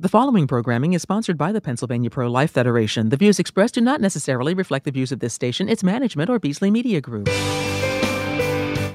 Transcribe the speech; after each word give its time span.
The 0.00 0.08
following 0.08 0.46
programming 0.46 0.92
is 0.92 1.02
sponsored 1.02 1.36
by 1.36 1.50
the 1.50 1.60
Pennsylvania 1.60 2.08
Pro 2.08 2.30
Life 2.30 2.52
Federation. 2.52 3.08
The 3.08 3.16
views 3.16 3.40
expressed 3.40 3.74
do 3.74 3.80
not 3.80 4.00
necessarily 4.00 4.54
reflect 4.54 4.84
the 4.84 4.92
views 4.92 5.10
of 5.10 5.18
this 5.18 5.34
station, 5.34 5.68
its 5.68 5.82
management, 5.82 6.30
or 6.30 6.38
Beasley 6.38 6.70
Media 6.70 7.00
Group. 7.00 7.28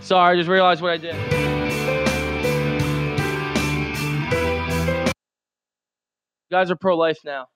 Sorry, 0.01 0.31
I 0.31 0.35
just 0.37 0.47
realized 0.47 0.81
what 0.81 0.91
I 0.91 0.97
did. 0.97 1.15
You 6.49 6.57
guys 6.57 6.71
are 6.71 6.77
pro 6.77 6.95
life 6.95 7.19
now. 7.25 7.47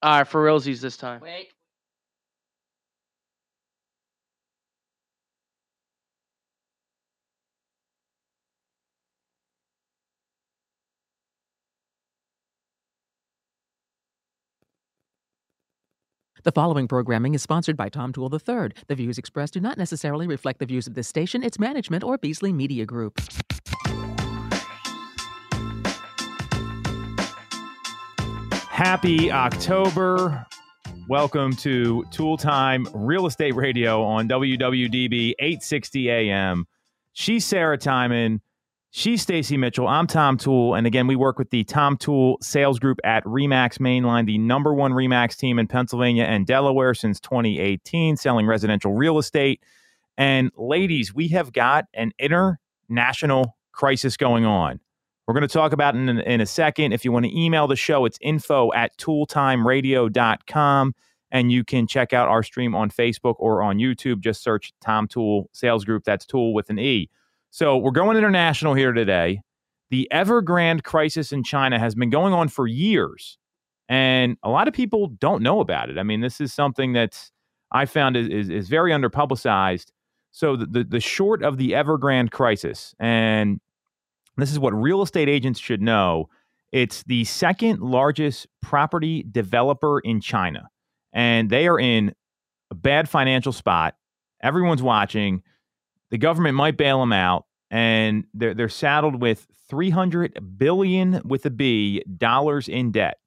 All 0.00 0.18
right, 0.18 0.28
for 0.28 0.44
realsies 0.44 0.80
this 0.80 0.96
time. 0.96 1.20
Wait. 1.20 1.48
The 16.44 16.52
following 16.52 16.86
programming 16.86 17.34
is 17.34 17.42
sponsored 17.42 17.76
by 17.76 17.88
Tom 17.88 18.12
Toole 18.12 18.32
III. 18.32 18.70
The 18.86 18.94
views 18.94 19.18
expressed 19.18 19.54
do 19.54 19.60
not 19.60 19.76
necessarily 19.76 20.28
reflect 20.28 20.60
the 20.60 20.66
views 20.66 20.86
of 20.86 20.94
this 20.94 21.08
station, 21.08 21.42
its 21.42 21.58
management, 21.58 22.04
or 22.04 22.16
Beasley 22.16 22.52
Media 22.52 22.86
Group. 22.86 23.20
Happy 28.78 29.32
October. 29.32 30.46
Welcome 31.08 31.56
to 31.56 32.04
Toole 32.12 32.36
Time 32.36 32.86
Real 32.94 33.26
Estate 33.26 33.56
Radio 33.56 34.04
on 34.04 34.28
WWDB 34.28 35.32
860 35.40 36.08
AM. 36.08 36.64
She's 37.12 37.44
Sarah 37.44 37.76
Timon. 37.76 38.40
She's 38.90 39.20
Stacy 39.20 39.56
Mitchell. 39.56 39.88
I'm 39.88 40.06
Tom 40.06 40.36
Toole. 40.36 40.76
And 40.76 40.86
again, 40.86 41.08
we 41.08 41.16
work 41.16 41.40
with 41.40 41.50
the 41.50 41.64
Tom 41.64 41.96
Toole 41.96 42.38
sales 42.40 42.78
group 42.78 43.00
at 43.02 43.24
Remax 43.24 43.80
Mainline, 43.80 44.26
the 44.26 44.38
number 44.38 44.72
one 44.72 44.92
Remax 44.92 45.36
team 45.36 45.58
in 45.58 45.66
Pennsylvania 45.66 46.22
and 46.22 46.46
Delaware 46.46 46.94
since 46.94 47.18
2018, 47.18 48.16
selling 48.16 48.46
residential 48.46 48.92
real 48.92 49.18
estate. 49.18 49.60
And 50.16 50.52
ladies, 50.56 51.12
we 51.12 51.26
have 51.30 51.52
got 51.52 51.86
an 51.94 52.12
international 52.20 53.56
crisis 53.72 54.16
going 54.16 54.44
on. 54.44 54.78
We're 55.28 55.34
going 55.34 55.46
to 55.46 55.48
talk 55.48 55.74
about 55.74 55.94
in, 55.94 56.08
in 56.08 56.40
a 56.40 56.46
second. 56.46 56.92
If 56.92 57.04
you 57.04 57.12
want 57.12 57.26
to 57.26 57.38
email 57.38 57.66
the 57.66 57.76
show, 57.76 58.06
it's 58.06 58.16
info 58.22 58.72
at 58.72 58.96
tooltimeradio.com. 58.96 60.94
And 61.30 61.52
you 61.52 61.64
can 61.64 61.86
check 61.86 62.14
out 62.14 62.28
our 62.28 62.42
stream 62.42 62.74
on 62.74 62.90
Facebook 62.90 63.34
or 63.38 63.62
on 63.62 63.76
YouTube. 63.76 64.20
Just 64.20 64.42
search 64.42 64.72
Tom 64.80 65.06
Toole 65.06 65.50
Sales 65.52 65.84
Group. 65.84 66.04
That's 66.04 66.24
Tool 66.24 66.54
with 66.54 66.70
an 66.70 66.78
E. 66.78 67.10
So 67.50 67.76
we're 67.76 67.90
going 67.90 68.16
international 68.16 68.72
here 68.72 68.92
today. 68.92 69.42
The 69.90 70.08
Evergrande 70.10 70.82
crisis 70.82 71.30
in 71.30 71.44
China 71.44 71.78
has 71.78 71.94
been 71.94 72.08
going 72.08 72.32
on 72.32 72.48
for 72.48 72.66
years. 72.66 73.36
And 73.86 74.38
a 74.42 74.48
lot 74.48 74.66
of 74.66 74.72
people 74.72 75.08
don't 75.08 75.42
know 75.42 75.60
about 75.60 75.90
it. 75.90 75.98
I 75.98 76.04
mean, 76.04 76.22
this 76.22 76.40
is 76.40 76.54
something 76.54 76.94
that 76.94 77.30
I 77.70 77.84
found 77.84 78.16
is, 78.16 78.28
is, 78.28 78.48
is 78.48 78.70
very 78.70 78.92
underpublicized. 78.92 79.92
So 80.30 80.56
the, 80.56 80.64
the, 80.64 80.84
the 80.84 81.00
short 81.00 81.42
of 81.42 81.58
the 81.58 81.72
Evergrande 81.72 82.30
crisis, 82.30 82.94
and 82.98 83.60
this 84.42 84.52
is 84.52 84.58
what 84.58 84.72
real 84.72 85.02
estate 85.02 85.28
agents 85.28 85.58
should 85.58 85.82
know. 85.82 86.28
It's 86.70 87.02
the 87.04 87.24
second 87.24 87.80
largest 87.80 88.46
property 88.60 89.24
developer 89.30 90.00
in 90.00 90.20
China, 90.20 90.68
and 91.12 91.48
they 91.50 91.66
are 91.66 91.80
in 91.80 92.14
a 92.70 92.74
bad 92.74 93.08
financial 93.08 93.52
spot. 93.52 93.94
Everyone's 94.42 94.82
watching. 94.82 95.42
The 96.10 96.18
government 96.18 96.54
might 96.54 96.76
bail 96.76 97.00
them 97.00 97.12
out, 97.12 97.46
and 97.70 98.24
they're 98.34 98.54
they're 98.54 98.68
saddled 98.68 99.20
with 99.20 99.46
300 99.68 100.58
billion 100.58 101.20
with 101.24 101.44
a 101.46 101.50
B 101.50 102.02
dollars 102.16 102.68
in 102.68 102.92
debt. 102.92 103.18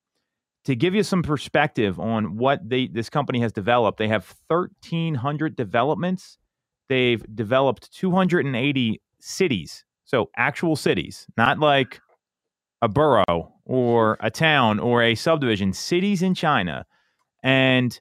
To 0.65 0.75
give 0.75 0.93
you 0.93 1.01
some 1.01 1.23
perspective 1.23 1.99
on 1.99 2.37
what 2.37 2.67
they 2.67 2.87
this 2.87 3.09
company 3.09 3.39
has 3.39 3.51
developed, 3.51 3.97
they 3.97 4.07
have 4.07 4.35
1,300 4.47 5.55
developments. 5.55 6.37
They've 6.89 7.23
developed 7.35 7.91
280 7.93 9.01
cities 9.19 9.83
so 10.11 10.29
actual 10.35 10.75
cities, 10.75 11.25
not 11.37 11.57
like 11.57 12.01
a 12.81 12.89
borough 12.89 13.53
or 13.65 14.17
a 14.19 14.29
town 14.29 14.77
or 14.77 15.01
a 15.01 15.15
subdivision, 15.15 15.71
cities 15.71 16.21
in 16.21 16.35
China. 16.35 16.85
And 17.43 17.97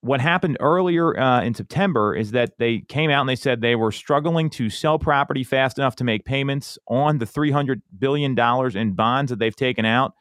what 0.00 0.22
happened 0.22 0.56
earlier 0.60 1.18
uh, 1.18 1.42
in 1.42 1.52
September 1.52 2.14
is 2.14 2.30
that 2.30 2.52
they 2.58 2.80
came 2.88 3.10
out 3.10 3.20
and 3.20 3.28
they 3.28 3.36
said 3.36 3.60
they 3.60 3.76
were 3.76 3.92
struggling 3.92 4.48
to 4.48 4.70
sell 4.70 4.98
property 4.98 5.44
fast 5.44 5.76
enough 5.78 5.96
to 5.96 6.04
make 6.04 6.24
payments 6.24 6.78
on 6.88 7.18
the 7.18 7.26
$300 7.26 7.82
billion 7.98 8.38
in 8.74 8.94
bonds 8.94 9.28
that 9.28 9.38
they've 9.38 9.54
taken 9.54 9.84
out. 9.84 10.12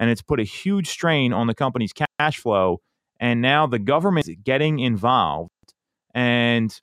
And 0.00 0.10
it's 0.10 0.22
put 0.22 0.40
a 0.40 0.44
huge 0.44 0.88
strain 0.88 1.32
on 1.32 1.46
the 1.46 1.54
company's 1.54 1.92
cash 1.92 2.38
flow. 2.38 2.80
And 3.20 3.40
now 3.40 3.68
the 3.68 3.78
government 3.78 4.26
is 4.28 4.34
getting 4.42 4.80
involved 4.80 5.50
and 6.12 6.76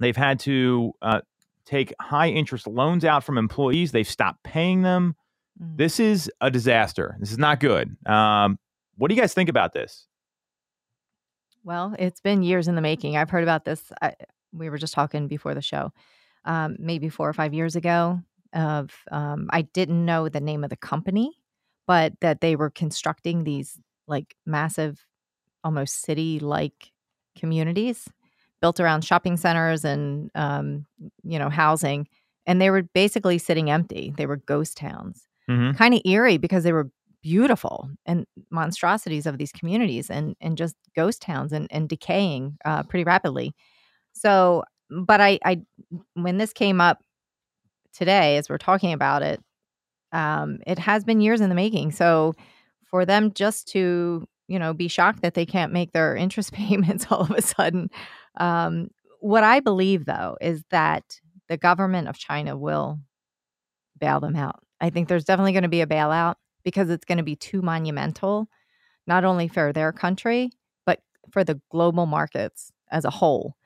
they've 0.00 0.16
had 0.16 0.40
to 0.40 0.92
uh, 1.00 1.20
take 1.68 1.92
high 2.00 2.28
interest 2.28 2.66
loans 2.66 3.04
out 3.04 3.22
from 3.22 3.36
employees. 3.36 3.92
They've 3.92 4.08
stopped 4.08 4.42
paying 4.42 4.82
them. 4.82 5.14
Mm. 5.62 5.76
This 5.76 6.00
is 6.00 6.30
a 6.40 6.50
disaster. 6.50 7.16
This 7.20 7.30
is 7.30 7.38
not 7.38 7.60
good. 7.60 7.94
Um, 8.06 8.58
what 8.96 9.08
do 9.08 9.14
you 9.14 9.20
guys 9.20 9.34
think 9.34 9.48
about 9.48 9.74
this? 9.74 10.06
Well, 11.64 11.94
it's 11.98 12.20
been 12.20 12.42
years 12.42 12.68
in 12.68 12.74
the 12.74 12.80
making. 12.80 13.16
I've 13.16 13.30
heard 13.30 13.42
about 13.42 13.64
this. 13.64 13.92
I, 14.00 14.14
we 14.52 14.70
were 14.70 14.78
just 14.78 14.94
talking 14.94 15.28
before 15.28 15.54
the 15.54 15.60
show, 15.60 15.92
um, 16.46 16.76
maybe 16.78 17.10
four 17.10 17.28
or 17.28 17.34
five 17.34 17.52
years 17.52 17.76
ago. 17.76 18.20
Of 18.54 18.94
um, 19.10 19.50
I 19.52 19.60
didn't 19.60 20.06
know 20.06 20.30
the 20.30 20.40
name 20.40 20.64
of 20.64 20.70
the 20.70 20.76
company, 20.76 21.36
but 21.86 22.14
that 22.22 22.40
they 22.40 22.56
were 22.56 22.70
constructing 22.70 23.44
these 23.44 23.78
like 24.06 24.34
massive, 24.46 25.04
almost 25.62 26.00
city-like 26.00 26.92
communities 27.36 28.08
built 28.60 28.80
around 28.80 29.04
shopping 29.04 29.36
centers 29.36 29.84
and 29.84 30.30
um, 30.34 30.86
you 31.22 31.38
know 31.38 31.48
housing, 31.48 32.08
and 32.46 32.60
they 32.60 32.70
were 32.70 32.82
basically 32.82 33.38
sitting 33.38 33.70
empty. 33.70 34.12
They 34.16 34.26
were 34.26 34.36
ghost 34.36 34.76
towns, 34.76 35.26
mm-hmm. 35.48 35.76
kind 35.76 35.94
of 35.94 36.02
eerie 36.04 36.38
because 36.38 36.64
they 36.64 36.72
were 36.72 36.90
beautiful 37.22 37.90
and 38.06 38.26
monstrosities 38.50 39.26
of 39.26 39.38
these 39.38 39.52
communities 39.52 40.08
and 40.10 40.36
and 40.40 40.56
just 40.56 40.76
ghost 40.94 41.22
towns 41.22 41.52
and 41.52 41.66
and 41.70 41.88
decaying 41.88 42.56
uh, 42.64 42.82
pretty 42.84 43.04
rapidly. 43.04 43.54
So, 44.12 44.64
but 44.90 45.20
I 45.20 45.38
I 45.44 45.62
when 46.14 46.38
this 46.38 46.52
came 46.52 46.80
up 46.80 47.02
today 47.92 48.36
as 48.36 48.48
we're 48.48 48.58
talking 48.58 48.92
about 48.92 49.22
it, 49.22 49.42
um, 50.12 50.58
it 50.66 50.78
has 50.78 51.04
been 51.04 51.20
years 51.20 51.40
in 51.40 51.48
the 51.48 51.54
making. 51.54 51.92
So 51.92 52.34
for 52.84 53.04
them 53.04 53.32
just 53.32 53.68
to 53.68 54.26
you 54.46 54.58
know 54.58 54.72
be 54.72 54.88
shocked 54.88 55.22
that 55.22 55.34
they 55.34 55.46
can't 55.46 55.72
make 55.72 55.92
their 55.92 56.16
interest 56.16 56.52
payments 56.54 57.06
all 57.10 57.20
of 57.20 57.30
a 57.30 57.42
sudden 57.42 57.90
um, 58.38 58.88
what 59.20 59.44
I 59.44 59.60
believe, 59.60 60.04
though, 60.04 60.36
is 60.40 60.62
that 60.70 61.20
the 61.48 61.56
government 61.56 62.08
of 62.08 62.18
China 62.18 62.56
will 62.56 62.98
bail 63.98 64.20
them 64.20 64.36
out. 64.36 64.60
I 64.80 64.90
think 64.90 65.08
there's 65.08 65.24
definitely 65.24 65.52
going 65.52 65.62
to 65.62 65.68
be 65.68 65.80
a 65.80 65.86
bailout 65.86 66.36
because 66.64 66.90
it's 66.90 67.04
going 67.04 67.18
to 67.18 67.24
be 67.24 67.36
too 67.36 67.62
monumental, 67.62 68.48
not 69.06 69.24
only 69.24 69.48
for 69.48 69.72
their 69.72 69.92
country, 69.92 70.50
but 70.86 71.00
for 71.32 71.42
the 71.42 71.60
global 71.70 72.06
markets 72.06 72.72
as 72.90 73.04
a 73.04 73.10
whole. 73.10 73.56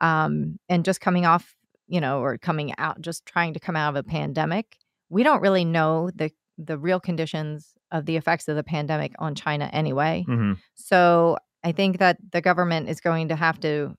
Um, 0.00 0.58
and 0.68 0.84
just 0.84 1.00
coming 1.00 1.24
off, 1.24 1.54
you 1.86 2.00
know, 2.00 2.20
or 2.20 2.36
coming 2.36 2.74
out, 2.78 3.00
just 3.00 3.26
trying 3.26 3.54
to 3.54 3.60
come 3.60 3.76
out 3.76 3.90
of 3.90 3.96
a 3.96 4.02
pandemic, 4.02 4.76
we 5.08 5.22
don't 5.22 5.40
really 5.40 5.64
know 5.64 6.10
the 6.14 6.30
the 6.58 6.78
real 6.78 6.98
conditions 6.98 7.74
of 7.90 8.06
the 8.06 8.16
effects 8.16 8.48
of 8.48 8.56
the 8.56 8.64
pandemic 8.64 9.12
on 9.18 9.34
China 9.34 9.68
anyway. 9.72 10.24
Mm-hmm. 10.26 10.54
So 10.74 11.36
I 11.62 11.72
think 11.72 11.98
that 11.98 12.16
the 12.32 12.40
government 12.40 12.88
is 12.88 13.00
going 13.00 13.28
to 13.28 13.36
have 13.36 13.60
to 13.60 13.94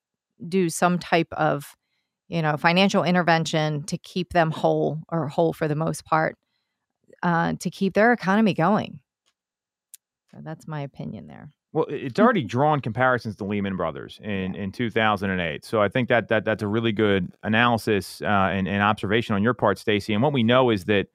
do 0.48 0.70
some 0.70 1.00
type 1.00 1.28
of 1.34 1.76
you 2.28 2.42
know 2.42 2.58
financial 2.58 3.04
intervention 3.04 3.84
to 3.84 3.98
keep 3.98 4.34
them 4.34 4.52
whole 4.52 5.00
or 5.10 5.28
whole 5.28 5.54
for 5.54 5.68
the 5.68 5.76
most 5.76 6.06
part 6.06 6.38
uh, 7.24 7.54
to 7.60 7.70
keep 7.70 7.94
their 7.94 8.14
economy 8.14 8.54
going 8.54 9.00
so 10.32 10.38
that's 10.44 10.68
my 10.68 10.82
opinion 10.82 11.28
there 11.28 11.50
Well, 11.74 11.86
it's 11.90 12.20
already 12.24 12.44
drawn 12.44 12.80
comparisons 12.82 13.36
to 13.38 13.46
Lehman 13.46 13.76
Brothers 13.78 14.20
in, 14.24 14.56
in 14.56 14.72
2008. 14.72 15.64
So 15.66 15.82
I 15.82 15.90
think 15.90 16.10
that 16.10 16.28
that 16.28 16.46
that's 16.46 16.64
a 16.64 16.68
really 16.68 16.92
good 16.92 17.32
analysis 17.44 18.22
uh, 18.22 18.26
and, 18.26 18.68
and 18.68 18.82
observation 18.82 19.36
on 19.36 19.44
your 19.44 19.54
part, 19.54 19.78
Stacy. 19.78 20.14
And 20.14 20.22
what 20.22 20.34
we 20.34 20.44
know 20.44 20.70
is 20.70 20.86
that 20.86 21.08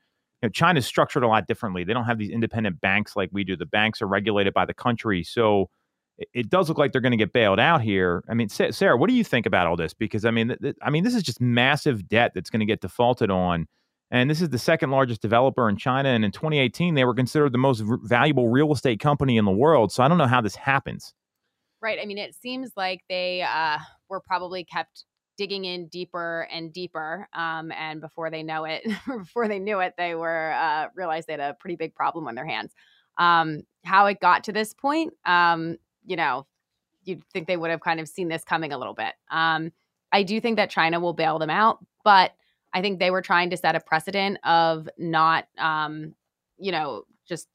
you 0.43 0.49
know, 0.49 0.51
China's 0.51 0.87
structured 0.87 1.23
a 1.23 1.29
lot 1.29 1.47
differently. 1.47 1.85
They 1.85 1.93
don't 1.93 2.05
have 2.05 2.19
these 2.19 2.31
independent 2.31 2.81
banks 2.81 3.15
like 3.15 3.31
we 3.33 3.45
do. 3.45 3.57
The 3.57 3.67
banks 3.67 4.03
are 4.03 4.07
regulated 4.09 4.53
by 4.53 4.65
the 4.67 4.75
country. 4.75 5.23
So 5.23 5.71
it, 6.19 6.51
does 6.51 6.69
look 6.69 6.79
like 6.79 6.93
they're 6.93 7.01
going 7.01 7.13
to 7.13 7.17
get 7.17 7.33
bailed 7.33 7.59
out 7.59 7.83
here. 7.83 8.23
I 8.29 8.35
mean, 8.35 8.49
Sarah, 8.49 8.97
what 8.97 9.09
do 9.09 9.15
you 9.15 9.25
think 9.25 9.47
about 9.47 9.67
all 9.67 9.77
this? 9.77 9.95
Because 9.95 10.25
I 10.25 10.31
mean, 10.31 10.57
th- 10.61 10.77
I 10.83 10.91
mean, 10.91 11.05
this 11.05 11.15
is 11.15 11.23
just 11.23 11.41
massive 11.41 12.09
debt 12.09 12.33
that's 12.35 12.51
going 12.51 12.61
to 12.61 12.67
get 12.67 12.81
defaulted 12.81 13.31
on. 13.31 13.67
And 14.11 14.29
this 14.29 14.43
is 14.43 14.51
the 14.51 14.59
second 14.59 14.91
largest 14.91 15.23
developer 15.23 15.69
in 15.69 15.77
China. 15.77 16.11
And 16.11 16.25
in 16.25 16.33
2018, 16.33 16.95
they 16.95 17.05
were 17.05 17.15
considered 17.15 17.53
the 17.53 17.59
most 17.59 17.83
valuable 18.03 18.51
real 18.51 18.71
estate 18.73 19.01
company 19.01 19.39
in 19.39 19.47
the 19.47 19.53
world. 19.53 19.91
So 19.91 20.03
I 20.03 20.09
don't 20.09 20.19
know 20.19 20.27
how 20.27 20.43
this 20.43 20.55
happens. 20.55 21.15
Right. 21.81 21.99
I 22.01 22.05
mean, 22.05 22.19
it 22.19 22.35
seems 22.35 22.73
like 22.77 23.01
they 23.09 23.43
uh, 23.43 23.79
were 24.09 24.21
probably 24.21 24.65
kept 24.65 25.05
digging 25.39 25.65
in 25.65 25.89
deeper 25.89 26.47
and 26.53 26.73
deeper. 26.73 27.27
Um, 27.33 27.73
and 27.73 28.01
before 28.01 28.31
they 28.31 28.43
know 28.43 28.65
it, 28.65 28.83
before 29.07 29.49
they 29.49 29.59
knew 29.59 29.81
it, 29.81 29.95
they 29.97 30.15
were 30.15 30.53
uh, 30.53 30.89
realized 30.95 31.27
they 31.27 31.33
had 31.33 31.41
a 31.41 31.57
pretty 31.59 31.77
big 31.77 31.95
problem 31.95 32.29
on 32.29 32.35
their 32.35 32.47
hands. 32.47 32.73
Um, 33.19 33.63
how 33.85 34.07
it 34.07 34.21
got 34.21 34.45
to 34.45 34.53
this 34.53 34.75
point, 34.75 35.13
um, 35.25 35.77
you 36.05 36.17
know, 36.17 36.47
you'd 37.05 37.25
think 37.33 37.47
they 37.47 37.57
would 37.57 37.71
have 37.71 37.81
kind 37.81 38.01
of 38.01 38.09
seen 38.09 38.29
this 38.29 38.45
coming 38.45 38.73
a 38.73 38.79
little 38.79 38.95
bit. 38.95 39.15
Um, 39.31 39.73
I 40.13 40.23
do 40.23 40.41
think 40.41 40.57
that 40.57 40.71
China 40.71 41.01
will 41.01 41.15
bail 41.15 41.39
them 41.39 41.51
out, 41.51 41.79
but 42.05 42.33
I 42.73 42.81
think 42.81 42.99
they 42.99 43.11
were 43.11 43.23
trying 43.23 43.51
to 43.51 43.57
set 43.57 43.75
a 43.75 43.81
precedent 43.81 44.39
of 44.45 44.89
not, 44.99 45.47
um, 45.59 46.15
you 46.59 46.73
know, 46.73 47.05
just 47.27 47.49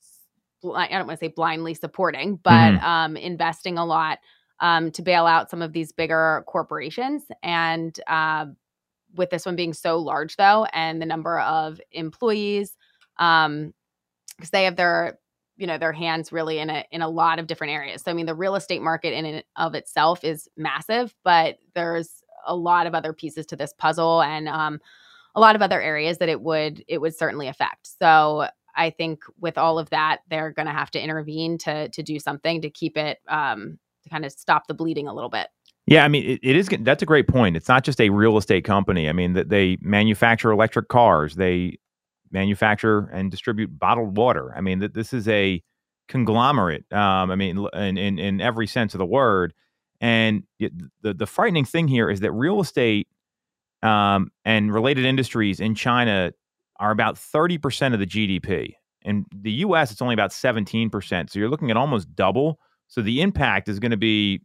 I 0.63 0.87
don't 0.87 1.07
want 1.07 1.19
to 1.19 1.25
say 1.25 1.31
blindly 1.31 1.73
supporting, 1.75 2.37
but 2.37 2.51
mm-hmm. 2.51 2.85
um, 2.85 3.17
investing 3.17 3.77
a 3.77 3.85
lot 3.85 4.19
um, 4.59 4.91
to 4.91 5.01
bail 5.01 5.25
out 5.25 5.49
some 5.49 5.61
of 5.61 5.71
these 5.71 5.91
bigger 5.91 6.43
corporations. 6.47 7.23
And 7.43 7.97
uh, 8.07 8.47
with 9.15 9.29
this 9.29 9.45
one 9.45 9.55
being 9.55 9.73
so 9.73 9.97
large, 9.97 10.35
though, 10.35 10.65
and 10.73 11.01
the 11.01 11.05
number 11.05 11.39
of 11.39 11.79
employees, 11.91 12.75
because 13.17 13.45
um, 13.45 13.73
they 14.51 14.63
have 14.63 14.75
their 14.75 15.19
you 15.57 15.67
know 15.67 15.77
their 15.77 15.91
hands 15.91 16.31
really 16.31 16.59
in 16.59 16.69
a 16.69 16.85
in 16.91 17.01
a 17.01 17.09
lot 17.09 17.39
of 17.39 17.47
different 17.47 17.73
areas. 17.73 18.03
So 18.03 18.11
I 18.11 18.13
mean, 18.13 18.25
the 18.25 18.35
real 18.35 18.55
estate 18.55 18.81
market 18.81 19.13
in 19.13 19.25
and 19.25 19.43
of 19.55 19.75
itself 19.75 20.23
is 20.23 20.47
massive, 20.55 21.13
but 21.23 21.57
there's 21.73 22.23
a 22.45 22.55
lot 22.55 22.87
of 22.87 22.95
other 22.95 23.13
pieces 23.13 23.45
to 23.47 23.55
this 23.55 23.73
puzzle 23.73 24.21
and 24.21 24.47
um, 24.47 24.79
a 25.35 25.39
lot 25.39 25.55
of 25.55 25.61
other 25.61 25.81
areas 25.81 26.19
that 26.19 26.29
it 26.29 26.41
would 26.41 26.83
it 26.87 26.99
would 26.99 27.15
certainly 27.15 27.47
affect. 27.47 27.89
So 27.99 28.47
I 28.75 28.91
think 28.91 29.23
with 29.39 29.57
all 29.57 29.79
of 29.79 29.89
that, 29.89 30.19
they're 30.29 30.51
going 30.51 30.67
to 30.67 30.71
have 30.71 30.91
to 30.91 31.01
intervene 31.01 31.57
to 31.59 31.89
to 31.89 32.03
do 32.03 32.19
something 32.19 32.61
to 32.61 32.69
keep 32.69 32.97
it 32.97 33.19
um, 33.27 33.79
to 34.03 34.09
kind 34.09 34.25
of 34.25 34.31
stop 34.31 34.67
the 34.67 34.73
bleeding 34.73 35.07
a 35.07 35.13
little 35.13 35.29
bit. 35.29 35.47
Yeah, 35.87 36.03
I 36.03 36.09
mean, 36.09 36.29
it, 36.31 36.39
it 36.43 36.55
is. 36.55 36.69
That's 36.81 37.01
a 37.01 37.05
great 37.05 37.27
point. 37.27 37.55
It's 37.55 37.69
not 37.69 37.83
just 37.83 38.01
a 38.01 38.09
real 38.09 38.37
estate 38.37 38.65
company. 38.65 39.07
I 39.07 39.13
mean, 39.13 39.33
that 39.33 39.49
they 39.49 39.77
manufacture 39.81 40.51
electric 40.51 40.89
cars. 40.89 41.35
They 41.35 41.79
manufacture 42.31 43.09
and 43.11 43.31
distribute 43.31 43.77
bottled 43.77 44.17
water. 44.17 44.53
I 44.55 44.61
mean, 44.61 44.79
that 44.79 44.93
this 44.93 45.13
is 45.13 45.27
a 45.27 45.61
conglomerate. 46.07 46.91
Um, 46.91 47.31
I 47.31 47.35
mean, 47.35 47.67
in, 47.73 47.97
in 47.97 48.19
in 48.19 48.41
every 48.41 48.67
sense 48.67 48.93
of 48.93 48.99
the 48.99 49.05
word. 49.05 49.53
And 49.99 50.43
it, 50.59 50.71
the 51.01 51.13
the 51.13 51.25
frightening 51.25 51.65
thing 51.65 51.87
here 51.87 52.09
is 52.09 52.19
that 52.19 52.31
real 52.31 52.61
estate 52.61 53.07
um, 53.81 54.31
and 54.45 54.73
related 54.73 55.05
industries 55.05 55.59
in 55.59 55.75
China 55.75 56.31
are 56.79 56.91
about 56.91 57.17
thirty 57.17 57.57
percent 57.57 57.93
of 57.93 57.99
the 57.99 58.05
GDP. 58.05 58.73
In 59.03 59.25
the 59.33 59.51
U.S., 59.51 59.91
it's 59.91 60.01
only 60.01 60.13
about 60.13 60.31
seventeen 60.31 60.89
percent. 60.89 61.31
So 61.31 61.39
you're 61.39 61.49
looking 61.49 61.71
at 61.71 61.77
almost 61.77 62.15
double 62.15 62.59
so 62.87 63.01
the 63.01 63.21
impact 63.21 63.69
is 63.69 63.79
going 63.79 63.91
to 63.91 63.97
be 63.97 64.41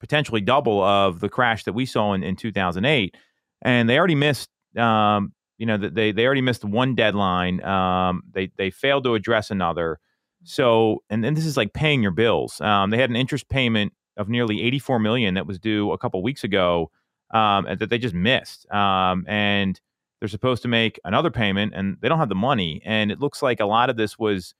potentially 0.00 0.40
double 0.40 0.82
of 0.82 1.20
the 1.20 1.28
crash 1.28 1.64
that 1.64 1.72
we 1.72 1.86
saw 1.86 2.12
in, 2.12 2.22
in 2.22 2.36
2008. 2.36 3.16
And 3.62 3.88
they 3.88 3.98
already 3.98 4.14
missed, 4.14 4.48
um, 4.76 5.32
you 5.58 5.66
know, 5.66 5.76
they 5.76 6.12
they 6.12 6.24
already 6.24 6.40
missed 6.40 6.64
one 6.64 6.94
deadline. 6.94 7.62
Um, 7.64 8.22
they 8.32 8.50
they 8.56 8.70
failed 8.70 9.04
to 9.04 9.14
address 9.14 9.50
another. 9.50 9.98
So 10.44 11.02
and 11.10 11.22
then 11.22 11.34
this 11.34 11.44
is 11.44 11.56
like 11.56 11.72
paying 11.72 12.02
your 12.02 12.12
bills. 12.12 12.60
Um, 12.60 12.90
they 12.90 12.98
had 12.98 13.10
an 13.10 13.16
interest 13.16 13.48
payment 13.48 13.92
of 14.16 14.28
nearly 14.28 14.62
84 14.62 14.98
million 14.98 15.34
that 15.34 15.46
was 15.46 15.58
due 15.58 15.92
a 15.92 15.98
couple 15.98 16.22
weeks 16.22 16.44
ago 16.44 16.90
um, 17.32 17.66
that 17.78 17.90
they 17.90 17.98
just 17.98 18.14
missed. 18.14 18.70
Um, 18.72 19.24
and 19.28 19.80
they're 20.18 20.28
supposed 20.28 20.62
to 20.62 20.68
make 20.68 20.98
another 21.04 21.30
payment, 21.30 21.72
and 21.74 21.96
they 22.00 22.08
don't 22.08 22.18
have 22.18 22.28
the 22.28 22.34
money. 22.34 22.82
And 22.84 23.12
it 23.12 23.20
looks 23.20 23.42
like 23.42 23.60
a 23.60 23.66
lot 23.66 23.90
of 23.90 23.96
this 23.96 24.18
was 24.18 24.54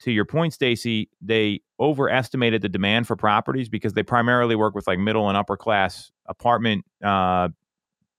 to 0.00 0.12
your 0.12 0.24
point, 0.24 0.52
Stacy, 0.52 1.08
they 1.20 1.60
overestimated 1.80 2.62
the 2.62 2.68
demand 2.68 3.06
for 3.06 3.16
properties 3.16 3.68
because 3.68 3.94
they 3.94 4.02
primarily 4.02 4.54
work 4.54 4.74
with 4.74 4.86
like 4.86 4.98
middle 4.98 5.28
and 5.28 5.36
upper 5.36 5.56
class 5.56 6.12
apartment 6.26 6.84
uh, 7.02 7.48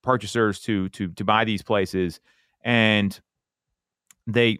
purchasers 0.02 0.60
to 0.60 0.88
to 0.90 1.08
to 1.08 1.24
buy 1.24 1.44
these 1.44 1.62
places, 1.62 2.20
and 2.62 3.18
they 4.26 4.58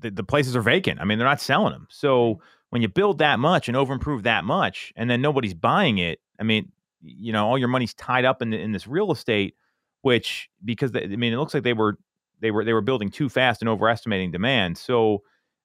the, 0.00 0.10
the 0.10 0.24
places 0.24 0.56
are 0.56 0.62
vacant. 0.62 1.00
I 1.00 1.04
mean, 1.04 1.18
they're 1.18 1.28
not 1.28 1.40
selling 1.40 1.72
them. 1.72 1.86
So 1.90 2.34
mm-hmm. 2.34 2.42
when 2.70 2.82
you 2.82 2.88
build 2.88 3.18
that 3.18 3.38
much 3.38 3.68
and 3.68 3.76
overimprove 3.76 4.22
that 4.22 4.44
much, 4.44 4.92
and 4.96 5.10
then 5.10 5.20
nobody's 5.20 5.54
buying 5.54 5.98
it, 5.98 6.20
I 6.38 6.44
mean, 6.44 6.70
you 7.02 7.32
know, 7.32 7.46
all 7.46 7.58
your 7.58 7.68
money's 7.68 7.94
tied 7.94 8.24
up 8.24 8.42
in 8.42 8.52
in 8.52 8.72
this 8.72 8.86
real 8.86 9.12
estate, 9.12 9.54
which 10.02 10.48
because 10.64 10.92
they, 10.92 11.02
I 11.02 11.16
mean, 11.16 11.32
it 11.32 11.36
looks 11.36 11.54
like 11.54 11.64
they 11.64 11.72
were 11.72 11.98
they 12.40 12.50
were 12.50 12.64
they 12.64 12.72
were 12.72 12.80
building 12.80 13.10
too 13.10 13.28
fast 13.28 13.62
and 13.62 13.68
overestimating 13.68 14.30
demand. 14.30 14.78
So 14.78 15.22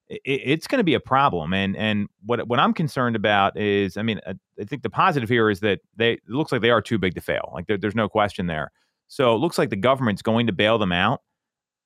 it, 0.08 0.20
it's 0.24 0.66
going 0.66 0.78
to 0.78 0.84
be 0.84 0.94
a 0.94 1.00
problem. 1.00 1.52
And 1.52 1.76
and 1.76 2.08
what 2.24 2.46
what 2.48 2.58
I'm 2.58 2.72
concerned 2.72 3.16
about 3.16 3.56
is, 3.56 3.96
I 3.96 4.02
mean, 4.02 4.20
I, 4.26 4.34
I 4.60 4.64
think 4.64 4.82
the 4.82 4.90
positive 4.90 5.28
here 5.28 5.50
is 5.50 5.60
that 5.60 5.80
they 5.96 6.14
it 6.14 6.28
looks 6.28 6.52
like 6.52 6.62
they 6.62 6.70
are 6.70 6.82
too 6.82 6.98
big 6.98 7.14
to 7.14 7.20
fail. 7.20 7.50
Like 7.54 7.66
there, 7.66 7.78
there's 7.78 7.94
no 7.94 8.08
question 8.08 8.46
there. 8.46 8.72
So 9.08 9.34
it 9.34 9.38
looks 9.38 9.58
like 9.58 9.70
the 9.70 9.76
government's 9.76 10.22
going 10.22 10.46
to 10.46 10.52
bail 10.52 10.78
them 10.78 10.92
out. 10.92 11.20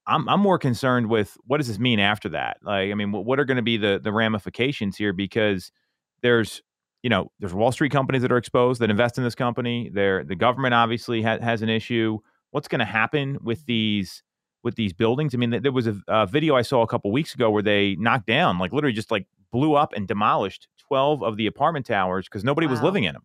I'm 0.06 0.28
I'm 0.28 0.40
more 0.40 0.58
concerned 0.58 1.08
with 1.08 1.37
what 1.46 1.58
does 1.58 1.69
this 1.69 1.78
mean 1.78 2.00
after 2.00 2.28
that? 2.31 2.58
Like, 2.62 2.90
I 2.90 2.94
mean, 2.94 3.12
what, 3.12 3.38
are 3.38 3.44
going 3.44 3.56
to 3.56 3.62
be 3.62 3.76
the 3.76 4.00
the 4.02 4.12
ramifications 4.12 4.97
here? 4.97 5.12
Because 5.12 5.71
there's 6.23 6.62
you 7.02 7.11
know 7.11 7.30
there's 7.38 7.54
Wall 7.54 7.71
Street 7.71 7.92
companies 7.92 8.23
that 8.23 8.33
are 8.33 8.38
exposed 8.38 8.80
that 8.80 8.90
invest 8.90 9.18
in 9.18 9.25
this 9.25 9.35
company. 9.35 9.90
There, 9.92 10.25
the 10.25 10.35
government 10.35 10.75
obviously 10.75 11.23
ha- 11.23 11.38
has 11.40 11.62
an 11.62 11.68
issue. 11.68 12.18
What's 12.50 12.66
going 12.66 12.80
to 12.80 12.85
happen 12.85 13.38
with 13.42 13.64
these 13.66 14.23
with 14.62 14.75
these 14.75 14.92
buildings. 14.92 15.35
I 15.35 15.38
mean, 15.38 15.62
there 15.62 15.73
was 15.73 15.87
a, 15.87 15.97
a 16.09 16.26
video 16.26 16.54
I 16.54 16.62
saw 16.62 16.83
a 16.83 16.87
couple 16.87 17.11
weeks 17.11 17.35
ago 17.35 17.50
where 17.50 17.62
they 17.62 17.97
knocked 17.97 18.26
down, 18.26 18.59
like 18.59 18.73
literally 18.73 18.94
just 18.94 19.11
like 19.11 19.26
blew 19.52 19.75
up 19.75 19.92
and 19.94 20.06
demolished 20.06 20.68
12 20.88 21.23
of 21.23 21.37
the 21.37 21.47
apartment 21.47 21.87
towers 21.87 22.26
because 22.26 22.44
nobody 22.44 22.66
wow. 22.66 22.73
was 22.73 22.83
living 22.83 23.04
in 23.04 23.14
them. 23.14 23.23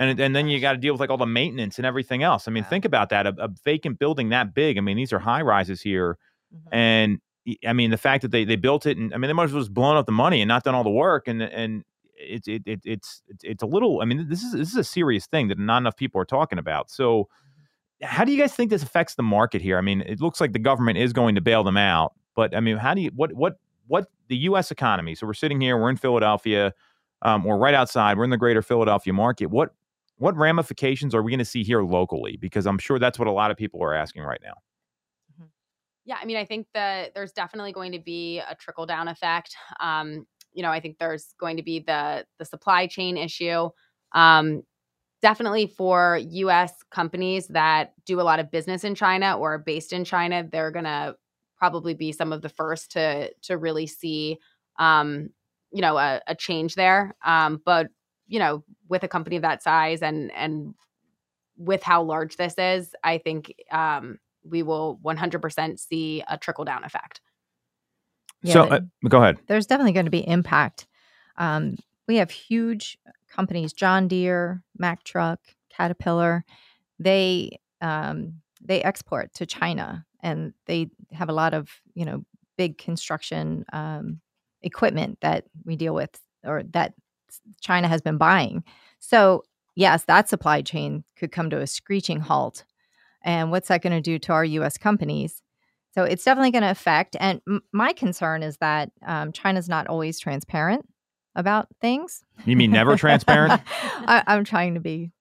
And, 0.00 0.18
and 0.18 0.34
then 0.34 0.48
you 0.48 0.60
got 0.60 0.72
to 0.72 0.78
deal 0.78 0.94
with 0.94 1.00
like 1.00 1.10
all 1.10 1.18
the 1.18 1.26
maintenance 1.26 1.78
and 1.78 1.84
everything 1.84 2.22
else. 2.22 2.48
I 2.48 2.50
mean, 2.50 2.64
wow. 2.64 2.70
think 2.70 2.84
about 2.86 3.10
that 3.10 3.26
a, 3.26 3.34
a, 3.38 3.48
vacant 3.64 3.98
building 3.98 4.30
that 4.30 4.54
big. 4.54 4.78
I 4.78 4.80
mean, 4.80 4.96
these 4.96 5.12
are 5.12 5.18
high 5.18 5.42
rises 5.42 5.82
here. 5.82 6.16
Mm-hmm. 6.54 6.74
And 6.74 7.20
I 7.66 7.74
mean, 7.74 7.90
the 7.90 7.98
fact 7.98 8.22
that 8.22 8.30
they, 8.30 8.44
they 8.44 8.56
built 8.56 8.86
it 8.86 8.96
and 8.96 9.12
I 9.12 9.18
mean, 9.18 9.28
they 9.28 9.34
might 9.34 9.44
as 9.44 9.52
well 9.52 9.60
just 9.60 9.74
blown 9.74 9.98
up 9.98 10.06
the 10.06 10.12
money 10.12 10.40
and 10.40 10.48
not 10.48 10.64
done 10.64 10.74
all 10.74 10.84
the 10.84 10.90
work. 10.90 11.28
And, 11.28 11.42
and 11.42 11.84
it's, 12.16 12.48
it, 12.48 12.62
it, 12.64 12.80
it's, 12.82 13.22
it's 13.42 13.62
a 13.62 13.66
little, 13.66 14.00
I 14.00 14.06
mean, 14.06 14.26
this 14.26 14.42
is, 14.42 14.52
this 14.52 14.70
is 14.70 14.76
a 14.76 14.84
serious 14.84 15.26
thing 15.26 15.48
that 15.48 15.58
not 15.58 15.78
enough 15.78 15.96
people 15.96 16.18
are 16.18 16.26
talking 16.26 16.58
about. 16.58 16.90
So, 16.90 17.28
how 18.02 18.24
do 18.24 18.32
you 18.32 18.38
guys 18.38 18.54
think 18.54 18.70
this 18.70 18.82
affects 18.82 19.16
the 19.16 19.22
market 19.22 19.60
here? 19.60 19.76
I 19.76 19.82
mean, 19.82 20.00
it 20.00 20.22
looks 20.22 20.40
like 20.40 20.54
the 20.54 20.58
government 20.58 20.96
is 20.96 21.12
going 21.12 21.34
to 21.34 21.42
bail 21.42 21.62
them 21.62 21.76
out, 21.76 22.14
but 22.34 22.56
I 22.56 22.60
mean, 22.60 22.78
how 22.78 22.94
do 22.94 23.02
you 23.02 23.10
what 23.14 23.34
what 23.34 23.58
what 23.88 24.06
the 24.28 24.36
U.S. 24.38 24.70
economy? 24.70 25.14
So 25.14 25.26
we're 25.26 25.34
sitting 25.34 25.60
here, 25.60 25.76
we're 25.76 25.90
in 25.90 25.96
Philadelphia, 25.96 26.72
um, 27.20 27.44
we're 27.44 27.58
right 27.58 27.74
outside, 27.74 28.16
we're 28.16 28.24
in 28.24 28.30
the 28.30 28.38
greater 28.38 28.62
Philadelphia 28.62 29.12
market. 29.12 29.46
What 29.46 29.74
what 30.20 30.36
ramifications 30.36 31.14
are 31.14 31.22
we 31.22 31.30
going 31.32 31.38
to 31.38 31.46
see 31.46 31.64
here 31.64 31.82
locally? 31.82 32.36
Because 32.36 32.66
I'm 32.66 32.76
sure 32.76 32.98
that's 32.98 33.18
what 33.18 33.26
a 33.26 33.32
lot 33.32 33.50
of 33.50 33.56
people 33.56 33.82
are 33.82 33.94
asking 33.94 34.22
right 34.22 34.40
now. 34.44 34.52
Mm-hmm. 35.32 35.46
Yeah, 36.04 36.16
I 36.20 36.26
mean, 36.26 36.36
I 36.36 36.44
think 36.44 36.66
that 36.74 37.14
there's 37.14 37.32
definitely 37.32 37.72
going 37.72 37.92
to 37.92 37.98
be 37.98 38.38
a 38.38 38.54
trickle 38.54 38.84
down 38.84 39.08
effect. 39.08 39.56
Um, 39.80 40.26
you 40.52 40.62
know, 40.62 40.70
I 40.70 40.78
think 40.78 40.98
there's 40.98 41.34
going 41.40 41.56
to 41.56 41.62
be 41.62 41.80
the 41.80 42.26
the 42.38 42.44
supply 42.44 42.86
chain 42.86 43.16
issue. 43.16 43.70
Um, 44.12 44.60
definitely 45.22 45.66
for 45.66 46.20
US 46.22 46.74
companies 46.90 47.46
that 47.48 47.94
do 48.04 48.20
a 48.20 48.22
lot 48.22 48.40
of 48.40 48.50
business 48.50 48.84
in 48.84 48.94
China 48.94 49.38
or 49.38 49.54
are 49.54 49.58
based 49.58 49.94
in 49.94 50.04
China, 50.04 50.46
they're 50.52 50.70
going 50.70 50.84
to 50.84 51.14
probably 51.56 51.94
be 51.94 52.12
some 52.12 52.30
of 52.30 52.42
the 52.42 52.50
first 52.50 52.92
to 52.92 53.32
to 53.44 53.56
really 53.56 53.86
see 53.86 54.36
um, 54.78 55.30
you 55.72 55.80
know 55.80 55.96
a, 55.96 56.20
a 56.26 56.34
change 56.34 56.74
there 56.74 57.16
um, 57.24 57.62
but 57.64 57.88
you 58.30 58.38
know 58.38 58.64
with 58.88 59.02
a 59.02 59.08
company 59.08 59.36
of 59.36 59.42
that 59.42 59.62
size 59.62 60.00
and 60.00 60.32
and 60.32 60.74
with 61.58 61.82
how 61.82 62.02
large 62.02 62.36
this 62.36 62.54
is 62.56 62.94
i 63.04 63.18
think 63.18 63.54
um, 63.70 64.18
we 64.44 64.62
will 64.62 64.98
100% 65.04 65.78
see 65.78 66.22
a 66.28 66.38
trickle 66.38 66.64
down 66.64 66.84
effect. 66.84 67.20
Yeah, 68.42 68.52
so 68.52 68.62
uh, 68.64 68.80
go 69.08 69.22
ahead. 69.22 69.38
There's 69.46 69.66
definitely 69.66 69.92
going 69.92 70.06
to 70.06 70.10
be 70.10 70.26
impact. 70.26 70.86
Um, 71.36 71.76
we 72.08 72.16
have 72.16 72.30
huge 72.30 72.98
companies, 73.28 73.72
John 73.72 74.08
Deere, 74.08 74.62
Mack 74.78 75.04
Truck, 75.04 75.40
Caterpillar, 75.70 76.44
they 76.98 77.58
um, 77.80 78.34
they 78.62 78.82
export 78.82 79.32
to 79.34 79.46
China, 79.46 80.04
and 80.22 80.52
they 80.66 80.90
have 81.12 81.28
a 81.28 81.34
lot 81.34 81.54
of 81.54 81.70
you 81.94 82.04
know 82.04 82.24
big 82.56 82.78
construction 82.78 83.64
um, 83.72 84.20
equipment 84.62 85.18
that 85.20 85.44
we 85.64 85.76
deal 85.76 85.94
with 85.94 86.18
or 86.44 86.62
that 86.72 86.94
China 87.60 87.88
has 87.88 88.00
been 88.00 88.18
buying. 88.18 88.64
So, 88.98 89.42
yes, 89.76 90.04
that 90.04 90.28
supply 90.28 90.62
chain 90.62 91.04
could 91.16 91.32
come 91.32 91.50
to 91.50 91.60
a 91.60 91.66
screeching 91.66 92.20
halt. 92.20 92.64
And 93.22 93.50
what's 93.50 93.68
that 93.68 93.82
going 93.82 93.92
to 93.92 94.00
do 94.00 94.18
to 94.20 94.32
our 94.32 94.44
US 94.44 94.78
companies? 94.78 95.42
So, 95.94 96.04
it's 96.04 96.24
definitely 96.24 96.52
going 96.52 96.62
to 96.62 96.70
affect. 96.70 97.16
And 97.20 97.40
m- 97.48 97.62
my 97.72 97.92
concern 97.92 98.42
is 98.42 98.56
that 98.58 98.90
um, 99.06 99.32
China's 99.32 99.68
not 99.68 99.86
always 99.86 100.18
transparent 100.18 100.86
about 101.34 101.68
things. 101.80 102.24
You 102.44 102.56
mean 102.56 102.70
never 102.70 102.96
transparent? 102.96 103.60
I, 103.72 104.22
I'm 104.26 104.44
trying 104.44 104.74
to 104.74 104.80
be 104.80 105.12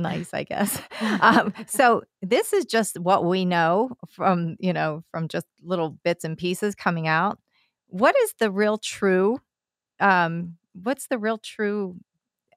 nice, 0.00 0.32
I 0.32 0.44
guess. 0.44 0.80
Um, 1.22 1.52
so 1.66 2.02
this 2.22 2.52
is 2.52 2.64
just 2.64 2.98
what 2.98 3.24
we 3.24 3.44
know 3.44 3.90
from 4.08 4.56
you 4.58 4.72
know 4.72 5.02
from 5.10 5.28
just 5.28 5.46
little 5.62 5.98
bits 6.02 6.24
and 6.24 6.36
pieces 6.36 6.74
coming 6.74 7.08
out. 7.08 7.38
What 7.88 8.14
is 8.22 8.34
the 8.38 8.50
real 8.50 8.78
true? 8.78 9.40
Um, 9.98 10.56
what's 10.74 11.06
the 11.06 11.18
real 11.18 11.38
true 11.38 11.96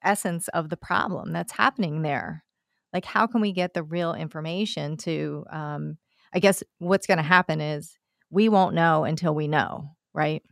essence 0.02 0.48
of 0.48 0.68
the 0.68 0.76
problem 0.76 1.32
that's 1.32 1.52
happening 1.52 2.02
there? 2.02 2.44
Like, 2.92 3.04
how 3.04 3.26
can 3.26 3.40
we 3.40 3.52
get 3.52 3.74
the 3.74 3.82
real 3.82 4.14
information 4.14 4.96
to? 4.98 5.44
Um, 5.50 5.98
I 6.32 6.38
guess 6.40 6.62
what's 6.78 7.06
going 7.06 7.18
to 7.18 7.22
happen 7.24 7.60
is 7.60 7.96
we 8.30 8.48
won't 8.48 8.74
know 8.74 9.04
until 9.04 9.34
we 9.34 9.46
know, 9.46 9.90
right? 10.12 10.42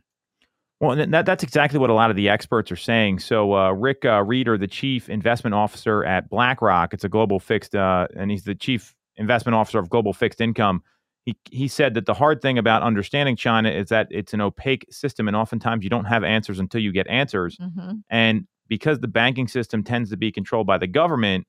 Well, 0.79 0.95
that, 0.95 1.25
that's 1.25 1.43
exactly 1.43 1.79
what 1.79 1.89
a 1.89 1.93
lot 1.93 2.09
of 2.09 2.15
the 2.15 2.29
experts 2.29 2.71
are 2.71 2.77
saying. 2.77 3.19
So, 3.19 3.53
uh, 3.55 3.71
Rick 3.71 4.03
uh, 4.03 4.23
Rieder, 4.23 4.59
the 4.59 4.67
chief 4.67 5.09
investment 5.09 5.53
officer 5.53 6.03
at 6.03 6.29
BlackRock, 6.29 6.93
it's 6.93 7.05
a 7.05 7.09
global 7.09 7.39
fixed, 7.39 7.75
uh, 7.75 8.07
and 8.15 8.29
he's 8.29 8.43
the 8.43 8.55
chief 8.55 8.95
investment 9.15 9.55
officer 9.55 9.79
of 9.79 9.89
global 9.89 10.11
fixed 10.11 10.41
income. 10.41 10.83
He, 11.25 11.37
he 11.51 11.67
said 11.67 11.93
that 11.93 12.05
the 12.05 12.13
hard 12.13 12.41
thing 12.41 12.57
about 12.57 12.83
understanding 12.83 13.35
China 13.35 13.69
is 13.69 13.89
that 13.89 14.07
it's 14.11 14.33
an 14.33 14.41
opaque 14.41 14.85
system, 14.91 15.27
and 15.27 15.37
oftentimes 15.37 15.83
you 15.83 15.89
don't 15.89 16.05
have 16.05 16.23
answers 16.23 16.59
until 16.59 16.81
you 16.81 16.91
get 16.91 17.07
answers. 17.07 17.57
Mm-hmm. 17.57 17.97
And 18.09 18.47
because 18.67 18.99
the 18.99 19.07
banking 19.07 19.47
system 19.47 19.83
tends 19.83 20.09
to 20.09 20.17
be 20.17 20.31
controlled 20.31 20.67
by 20.67 20.77
the 20.77 20.87
government, 20.87 21.47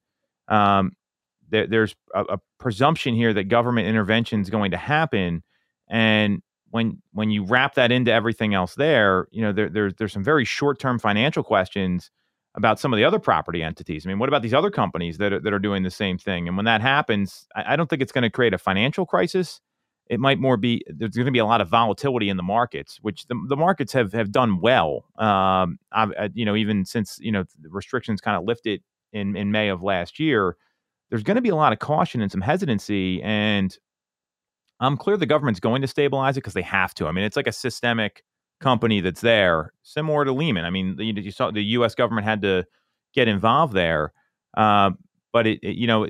um, 0.48 0.92
there, 1.48 1.66
there's 1.66 1.96
a, 2.14 2.22
a 2.22 2.38
presumption 2.58 3.14
here 3.14 3.32
that 3.34 3.44
government 3.44 3.88
intervention 3.88 4.40
is 4.40 4.50
going 4.50 4.70
to 4.70 4.76
happen. 4.76 5.42
And 5.88 6.40
when 6.70 7.02
when 7.12 7.30
you 7.30 7.44
wrap 7.44 7.74
that 7.74 7.92
into 7.92 8.12
everything 8.12 8.54
else 8.54 8.74
there, 8.74 9.28
you 9.30 9.42
know, 9.42 9.52
there, 9.52 9.68
there's 9.68 9.94
there's 9.94 10.12
some 10.12 10.24
very 10.24 10.44
short 10.44 10.78
term 10.78 10.98
financial 10.98 11.42
questions 11.42 12.10
about 12.54 12.78
some 12.78 12.92
of 12.92 12.96
the 12.96 13.04
other 13.04 13.18
property 13.18 13.62
entities. 13.62 14.06
I 14.06 14.08
mean, 14.08 14.18
what 14.18 14.28
about 14.28 14.42
these 14.42 14.54
other 14.54 14.70
companies 14.70 15.18
that 15.18 15.32
are, 15.32 15.40
that 15.40 15.52
are 15.52 15.58
doing 15.58 15.82
the 15.82 15.90
same 15.90 16.18
thing? 16.18 16.46
And 16.46 16.56
when 16.56 16.66
that 16.66 16.80
happens, 16.80 17.46
I, 17.54 17.72
I 17.72 17.76
don't 17.76 17.90
think 17.90 18.02
it's 18.02 18.12
going 18.12 18.22
to 18.22 18.30
create 18.30 18.54
a 18.54 18.58
financial 18.58 19.06
crisis. 19.06 19.60
It 20.08 20.20
might 20.20 20.38
more 20.38 20.56
be 20.56 20.82
there's 20.86 21.14
going 21.16 21.26
to 21.26 21.32
be 21.32 21.38
a 21.38 21.46
lot 21.46 21.60
of 21.60 21.68
volatility 21.68 22.28
in 22.28 22.36
the 22.36 22.42
markets, 22.42 22.98
which 23.00 23.26
the, 23.26 23.40
the 23.48 23.56
markets 23.56 23.92
have 23.94 24.12
have 24.12 24.30
done 24.30 24.60
well. 24.60 25.06
Um, 25.16 25.78
I've, 25.92 26.12
uh, 26.18 26.28
you 26.34 26.44
know, 26.44 26.54
even 26.54 26.84
since 26.84 27.18
you 27.20 27.32
know 27.32 27.44
the 27.60 27.70
restrictions 27.70 28.20
kind 28.20 28.36
of 28.36 28.44
lifted 28.44 28.82
in 29.12 29.34
in 29.34 29.50
May 29.50 29.68
of 29.68 29.82
last 29.82 30.20
year, 30.20 30.56
there's 31.08 31.22
going 31.22 31.36
to 31.36 31.42
be 31.42 31.48
a 31.48 31.56
lot 31.56 31.72
of 31.72 31.78
caution 31.78 32.20
and 32.20 32.30
some 32.30 32.42
hesitancy. 32.42 33.22
And 33.22 33.76
I'm 34.78 34.98
clear 34.98 35.16
the 35.16 35.24
government's 35.24 35.60
going 35.60 35.80
to 35.82 35.88
stabilize 35.88 36.36
it 36.36 36.40
because 36.40 36.54
they 36.54 36.62
have 36.62 36.92
to. 36.94 37.06
I 37.06 37.12
mean, 37.12 37.24
it's 37.24 37.36
like 37.36 37.46
a 37.46 37.52
systemic 37.52 38.24
company 38.64 39.00
that's 39.00 39.20
there, 39.20 39.72
similar 39.82 40.24
to 40.24 40.32
Lehman. 40.32 40.64
I 40.64 40.70
mean, 40.70 40.96
you, 40.98 41.12
you 41.12 41.30
saw 41.30 41.50
the 41.50 41.62
U.S. 41.62 41.94
government 41.94 42.26
had 42.26 42.40
to 42.42 42.64
get 43.14 43.28
involved 43.28 43.74
there, 43.74 44.12
uh, 44.56 44.90
but 45.32 45.46
it, 45.46 45.60
it, 45.62 45.76
you 45.76 45.86
know, 45.86 46.08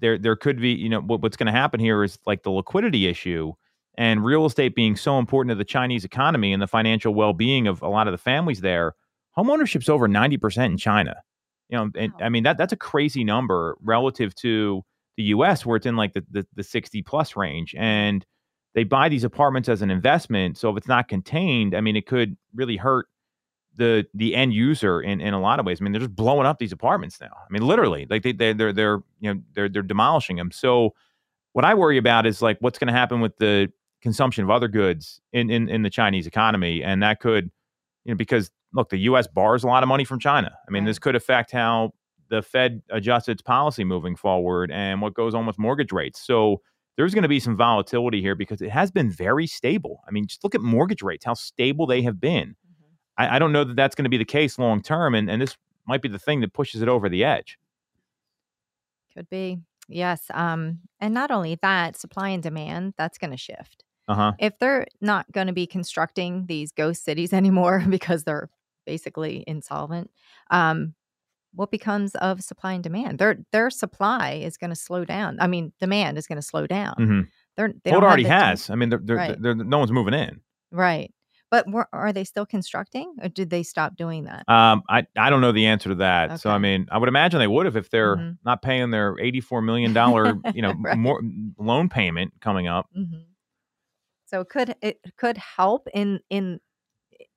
there 0.00 0.16
there 0.16 0.34
could 0.34 0.60
be, 0.60 0.70
you 0.70 0.88
know, 0.88 1.00
what, 1.00 1.20
what's 1.20 1.36
going 1.36 1.46
to 1.46 1.52
happen 1.52 1.78
here 1.78 2.02
is 2.02 2.18
like 2.26 2.42
the 2.42 2.50
liquidity 2.50 3.06
issue 3.06 3.52
and 3.96 4.24
real 4.24 4.46
estate 4.46 4.74
being 4.74 4.96
so 4.96 5.18
important 5.18 5.50
to 5.50 5.54
the 5.54 5.64
Chinese 5.64 6.04
economy 6.04 6.52
and 6.54 6.62
the 6.62 6.66
financial 6.66 7.14
well-being 7.14 7.66
of 7.66 7.82
a 7.82 7.88
lot 7.88 8.08
of 8.08 8.12
the 8.12 8.18
families 8.18 8.62
there. 8.62 8.94
Homeownership's 9.36 9.90
over 9.90 10.08
ninety 10.08 10.38
percent 10.38 10.72
in 10.72 10.78
China. 10.78 11.16
You 11.68 11.78
know, 11.78 11.90
and 11.96 12.12
I 12.18 12.30
mean 12.30 12.44
that 12.44 12.56
that's 12.56 12.72
a 12.72 12.76
crazy 12.76 13.24
number 13.24 13.76
relative 13.82 14.34
to 14.36 14.82
the 15.16 15.24
US 15.24 15.64
where 15.64 15.76
it's 15.76 15.86
in 15.86 15.96
like 15.96 16.12
the, 16.14 16.24
the, 16.30 16.46
the 16.54 16.64
60 16.64 17.02
plus 17.02 17.36
range. 17.36 17.74
And 17.78 18.24
they 18.74 18.84
buy 18.84 19.08
these 19.08 19.24
apartments 19.24 19.68
as 19.68 19.82
an 19.82 19.90
investment. 19.90 20.58
So 20.58 20.70
if 20.70 20.76
it's 20.76 20.88
not 20.88 21.08
contained, 21.08 21.74
I 21.74 21.80
mean, 21.80 21.96
it 21.96 22.06
could 22.06 22.36
really 22.54 22.76
hurt 22.76 23.06
the 23.76 24.06
the 24.14 24.34
end 24.34 24.52
user 24.52 25.00
in, 25.00 25.20
in 25.20 25.34
a 25.34 25.40
lot 25.40 25.58
of 25.58 25.66
ways. 25.66 25.80
I 25.80 25.84
mean, 25.84 25.92
they're 25.92 26.00
just 26.00 26.14
blowing 26.14 26.46
up 26.46 26.58
these 26.58 26.72
apartments 26.72 27.20
now. 27.20 27.32
I 27.32 27.52
mean, 27.52 27.62
literally, 27.62 28.06
like 28.08 28.22
they, 28.22 28.32
they 28.32 28.52
they're 28.52 28.72
they're 28.72 29.02
you 29.20 29.34
know 29.34 29.40
they're 29.54 29.68
they're 29.68 29.82
demolishing 29.82 30.36
them. 30.36 30.50
So 30.50 30.94
what 31.52 31.64
I 31.64 31.74
worry 31.74 31.98
about 31.98 32.26
is 32.26 32.42
like 32.42 32.58
what's 32.60 32.78
going 32.78 32.88
to 32.88 32.94
happen 32.94 33.20
with 33.20 33.36
the 33.38 33.72
consumption 34.02 34.44
of 34.44 34.50
other 34.50 34.68
goods 34.68 35.20
in, 35.32 35.50
in 35.50 35.68
in 35.68 35.82
the 35.82 35.90
Chinese 35.90 36.26
economy, 36.26 36.82
and 36.82 37.02
that 37.02 37.20
could 37.20 37.50
you 38.04 38.12
know 38.12 38.16
because 38.16 38.50
look, 38.72 38.90
the 38.90 38.98
U.S. 38.98 39.26
borrows 39.26 39.64
a 39.64 39.68
lot 39.68 39.82
of 39.82 39.88
money 39.88 40.04
from 40.04 40.18
China. 40.18 40.52
I 40.66 40.70
mean, 40.70 40.82
right. 40.82 40.90
this 40.90 40.98
could 40.98 41.14
affect 41.14 41.52
how 41.52 41.92
the 42.28 42.42
Fed 42.42 42.82
adjusts 42.90 43.28
its 43.28 43.42
policy 43.42 43.84
moving 43.84 44.16
forward 44.16 44.70
and 44.72 45.00
what 45.00 45.14
goes 45.14 45.34
on 45.34 45.46
with 45.46 45.58
mortgage 45.58 45.92
rates. 45.92 46.20
So 46.20 46.60
there's 46.96 47.14
going 47.14 47.22
to 47.22 47.28
be 47.28 47.40
some 47.40 47.56
volatility 47.56 48.20
here 48.20 48.34
because 48.34 48.62
it 48.62 48.70
has 48.70 48.90
been 48.90 49.10
very 49.10 49.46
stable. 49.46 50.02
I 50.06 50.10
mean, 50.10 50.26
just 50.26 50.44
look 50.44 50.54
at 50.54 50.60
mortgage 50.60 51.02
rates, 51.02 51.24
how 51.24 51.34
stable 51.34 51.86
they 51.86 52.02
have 52.02 52.20
been. 52.20 52.50
Mm-hmm. 52.50 53.22
I, 53.22 53.36
I, 53.36 53.38
don't 53.38 53.52
know 53.52 53.64
that 53.64 53.76
that's 53.76 53.94
going 53.94 54.04
to 54.04 54.10
be 54.10 54.16
the 54.16 54.24
case 54.24 54.58
long 54.58 54.82
term, 54.82 55.14
and, 55.14 55.28
and 55.28 55.42
this 55.42 55.56
might 55.86 56.02
be 56.02 56.08
the 56.08 56.18
thing 56.18 56.40
that 56.40 56.52
pushes 56.52 56.82
it 56.82 56.88
over 56.88 57.08
the 57.08 57.24
edge. 57.24 57.58
Could 59.14 59.28
be, 59.28 59.58
yes. 59.88 60.22
Um, 60.32 60.80
and 61.00 61.14
not 61.14 61.30
only 61.30 61.58
that, 61.62 61.96
supply 61.96 62.30
and 62.30 62.42
demand 62.42 62.94
that's 62.96 63.18
going 63.18 63.30
to 63.30 63.36
shift. 63.36 63.84
Uh-huh. 64.08 64.32
If 64.38 64.58
they're 64.58 64.86
not 65.00 65.30
going 65.32 65.46
to 65.46 65.52
be 65.52 65.66
constructing 65.66 66.46
these 66.46 66.72
ghost 66.72 67.04
cities 67.04 67.32
anymore 67.32 67.84
because 67.88 68.24
they're 68.24 68.50
basically 68.86 69.44
insolvent, 69.46 70.10
um, 70.50 70.94
what 71.54 71.70
becomes 71.70 72.14
of 72.16 72.42
supply 72.42 72.72
and 72.72 72.82
demand? 72.82 73.18
Their 73.18 73.38
their 73.52 73.70
supply 73.70 74.32
is 74.32 74.56
going 74.56 74.70
to 74.70 74.76
slow 74.76 75.04
down. 75.04 75.38
I 75.40 75.46
mean, 75.46 75.72
demand 75.80 76.18
is 76.18 76.26
going 76.26 76.36
to 76.36 76.42
slow 76.42 76.66
down. 76.66 76.94
Mm-hmm. 76.98 77.20
They're, 77.56 77.72
they 77.84 77.90
well, 77.92 78.00
it 78.00 78.04
already 78.04 78.24
has. 78.24 78.68
I 78.68 78.74
mean, 78.74 78.88
they're, 78.88 79.00
they're, 79.02 79.16
right. 79.16 79.40
they're, 79.40 79.54
no 79.54 79.78
one's 79.78 79.92
moving 79.92 80.14
in. 80.14 80.40
Right. 80.72 81.12
But 81.50 81.70
were, 81.70 81.86
are 81.92 82.12
they 82.12 82.24
still 82.24 82.46
constructing, 82.46 83.14
or 83.22 83.28
did 83.28 83.48
they 83.48 83.62
stop 83.62 83.96
doing 83.96 84.24
that? 84.24 84.48
Um, 84.48 84.82
I 84.88 85.06
I 85.16 85.30
don't 85.30 85.40
know 85.40 85.52
the 85.52 85.66
answer 85.66 85.90
to 85.90 85.94
that. 85.96 86.30
Okay. 86.30 86.36
So 86.38 86.50
I 86.50 86.58
mean, 86.58 86.88
I 86.90 86.98
would 86.98 87.08
imagine 87.08 87.38
they 87.38 87.46
would 87.46 87.66
have 87.66 87.76
if 87.76 87.90
they're 87.90 88.16
mm-hmm. 88.16 88.32
not 88.44 88.60
paying 88.60 88.90
their 88.90 89.16
eighty 89.20 89.40
four 89.40 89.62
million 89.62 89.92
dollar 89.94 90.34
you 90.52 90.62
know 90.62 90.74
right. 90.76 90.98
more 90.98 91.22
loan 91.56 91.88
payment 91.88 92.32
coming 92.40 92.66
up. 92.66 92.86
Mm-hmm. 92.96 93.20
So 94.26 94.40
it 94.40 94.48
could 94.48 94.74
it 94.82 94.98
could 95.16 95.36
help 95.36 95.86
in 95.94 96.18
in 96.28 96.58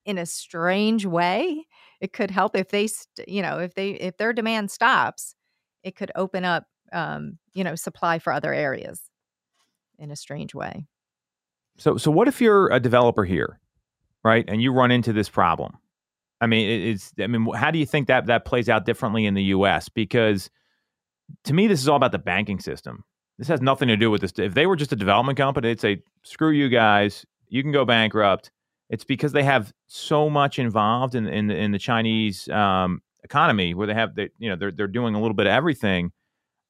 in 0.03 0.17
a 0.17 0.25
strange 0.25 1.05
way 1.05 1.66
it 1.99 2.13
could 2.13 2.31
help 2.31 2.55
if 2.55 2.69
they 2.69 2.87
st- 2.87 3.27
you 3.27 3.41
know 3.41 3.59
if 3.59 3.73
they 3.73 3.91
if 3.91 4.17
their 4.17 4.33
demand 4.33 4.71
stops 4.71 5.35
it 5.83 5.95
could 5.95 6.11
open 6.15 6.43
up 6.43 6.65
um, 6.93 7.37
you 7.53 7.63
know 7.63 7.75
supply 7.75 8.19
for 8.19 8.33
other 8.33 8.53
areas 8.53 9.01
in 9.99 10.11
a 10.11 10.15
strange 10.15 10.53
way. 10.53 10.85
So 11.77 11.97
so 11.97 12.11
what 12.11 12.27
if 12.27 12.41
you're 12.41 12.71
a 12.71 12.79
developer 12.79 13.25
here 13.25 13.59
right 14.23 14.45
and 14.47 14.61
you 14.61 14.71
run 14.71 14.91
into 14.91 15.13
this 15.13 15.29
problem? 15.29 15.77
I 16.39 16.47
mean 16.47 16.89
it's 16.89 17.13
i 17.19 17.27
mean 17.27 17.51
how 17.53 17.71
do 17.71 17.79
you 17.79 17.85
think 17.85 18.07
that 18.07 18.27
that 18.27 18.45
plays 18.45 18.69
out 18.69 18.85
differently 18.85 19.25
in 19.25 19.33
the 19.33 19.43
us 19.43 19.89
because 19.89 20.49
to 21.45 21.53
me 21.53 21.67
this 21.67 21.81
is 21.81 21.89
all 21.89 21.97
about 21.97 22.11
the 22.11 22.19
banking 22.19 22.59
system. 22.59 23.03
This 23.37 23.47
has 23.49 23.61
nothing 23.61 23.87
to 23.87 23.97
do 23.97 24.09
with 24.09 24.21
this 24.21 24.33
if 24.37 24.53
they 24.53 24.65
were 24.65 24.75
just 24.75 24.91
a 24.91 24.95
development 24.95 25.37
company 25.37 25.69
they'd 25.69 25.81
say 25.81 26.03
screw 26.23 26.51
you 26.51 26.69
guys 26.69 27.25
you 27.49 27.63
can 27.63 27.71
go 27.71 27.85
bankrupt 27.85 28.51
it's 28.89 29.03
because 29.03 29.31
they 29.31 29.43
have 29.43 29.73
so 29.87 30.29
much 30.29 30.59
involved 30.59 31.15
in 31.15 31.27
in, 31.27 31.51
in 31.51 31.71
the 31.71 31.79
Chinese 31.79 32.47
um, 32.49 33.01
economy, 33.23 33.73
where 33.73 33.87
they 33.87 33.93
have 33.93 34.15
the, 34.15 34.29
you 34.37 34.49
know 34.49 34.55
they're 34.55 34.71
they're 34.71 34.87
doing 34.87 35.15
a 35.15 35.21
little 35.21 35.35
bit 35.35 35.47
of 35.47 35.51
everything. 35.51 36.11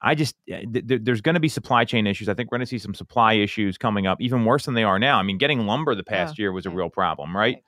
I 0.01 0.15
just 0.15 0.35
eh, 0.49 0.63
th- 0.71 1.01
there's 1.03 1.21
going 1.21 1.35
to 1.35 1.39
be 1.39 1.49
supply 1.49 1.85
chain 1.85 2.05
issues. 2.07 2.29
I 2.29 2.33
think 2.33 2.51
we're 2.51 2.57
going 2.57 2.65
to 2.65 2.69
see 2.69 2.77
some 2.77 2.93
supply 2.93 3.33
issues 3.33 3.77
coming 3.77 4.07
up, 4.07 4.21
even 4.21 4.45
worse 4.45 4.65
than 4.65 4.73
they 4.73 4.83
are 4.83 4.99
now. 4.99 5.17
I 5.17 5.23
mean, 5.23 5.37
getting 5.37 5.65
lumber 5.65 5.95
the 5.95 6.03
past 6.03 6.37
year 6.37 6.51
was 6.51 6.65
a 6.65 6.69
real 6.69 6.89
problem, 6.89 7.35
right? 7.35 7.55
right? 7.55 7.63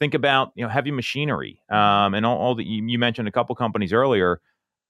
Think 0.00 0.14
about 0.14 0.52
you 0.54 0.64
know 0.64 0.70
heavy 0.70 0.90
machinery 0.90 1.60
mm-hmm. 1.70 1.76
um, 1.76 2.14
and 2.14 2.26
all, 2.26 2.38
all 2.38 2.54
that 2.56 2.66
you, 2.66 2.84
you, 2.86 2.98
mentioned 2.98 3.28
a 3.28 3.32
couple 3.32 3.54
companies 3.54 3.92
earlier. 3.92 4.40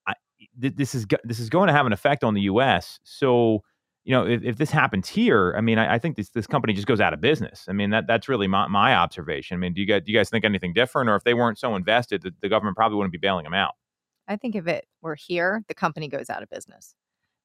I, 0.07 0.15
th- 0.61 0.75
this 0.77 0.95
is 0.95 1.07
this 1.25 1.39
is 1.39 1.49
going 1.51 1.67
to 1.69 1.73
have 1.73 1.87
an 1.87 1.93
effect 1.93 2.25
on 2.25 2.35
the 2.35 2.43
U.S. 2.43 3.01
So 3.05 3.63
you 4.05 4.13
know, 4.13 4.27
if, 4.27 4.43
if 4.43 4.57
this 4.59 4.71
happens 4.71 5.09
here, 5.09 5.55
I 5.57 5.63
mean, 5.63 5.79
I, 5.79 5.95
I, 5.95 5.99
think 5.99 6.17
this 6.17 6.29
this 6.29 6.47
company 6.47 6.75
just 6.75 6.87
goes 6.87 7.01
out 7.01 7.15
of 7.15 7.21
business. 7.23 7.65
I 7.69 7.73
mean, 7.73 7.91
that 7.91 8.07
that's 8.07 8.29
really 8.29 8.47
my, 8.47 8.69
my 8.69 8.95
observation. 8.95 9.57
I 9.57 9.59
mean, 9.59 9.73
do 9.73 9.81
you 9.81 9.87
guys 9.87 10.03
do 10.05 10.13
you 10.13 10.19
guys 10.19 10.29
think 10.29 10.45
anything 10.45 10.75
different, 10.75 11.09
or 11.09 11.17
if 11.17 11.25
they 11.25 11.33
weren't 11.33 11.59
so 11.59 11.75
invested, 11.75 12.23
the, 12.23 12.33
the 12.43 12.49
government 12.49 12.77
probably 12.77 12.97
wouldn't 12.97 13.13
be 13.13 13.19
bailing 13.19 13.45
them 13.45 13.55
out? 13.55 13.75
I 14.29 14.37
think 14.37 14.55
if 14.55 14.67
it 14.67 14.87
were 15.01 15.15
here, 15.15 15.65
the 15.69 15.75
company 15.75 16.09
goes 16.09 16.29
out 16.29 16.43
of 16.43 16.51
business. 16.51 16.95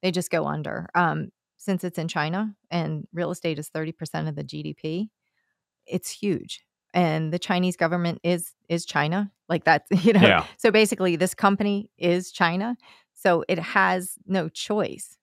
They 0.02 0.10
just 0.10 0.30
go 0.30 0.46
under. 0.46 0.88
Um, 0.94 1.30
since 1.56 1.84
it's 1.84 1.98
in 1.98 2.08
China 2.08 2.54
and 2.70 3.06
real 3.12 3.30
estate 3.30 3.58
is 3.58 3.68
thirty 3.68 3.92
percent 3.92 4.28
of 4.28 4.36
the 4.36 4.44
GDP, 4.44 5.08
it's 5.86 6.10
huge. 6.10 6.62
And 6.92 7.32
the 7.32 7.38
Chinese 7.38 7.76
government 7.76 8.18
is 8.22 8.52
is 8.68 8.84
China, 8.84 9.32
like 9.48 9.64
that. 9.64 9.86
You 10.02 10.12
know, 10.12 10.20
yeah. 10.20 10.44
so 10.58 10.70
basically, 10.70 11.16
this 11.16 11.34
company 11.34 11.90
is 11.96 12.30
China, 12.32 12.76
so 13.14 13.44
it 13.48 13.58
has 13.58 14.18
no 14.26 14.50
choice 14.50 15.16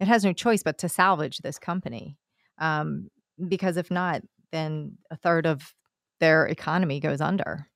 it 0.00 0.08
has 0.08 0.24
no 0.24 0.32
choice 0.32 0.62
but 0.62 0.78
to 0.78 0.88
salvage 0.88 1.38
this 1.38 1.58
company 1.58 2.16
um, 2.58 3.08
because 3.48 3.76
if 3.76 3.90
not 3.90 4.22
then 4.52 4.96
a 5.10 5.16
third 5.16 5.46
of 5.46 5.74
their 6.20 6.46
economy 6.46 7.00
goes 7.00 7.20
under 7.20 7.68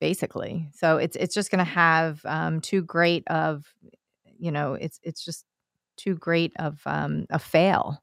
basically. 0.00 0.68
So 0.74 0.96
it's 0.96 1.16
it's 1.16 1.34
just 1.34 1.50
going 1.50 1.64
to 1.64 1.70
have 1.70 2.20
um, 2.24 2.60
too 2.60 2.82
great 2.82 3.26
of, 3.28 3.64
you 4.38 4.50
know, 4.50 4.74
it's 4.74 4.98
it's 5.02 5.24
just 5.24 5.44
too 5.96 6.14
great 6.14 6.52
of 6.58 6.80
um, 6.86 7.26
a 7.30 7.38
fail 7.38 8.02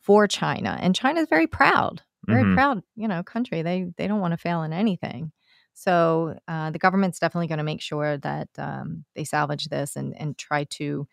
for 0.00 0.26
China, 0.28 0.78
and 0.80 0.94
China 0.94 1.20
is 1.20 1.28
very 1.28 1.46
proud, 1.46 2.02
very 2.28 2.44
Mhm. 2.44 2.54
proud, 2.54 2.82
you 2.96 3.08
know, 3.08 3.22
country. 3.22 3.62
They 3.62 3.86
they 3.96 4.06
don't 4.08 4.20
want 4.20 4.32
to 4.32 4.38
fail 4.38 4.62
in 4.62 4.72
anything. 4.72 5.32
So 5.74 6.38
uh, 6.48 6.70
the 6.70 6.78
government's 6.78 7.18
definitely 7.18 7.48
going 7.48 7.58
to 7.58 7.64
make 7.64 7.82
sure 7.82 8.16
that 8.18 8.48
um, 8.58 9.04
they 9.14 9.24
salvage 9.24 9.66
this 9.68 9.96
and 9.96 10.16
and 10.18 10.38
try 10.38 10.64
to 10.64 11.06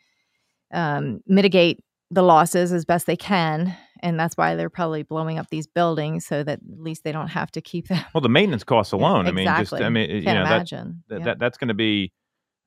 um, 0.73 1.21
mitigate 1.27 1.79
the 2.11 2.21
losses 2.23 2.71
as 2.73 2.85
best 2.85 3.05
they 3.07 3.15
can. 3.15 3.75
And 4.01 4.19
that's 4.19 4.35
why 4.35 4.55
they're 4.55 4.69
probably 4.69 5.03
blowing 5.03 5.39
up 5.39 5.47
these 5.49 5.65
buildings 5.65 6.25
so 6.25 6.43
that 6.43 6.59
at 6.59 6.79
least 6.79 7.05
they 7.05 7.13
don't 7.13 7.29
have 7.29 7.49
to 7.51 7.61
keep 7.61 7.87
them. 7.87 8.03
Well, 8.13 8.21
the 8.21 8.27
maintenance 8.29 8.63
costs 8.65 8.91
Yeah, 8.93 8.99
alone. 8.99 9.27
I 9.27 9.31
mean, 9.31 9.47
just. 9.47 9.73
I 9.73 9.87
mean, 9.89 10.09
you 10.09 10.23
Can't 10.23 10.39
know, 10.39 10.43
that, 10.43 10.55
imagine. 10.55 11.03
that, 11.07 11.19
Yeah. 11.19 11.25
that 11.25 11.39
that's 11.39 11.57
going 11.57 11.69
to 11.69 11.73
be 11.73 12.11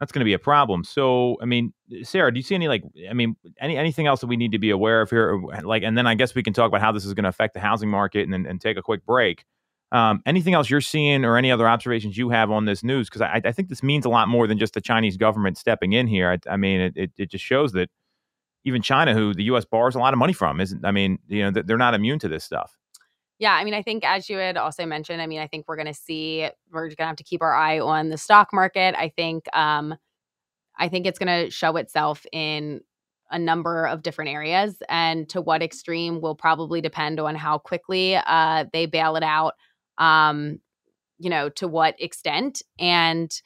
that's 0.00 0.12
going 0.12 0.20
to 0.20 0.24
be 0.26 0.34
a 0.34 0.38
problem. 0.38 0.84
So, 0.84 1.36
I 1.40 1.46
mean, 1.46 1.72
Sarah, 2.02 2.32
do 2.32 2.38
you 2.38 2.42
see 2.42 2.54
any 2.54 2.68
like, 2.68 2.82
I 3.08 3.14
mean, 3.14 3.36
any 3.60 3.76
anything 3.76 4.06
else 4.06 4.20
that 4.20 4.26
we 4.26 4.36
need 4.36 4.52
to 4.52 4.58
be 4.58 4.70
aware 4.70 5.00
of 5.02 5.10
here? 5.10 5.38
Like, 5.62 5.82
and 5.82 5.96
then 5.96 6.06
I 6.06 6.14
guess 6.14 6.34
we 6.34 6.42
can 6.42 6.52
talk 6.52 6.68
about 6.68 6.80
how 6.80 6.92
this 6.92 7.04
is 7.04 7.14
going 7.14 7.24
to 7.24 7.30
affect 7.30 7.54
the 7.54 7.60
housing 7.60 7.88
market, 7.90 8.22
and 8.22 8.32
then 8.32 8.46
and 8.46 8.60
take 8.60 8.76
a 8.76 8.82
quick 8.82 9.04
break. 9.06 9.44
Um, 9.92 10.20
anything 10.26 10.54
else 10.54 10.68
you're 10.68 10.80
seeing, 10.80 11.24
or 11.24 11.36
any 11.36 11.50
other 11.50 11.68
observations 11.68 12.18
you 12.18 12.30
have 12.30 12.50
on 12.50 12.64
this 12.64 12.82
news? 12.82 13.08
Because 13.08 13.22
I, 13.22 13.40
I 13.44 13.52
think 13.52 13.68
this 13.68 13.82
means 13.82 14.04
a 14.04 14.08
lot 14.08 14.28
more 14.28 14.46
than 14.46 14.58
just 14.58 14.74
the 14.74 14.80
Chinese 14.80 15.16
government 15.16 15.58
stepping 15.58 15.92
in 15.92 16.06
here. 16.06 16.30
I, 16.30 16.52
I 16.52 16.56
mean, 16.56 16.80
it, 16.80 16.92
it 16.96 17.10
it 17.16 17.30
just 17.30 17.44
shows 17.44 17.72
that 17.72 17.88
even 18.64 18.82
China, 18.82 19.14
who 19.14 19.32
the 19.32 19.44
U.S. 19.44 19.64
borrows 19.64 19.94
a 19.94 20.00
lot 20.00 20.12
of 20.12 20.18
money 20.18 20.32
from, 20.32 20.60
isn't. 20.60 20.84
I 20.84 20.90
mean, 20.90 21.18
you 21.28 21.48
know, 21.48 21.62
they're 21.62 21.78
not 21.78 21.94
immune 21.94 22.18
to 22.18 22.28
this 22.28 22.42
stuff. 22.44 22.76
Yeah, 23.38 23.52
I 23.52 23.64
mean, 23.64 23.74
I 23.74 23.82
think 23.82 24.04
as 24.04 24.30
you 24.30 24.38
had 24.38 24.56
also 24.56 24.86
mentioned, 24.86 25.20
I 25.20 25.26
mean, 25.26 25.40
I 25.40 25.46
think 25.46 25.66
we're 25.68 25.76
going 25.76 25.86
to 25.86 25.94
see 25.94 26.48
we're 26.72 26.86
going 26.86 26.96
to 26.96 27.04
have 27.04 27.16
to 27.16 27.24
keep 27.24 27.42
our 27.42 27.54
eye 27.54 27.78
on 27.78 28.08
the 28.08 28.18
stock 28.18 28.48
market. 28.52 28.94
I 28.98 29.10
think 29.10 29.44
um 29.54 29.94
I 30.78 30.88
think 30.88 31.06
it's 31.06 31.18
going 31.18 31.44
to 31.44 31.50
show 31.50 31.76
itself 31.76 32.26
in 32.32 32.80
a 33.30 33.38
number 33.38 33.86
of 33.86 34.02
different 34.02 34.30
areas 34.30 34.76
and 34.88 35.28
to 35.28 35.40
what 35.40 35.62
extreme 35.62 36.20
will 36.20 36.34
probably 36.34 36.80
depend 36.80 37.18
on 37.18 37.34
how 37.34 37.58
quickly 37.58 38.16
uh 38.16 38.64
they 38.72 38.86
bail 38.86 39.16
it 39.16 39.22
out 39.22 39.54
um 39.98 40.60
you 41.18 41.30
know, 41.30 41.48
to 41.50 41.68
what 41.68 41.94
extent 42.00 42.62
and 42.78 43.40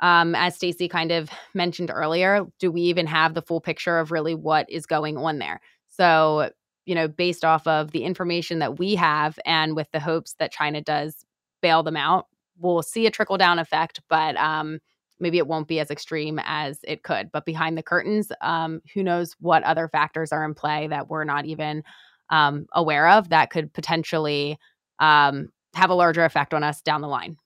um 0.00 0.34
as 0.34 0.56
Stacy 0.56 0.88
kind 0.88 1.12
of 1.12 1.30
mentioned 1.54 1.90
earlier, 1.92 2.46
do 2.58 2.70
we 2.72 2.82
even 2.82 3.06
have 3.06 3.34
the 3.34 3.42
full 3.42 3.60
picture 3.60 3.98
of 3.98 4.10
really 4.12 4.34
what 4.34 4.68
is 4.70 4.86
going 4.86 5.16
on 5.16 5.38
there? 5.38 5.60
So, 5.88 6.50
you 6.86 6.94
know, 6.94 7.08
based 7.08 7.44
off 7.44 7.66
of 7.66 7.92
the 7.92 8.04
information 8.04 8.58
that 8.58 8.78
we 8.78 8.96
have 8.96 9.38
and 9.46 9.76
with 9.76 9.88
the 9.92 10.00
hopes 10.00 10.34
that 10.38 10.52
China 10.52 10.80
does 10.80 11.24
bail 11.62 11.82
them 11.82 11.96
out, 11.96 12.26
we'll 12.58 12.82
see 12.82 13.06
a 13.06 13.10
trickle 13.10 13.38
down 13.38 13.58
effect, 13.58 14.00
but 14.08 14.36
um, 14.36 14.80
maybe 15.20 15.38
it 15.38 15.46
won't 15.46 15.68
be 15.68 15.80
as 15.80 15.90
extreme 15.90 16.40
as 16.44 16.80
it 16.84 17.02
could. 17.04 17.30
But 17.32 17.44
behind 17.46 17.78
the 17.78 17.82
curtains, 17.82 18.30
um, 18.40 18.80
who 18.92 19.02
knows 19.02 19.34
what 19.40 19.62
other 19.62 19.88
factors 19.88 20.32
are 20.32 20.44
in 20.44 20.54
play 20.54 20.88
that 20.88 21.08
we're 21.08 21.24
not 21.24 21.46
even 21.46 21.84
um, 22.30 22.66
aware 22.72 23.08
of 23.08 23.28
that 23.30 23.50
could 23.50 23.72
potentially 23.72 24.58
um, 24.98 25.48
have 25.74 25.90
a 25.90 25.94
larger 25.94 26.24
effect 26.24 26.54
on 26.54 26.62
us 26.62 26.80
down 26.80 27.00
the 27.00 27.08
line. 27.08 27.36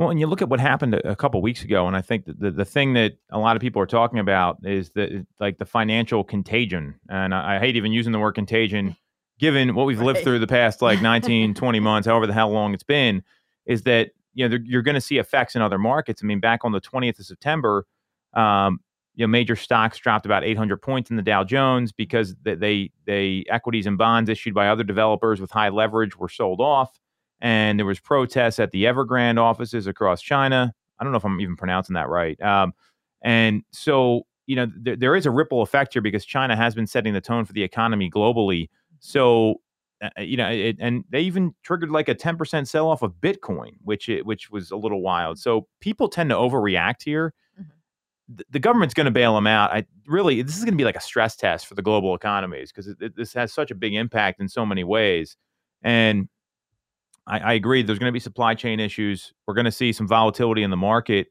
Well, 0.00 0.08
and 0.08 0.18
you 0.18 0.26
look 0.26 0.40
at 0.40 0.48
what 0.48 0.60
happened 0.60 0.94
a, 0.94 1.14
couple 1.14 1.42
weeks 1.42 1.62
ago, 1.62 1.86
and 1.86 1.94
I 1.94 2.00
think 2.00 2.24
that 2.24 2.40
the, 2.40 2.50
the 2.50 2.64
thing 2.64 2.94
that 2.94 3.18
a 3.28 3.38
lot 3.38 3.54
of 3.54 3.60
people 3.60 3.82
are 3.82 3.86
talking 3.86 4.18
about 4.18 4.56
is 4.64 4.88
that 4.92 5.26
like 5.40 5.58
the 5.58 5.66
financial 5.66 6.24
contagion. 6.24 6.98
And 7.10 7.34
I, 7.34 7.56
I 7.56 7.58
hate 7.58 7.76
even 7.76 7.92
using 7.92 8.10
the 8.10 8.18
word 8.18 8.32
contagion, 8.32 8.96
given 9.38 9.74
what 9.74 9.84
we've 9.84 10.00
lived 10.00 10.20
through 10.20 10.38
the 10.38 10.46
past 10.46 10.80
like 10.80 11.02
19, 11.02 11.52
20 11.54 11.80
months, 11.80 12.08
however 12.08 12.26
the 12.26 12.32
hell 12.32 12.48
long 12.48 12.72
it's 12.72 12.82
been, 12.82 13.22
is 13.66 13.82
that 13.82 14.12
you 14.32 14.48
know 14.48 14.56
you're 14.64 14.80
going 14.80 14.94
to 14.94 15.02
see 15.02 15.18
effects 15.18 15.54
in 15.54 15.60
other 15.60 15.78
markets. 15.78 16.22
I 16.24 16.26
mean, 16.26 16.40
back 16.40 16.64
on 16.64 16.72
the 16.72 16.80
20th 16.80 17.18
of 17.18 17.26
September, 17.26 17.84
um, 18.32 18.80
you 19.16 19.26
know, 19.26 19.30
major 19.30 19.54
stocks 19.54 19.98
dropped 19.98 20.24
about 20.24 20.44
800 20.44 20.78
points 20.78 21.10
in 21.10 21.16
the 21.16 21.22
Dow 21.22 21.44
Jones 21.44 21.92
because 21.92 22.34
th- 22.42 22.58
they 22.58 22.90
they 23.04 23.44
equities 23.50 23.84
and 23.84 23.98
bonds 23.98 24.30
issued 24.30 24.54
by 24.54 24.68
other 24.68 24.82
developers 24.82 25.42
with 25.42 25.50
high 25.50 25.68
leverage 25.68 26.16
were 26.16 26.30
sold 26.30 26.62
off 26.62 26.98
and 27.40 27.78
there 27.78 27.86
was 27.86 28.00
protests 28.00 28.58
at 28.58 28.70
the 28.70 28.84
Evergrande 28.84 29.38
offices 29.38 29.86
across 29.86 30.20
China. 30.22 30.72
I 30.98 31.04
don't 31.04 31.12
know 31.12 31.18
if 31.18 31.24
I'm 31.24 31.40
even 31.40 31.56
pronouncing 31.56 31.94
that 31.94 32.08
right. 32.08 32.40
Um, 32.42 32.72
and 33.22 33.62
so, 33.72 34.22
you 34.46 34.56
know, 34.56 34.66
there 34.76 34.96
there 34.96 35.16
is 35.16 35.26
a 35.26 35.30
ripple 35.30 35.62
effect 35.62 35.92
here 35.94 36.02
because 36.02 36.24
China 36.24 36.56
has 36.56 36.74
been 36.74 36.86
setting 36.86 37.12
the 37.14 37.20
tone 37.20 37.44
for 37.44 37.52
the 37.52 37.62
economy 37.62 38.10
globally. 38.10 38.68
So, 38.98 39.60
uh, 40.02 40.08
you 40.20 40.36
know, 40.36 40.48
it, 40.50 40.76
and 40.80 41.04
they 41.10 41.20
even 41.20 41.54
triggered 41.62 41.90
like 41.90 42.08
a 42.08 42.14
10% 42.14 42.66
sell 42.66 42.88
off 42.88 43.02
of 43.02 43.14
Bitcoin, 43.20 43.72
which 43.82 44.08
it, 44.08 44.26
which 44.26 44.50
was 44.50 44.70
a 44.70 44.76
little 44.76 45.02
wild. 45.02 45.38
So 45.38 45.66
people 45.80 46.08
tend 46.08 46.30
to 46.30 46.36
overreact 46.36 47.02
here. 47.04 47.34
Mhm. 47.58 47.66
The, 48.28 48.44
the 48.50 48.58
government's 48.58 48.94
going 48.94 49.06
to 49.06 49.10
bail 49.10 49.34
them 49.34 49.46
out. 49.46 49.72
I 49.72 49.86
really, 50.06 50.42
this 50.42 50.56
is 50.56 50.64
going 50.64 50.74
to 50.74 50.78
be 50.78 50.84
like 50.84 50.96
a 50.96 51.00
stress 51.00 51.36
test 51.36 51.66
for 51.66 51.74
the 51.74 51.82
global 51.82 52.14
economies 52.14 52.72
because 52.72 52.94
this 53.16 53.32
has 53.34 53.52
such 53.52 53.70
a 53.70 53.74
big 53.74 53.94
impact 53.94 54.40
in 54.40 54.48
so 54.48 54.64
many 54.64 54.84
ways. 54.84 55.36
And 55.82 56.28
I, 57.26 57.38
I 57.38 57.52
agree. 57.54 57.82
There's 57.82 57.98
going 57.98 58.08
to 58.10 58.12
be 58.12 58.20
supply 58.20 58.54
chain 58.54 58.80
issues. 58.80 59.32
We're 59.46 59.54
going 59.54 59.64
to 59.64 59.72
see 59.72 59.92
some 59.92 60.08
volatility 60.08 60.62
in 60.62 60.70
the 60.70 60.76
market. 60.76 61.28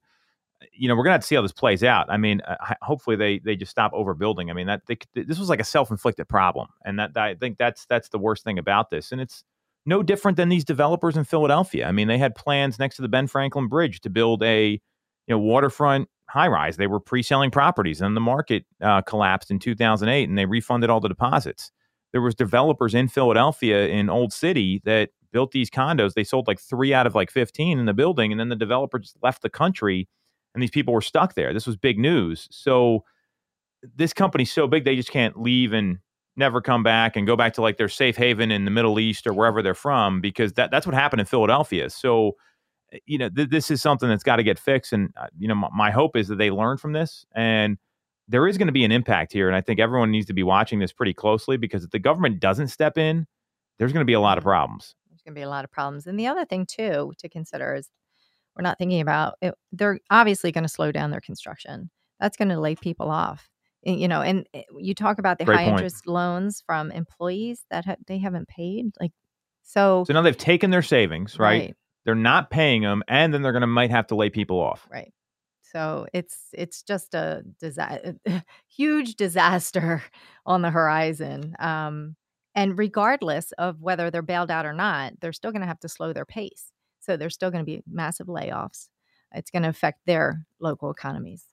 You 0.73 0.87
know, 0.87 0.95
we're 0.95 1.03
going 1.03 1.11
to 1.11 1.15
have 1.15 1.21
to 1.21 1.27
see 1.27 1.35
how 1.35 1.41
this 1.41 1.53
plays 1.53 1.83
out. 1.83 2.07
I 2.09 2.17
mean, 2.17 2.41
uh, 2.41 2.73
hopefully 2.81 3.15
they 3.15 3.39
they 3.39 3.55
just 3.55 3.71
stop 3.71 3.93
overbuilding. 3.93 4.49
I 4.49 4.53
mean, 4.53 4.67
that 4.67 4.81
they, 4.87 4.97
this 5.15 5.39
was 5.39 5.49
like 5.49 5.61
a 5.61 5.65
self 5.65 5.89
inflicted 5.89 6.27
problem, 6.27 6.67
and 6.83 6.99
that 6.99 7.15
I 7.15 7.35
think 7.35 7.57
that's 7.57 7.85
that's 7.85 8.09
the 8.09 8.19
worst 8.19 8.43
thing 8.43 8.59
about 8.59 8.89
this. 8.89 9.11
And 9.11 9.21
it's 9.21 9.43
no 9.85 10.03
different 10.03 10.35
than 10.35 10.49
these 10.49 10.65
developers 10.65 11.15
in 11.15 11.23
Philadelphia. 11.23 11.87
I 11.87 11.91
mean, 11.93 12.09
they 12.09 12.17
had 12.17 12.35
plans 12.35 12.77
next 12.77 12.97
to 12.97 13.01
the 13.01 13.07
Ben 13.07 13.27
Franklin 13.27 13.67
Bridge 13.67 14.01
to 14.01 14.09
build 14.09 14.43
a 14.43 14.71
you 14.71 14.79
know 15.29 15.39
waterfront 15.39 16.09
high 16.27 16.47
rise. 16.49 16.75
They 16.75 16.87
were 16.87 16.99
pre 16.99 17.23
selling 17.23 17.51
properties, 17.51 18.01
and 18.01 18.17
the 18.17 18.21
market 18.21 18.65
uh, 18.81 19.01
collapsed 19.01 19.51
in 19.51 19.59
2008, 19.59 20.27
and 20.27 20.37
they 20.37 20.45
refunded 20.45 20.89
all 20.89 20.99
the 20.99 21.07
deposits 21.07 21.71
there 22.11 22.21
was 22.21 22.35
developers 22.35 22.95
in 22.95 23.07
Philadelphia 23.07 23.87
in 23.87 24.09
Old 24.09 24.33
City 24.33 24.81
that 24.85 25.09
built 25.31 25.51
these 25.51 25.69
condos. 25.69 26.13
They 26.13 26.23
sold 26.23 26.47
like 26.47 26.59
three 26.59 26.93
out 26.93 27.07
of 27.07 27.15
like 27.15 27.31
15 27.31 27.79
in 27.79 27.85
the 27.85 27.93
building, 27.93 28.31
and 28.31 28.39
then 28.39 28.49
the 28.49 28.55
developer 28.55 28.99
just 28.99 29.17
left 29.21 29.41
the 29.41 29.49
country, 29.49 30.07
and 30.53 30.61
these 30.61 30.71
people 30.71 30.93
were 30.93 31.01
stuck 31.01 31.35
there. 31.35 31.53
This 31.53 31.67
was 31.67 31.77
big 31.77 31.99
news. 31.99 32.47
So 32.51 33.03
this 33.95 34.13
company's 34.13 34.51
so 34.51 34.67
big 34.67 34.83
they 34.83 34.95
just 34.95 35.11
can't 35.11 35.39
leave 35.39 35.73
and 35.73 35.99
never 36.35 36.61
come 36.61 36.83
back 36.83 37.15
and 37.15 37.27
go 37.27 37.35
back 37.35 37.53
to 37.53 37.61
like 37.61 37.77
their 37.77 37.89
safe 37.89 38.17
haven 38.17 38.51
in 38.51 38.65
the 38.65 38.71
Middle 38.71 38.99
East 38.99 39.27
or 39.27 39.33
wherever 39.33 39.61
they're 39.61 39.73
from 39.73 40.21
because 40.21 40.53
that 40.53 40.71
that's 40.71 40.85
what 40.85 40.95
happened 40.95 41.19
in 41.19 41.25
Philadelphia. 41.25 41.89
So 41.89 42.35
you 43.05 43.17
know 43.17 43.29
th- 43.29 43.49
this 43.49 43.69
is 43.69 43.81
something 43.81 44.09
that's 44.09 44.23
got 44.23 44.37
to 44.37 44.43
get 44.43 44.57
fixed, 44.57 44.93
and 44.93 45.11
uh, 45.17 45.27
you 45.37 45.47
know 45.47 45.55
my, 45.55 45.69
my 45.73 45.91
hope 45.91 46.15
is 46.15 46.27
that 46.29 46.37
they 46.37 46.51
learn 46.51 46.77
from 46.77 46.93
this 46.93 47.25
and 47.35 47.77
there 48.29 48.47
is 48.47 48.57
going 48.57 48.67
to 48.67 48.71
be 48.71 48.85
an 48.85 48.91
impact 48.91 49.33
here. 49.33 49.47
And 49.47 49.55
I 49.55 49.61
think 49.61 49.79
everyone 49.79 50.11
needs 50.11 50.27
to 50.27 50.33
be 50.33 50.43
watching 50.43 50.77
this 50.79 50.93
pretty 50.93 51.13
closely 51.13 51.57
because 51.57 51.83
if 51.83 51.89
the 51.89 51.99
government 51.99 52.39
doesn't 52.39 52.67
step 52.67 52.97
in, 52.97 53.25
there's 53.79 53.91
going 53.91 54.03
to 54.03 54.05
be 54.05 54.13
a 54.13 54.19
lot 54.19 54.37
of 54.37 54.43
problems. 54.43 54.95
Going 55.29 55.35
to 55.35 55.39
be 55.39 55.43
a 55.43 55.49
lot 55.49 55.63
of 55.63 55.71
problems. 55.71 56.07
And 56.07 56.19
the 56.19 56.25
other 56.25 56.43
thing, 56.43 56.65
too, 56.65 57.13
to 57.19 57.29
consider 57.29 57.75
is 57.75 57.87
we're 58.55 58.63
not 58.63 58.79
thinking 58.79 58.99
about 58.99 59.35
it. 59.43 59.53
They're 59.71 59.99
obviously 60.09 60.51
going 60.51 60.63
to 60.63 60.69
slow 60.69 60.91
down 60.91 61.11
their 61.11 61.21
construction. 61.21 61.91
That's 62.19 62.35
going 62.35 62.49
to 62.49 62.59
lay 62.59 62.73
people 62.75 63.11
off. 63.11 63.47
You 63.83 64.07
know, 64.07 64.21
and 64.21 64.47
eh, 64.55 64.63
you 64.79 64.95
talk 64.95 65.19
about 65.19 65.37
the 65.37 65.45
Great 65.45 65.57
high 65.57 65.65
point. 65.65 65.77
interest 65.81 66.07
loans 66.07 66.63
from 66.65 66.89
employees 66.89 67.61
that 67.69 67.85
ha- 67.85 67.95
they 68.07 68.17
haven't 68.17 68.47
paid. 68.47 68.87
Like, 68.99 69.11
so, 69.61 70.03
So 70.07 70.13
now 70.13 70.23
they've 70.23 70.35
taken 70.35 70.71
their 70.71 70.81
savings, 70.81 71.37
right? 71.37 71.75
They're 72.05 72.15
not 72.15 72.49
paying 72.49 72.81
them, 72.81 73.03
and 73.07 73.31
then 73.31 73.43
they're 73.43 73.51
going 73.51 73.61
to 73.61 73.67
might 73.67 73.91
have 73.91 74.07
to 74.07 74.15
lay 74.15 74.31
people 74.31 74.59
off. 74.59 74.87
Right. 74.91 75.13
So 75.61 76.07
it's 76.11 76.47
it's 76.53 76.81
just 76.81 77.13
a 77.13 77.43
disa- 77.59 78.15
huge 78.67 79.13
disaster 79.15 80.01
on 80.43 80.63
the 80.63 80.71
horizon. 80.71 81.53
Um, 81.59 82.15
and 82.55 82.77
regardless 82.77 83.51
of 83.53 83.81
whether 83.81 84.09
they're 84.11 84.21
bailed 84.21 84.51
out 84.51 84.65
or 84.65 84.73
not, 84.73 85.13
they're 85.21 85.33
still 85.33 85.51
going 85.51 85.61
to 85.61 85.67
have 85.67 85.79
to 85.81 85.89
slow 85.89 86.13
their 86.13 86.25
pace. 86.25 86.71
So 86.99 87.15
there's 87.17 87.33
still 87.33 87.51
going 87.51 87.63
to 87.63 87.71
be 87.71 87.83
massive 87.89 88.27
layoffs. 88.27 88.89
It's 89.33 89.51
going 89.51 89.63
to 89.63 89.69
affect 89.69 89.99
their 90.05 90.45
local 90.59 90.91
economies. 90.91 91.45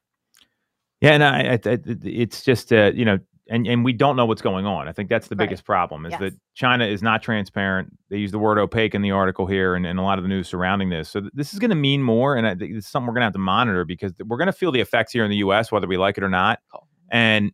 Yeah, 1.00 1.12
and 1.12 1.22
I, 1.24 1.40
I, 1.40 1.70
I 1.72 1.78
it's 2.04 2.42
just 2.42 2.72
uh, 2.72 2.90
you 2.94 3.04
know, 3.04 3.18
and 3.48 3.66
and 3.66 3.84
we 3.84 3.92
don't 3.92 4.16
know 4.16 4.24
what's 4.24 4.40
going 4.42 4.64
on. 4.64 4.88
I 4.88 4.92
think 4.92 5.10
that's 5.10 5.28
the 5.28 5.36
Right. 5.36 5.46
biggest 5.46 5.64
problem 5.64 6.06
is 6.06 6.12
Yes. 6.12 6.20
that 6.20 6.32
China 6.54 6.86
is 6.86 7.02
not 7.02 7.22
transparent. 7.22 7.92
They 8.08 8.16
use 8.16 8.32
the 8.32 8.38
word 8.38 8.58
opaque 8.58 8.94
in 8.94 9.02
the 9.02 9.10
article 9.10 9.46
here, 9.46 9.74
and, 9.74 9.86
and 9.86 9.98
a 9.98 10.02
lot 10.02 10.18
of 10.18 10.24
the 10.24 10.28
news 10.28 10.48
surrounding 10.48 10.88
this. 10.88 11.10
So 11.10 11.20
th- 11.20 11.32
this 11.34 11.52
is 11.52 11.58
going 11.58 11.68
to 11.70 11.76
mean 11.76 12.02
more, 12.02 12.34
and 12.34 12.46
I 12.46 12.54
think 12.54 12.74
it's 12.74 12.88
something 12.88 13.06
we're 13.06 13.12
going 13.12 13.20
to 13.20 13.26
have 13.26 13.32
to 13.34 13.38
monitor 13.38 13.84
because 13.84 14.14
we're 14.24 14.38
going 14.38 14.46
to 14.46 14.52
feel 14.54 14.72
the 14.72 14.80
effects 14.80 15.12
here 15.12 15.24
in 15.24 15.30
the 15.30 15.36
U.S. 15.38 15.70
whether 15.70 15.86
we 15.86 15.98
like 15.98 16.16
it 16.16 16.24
or 16.24 16.30
not, 16.30 16.60
and 17.10 17.52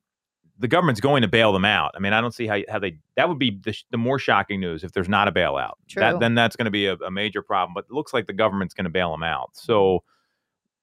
the 0.62 0.68
government's 0.68 1.01
going 1.01 1.22
to 1.22 1.29
bail 1.29 1.53
them 1.53 1.64
out. 1.64 1.90
I 1.96 1.98
mean, 1.98 2.12
I 2.12 2.20
don't 2.20 2.33
see 2.33 2.46
how 2.46 2.61
how 2.70 2.79
they 2.79 2.96
that 3.16 3.29
would 3.29 3.38
be 3.38 3.59
the, 3.64 3.77
the 3.90 3.98
more 3.98 4.18
shocking 4.18 4.61
news 4.61 4.85
if 4.85 4.92
there's 4.92 5.09
not 5.09 5.27
a 5.27 5.33
bailout. 5.33 5.72
That, 5.96 6.11
True. 6.12 6.18
then 6.20 6.37
that's 6.37 6.55
going 6.55 6.66
to 6.66 6.70
be 6.70 6.87
a, 6.87 6.94
a 6.94 7.11
major 7.11 7.42
problem. 7.42 7.75
But 7.75 7.87
it 7.90 7.92
looks 7.92 8.14
like 8.14 8.29
the 8.29 8.33
government's 8.33 8.72
going 8.72 8.85
to 8.85 8.90
bail 8.90 9.11
them 9.11 9.25
out. 9.25 9.51
So 9.55 10.05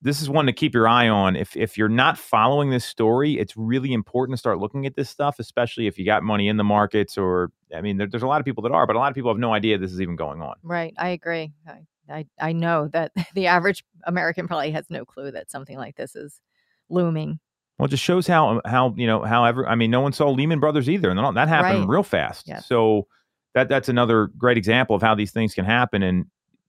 this 0.01 0.21
is 0.21 0.29
one 0.29 0.45
to 0.47 0.53
keep 0.53 0.73
your 0.73 0.87
eye 0.87 1.07
on. 1.07 1.37
If 1.37 1.55
if 1.55 1.77
you're 1.77 1.87
not 1.87 2.17
following 2.17 2.69
this 2.69 2.83
story, 2.83 3.39
it's 3.39 3.55
really 3.55 3.93
important 3.93 4.33
to 4.33 4.37
start 4.37 4.59
looking 4.59 4.85
at 4.85 4.97
this 4.97 5.09
stuff, 5.09 5.39
especially 5.39 5.87
if 5.87 5.97
you 5.97 6.05
got 6.05 6.23
money 6.23 6.49
in 6.49 6.57
the 6.57 6.63
markets. 6.65 7.17
Or 7.17 7.49
I 7.73 7.79
mean, 7.79 7.95
there, 7.95 8.07
there's 8.07 8.23
a 8.23 8.27
lot 8.27 8.41
of 8.41 8.45
people 8.45 8.63
that 8.63 8.73
are, 8.73 8.85
but 8.85 8.97
a 8.97 8.99
lot 8.99 9.09
of 9.09 9.15
people 9.15 9.31
have 9.31 9.39
no 9.39 9.53
idea 9.53 9.77
this 9.77 9.93
is 9.93 10.01
even 10.01 10.17
going 10.17 10.41
on. 10.41 10.55
Right. 10.61 10.93
I 10.97 11.09
agree. 11.09 11.53
I, 11.65 11.85
I, 12.11 12.25
I 12.41 12.51
know 12.51 12.89
that 12.89 13.13
the 13.33 13.47
average 13.47 13.85
American 14.03 14.45
probably 14.45 14.71
has 14.71 14.85
no 14.89 15.05
clue 15.05 15.31
that 15.31 15.49
something 15.49 15.77
like 15.77 15.95
this 15.95 16.17
is 16.17 16.41
looming. 16.89 17.39
Well, 17.79 17.85
it 17.85 17.89
just 17.89 18.03
shows 18.03 18.27
how 18.27 18.61
how 18.65 18.93
you 18.97 19.07
know 19.07 19.23
however 19.23 19.67
I 19.67 19.75
mean 19.75 19.89
no 19.89 20.01
one 20.01 20.11
saw 20.11 20.29
Lehman 20.29 20.59
Brothers 20.59 20.89
either, 20.89 21.09
and 21.09 21.17
that 21.37 21.47
happened 21.47 21.79
Right. 21.81 21.89
real 21.89 22.03
fast. 22.03 22.47
Yes. 22.47 22.67
So 22.67 23.07
that 23.55 23.69
that's 23.69 23.87
another 23.89 24.27
great 24.37 24.57
example 24.57 24.95
of 24.95 25.01
how 25.01 25.15
these 25.15 25.31
things 25.31 25.53
can 25.55 25.63
happen, 25.65 26.03
and 26.03 26.25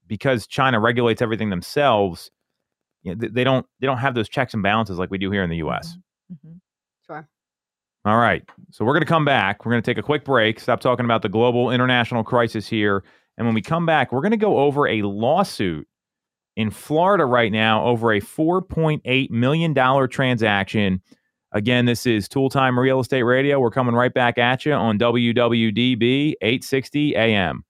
because 0.07 0.47
China 0.47 0.79
regulates 0.79 1.21
everything 1.21 1.49
themselves, 1.49 2.31
you 3.03 3.11
know, 3.13 3.19
they, 3.19 3.27
they 3.27 3.43
don't 3.43 3.65
they 3.81 3.87
don't 3.87 3.97
have 3.97 4.15
those 4.15 4.29
checks 4.29 4.53
and 4.53 4.63
balances 4.63 4.97
like 4.97 5.11
we 5.11 5.17
do 5.17 5.29
here 5.31 5.43
in 5.43 5.49
the 5.49 5.57
U.S. 5.57 5.97
Mhm. 6.33 6.59
Sure. 7.05 7.27
All 8.05 8.17
right, 8.17 8.43
so 8.71 8.83
we're 8.83 8.93
going 8.93 9.03
to 9.03 9.07
come 9.07 9.25
back. 9.25 9.63
We're 9.63 9.73
going 9.73 9.83
to 9.83 9.85
take 9.91 9.99
a 9.99 10.01
quick 10.03 10.25
break. 10.25 10.59
Stop 10.59 10.79
talking 10.79 11.05
about 11.05 11.21
the 11.21 11.29
global 11.29 11.69
international 11.71 12.23
crisis 12.23 12.67
here, 12.67 13.03
and 13.37 13.45
when 13.45 13.53
we 13.53 13.61
come 13.61 13.85
back, 13.85 14.11
we're 14.11 14.21
going 14.21 14.31
to 14.31 14.37
go 14.37 14.57
over 14.59 14.87
a 14.87 15.01
lawsuit 15.03 15.87
in 16.55 16.69
Florida 16.69 17.25
right 17.25 17.51
now 17.51 17.85
over 17.85 18.13
a 18.13 18.19
$4.8 18.21 19.29
million 19.29 20.09
transaction. 20.09 21.01
Again, 21.53 21.85
this 21.85 22.05
is 22.05 22.27
Toole 22.29 22.49
Time 22.49 22.79
Real 22.79 22.99
Estate 22.99 23.23
Radio. 23.23 23.59
We're 23.59 23.71
coming 23.71 23.95
right 23.95 24.13
back 24.13 24.37
at 24.37 24.65
you 24.65 24.73
on 24.73 24.97
WWDB 24.97 26.33
860 26.41 27.15
AM. 27.15 27.63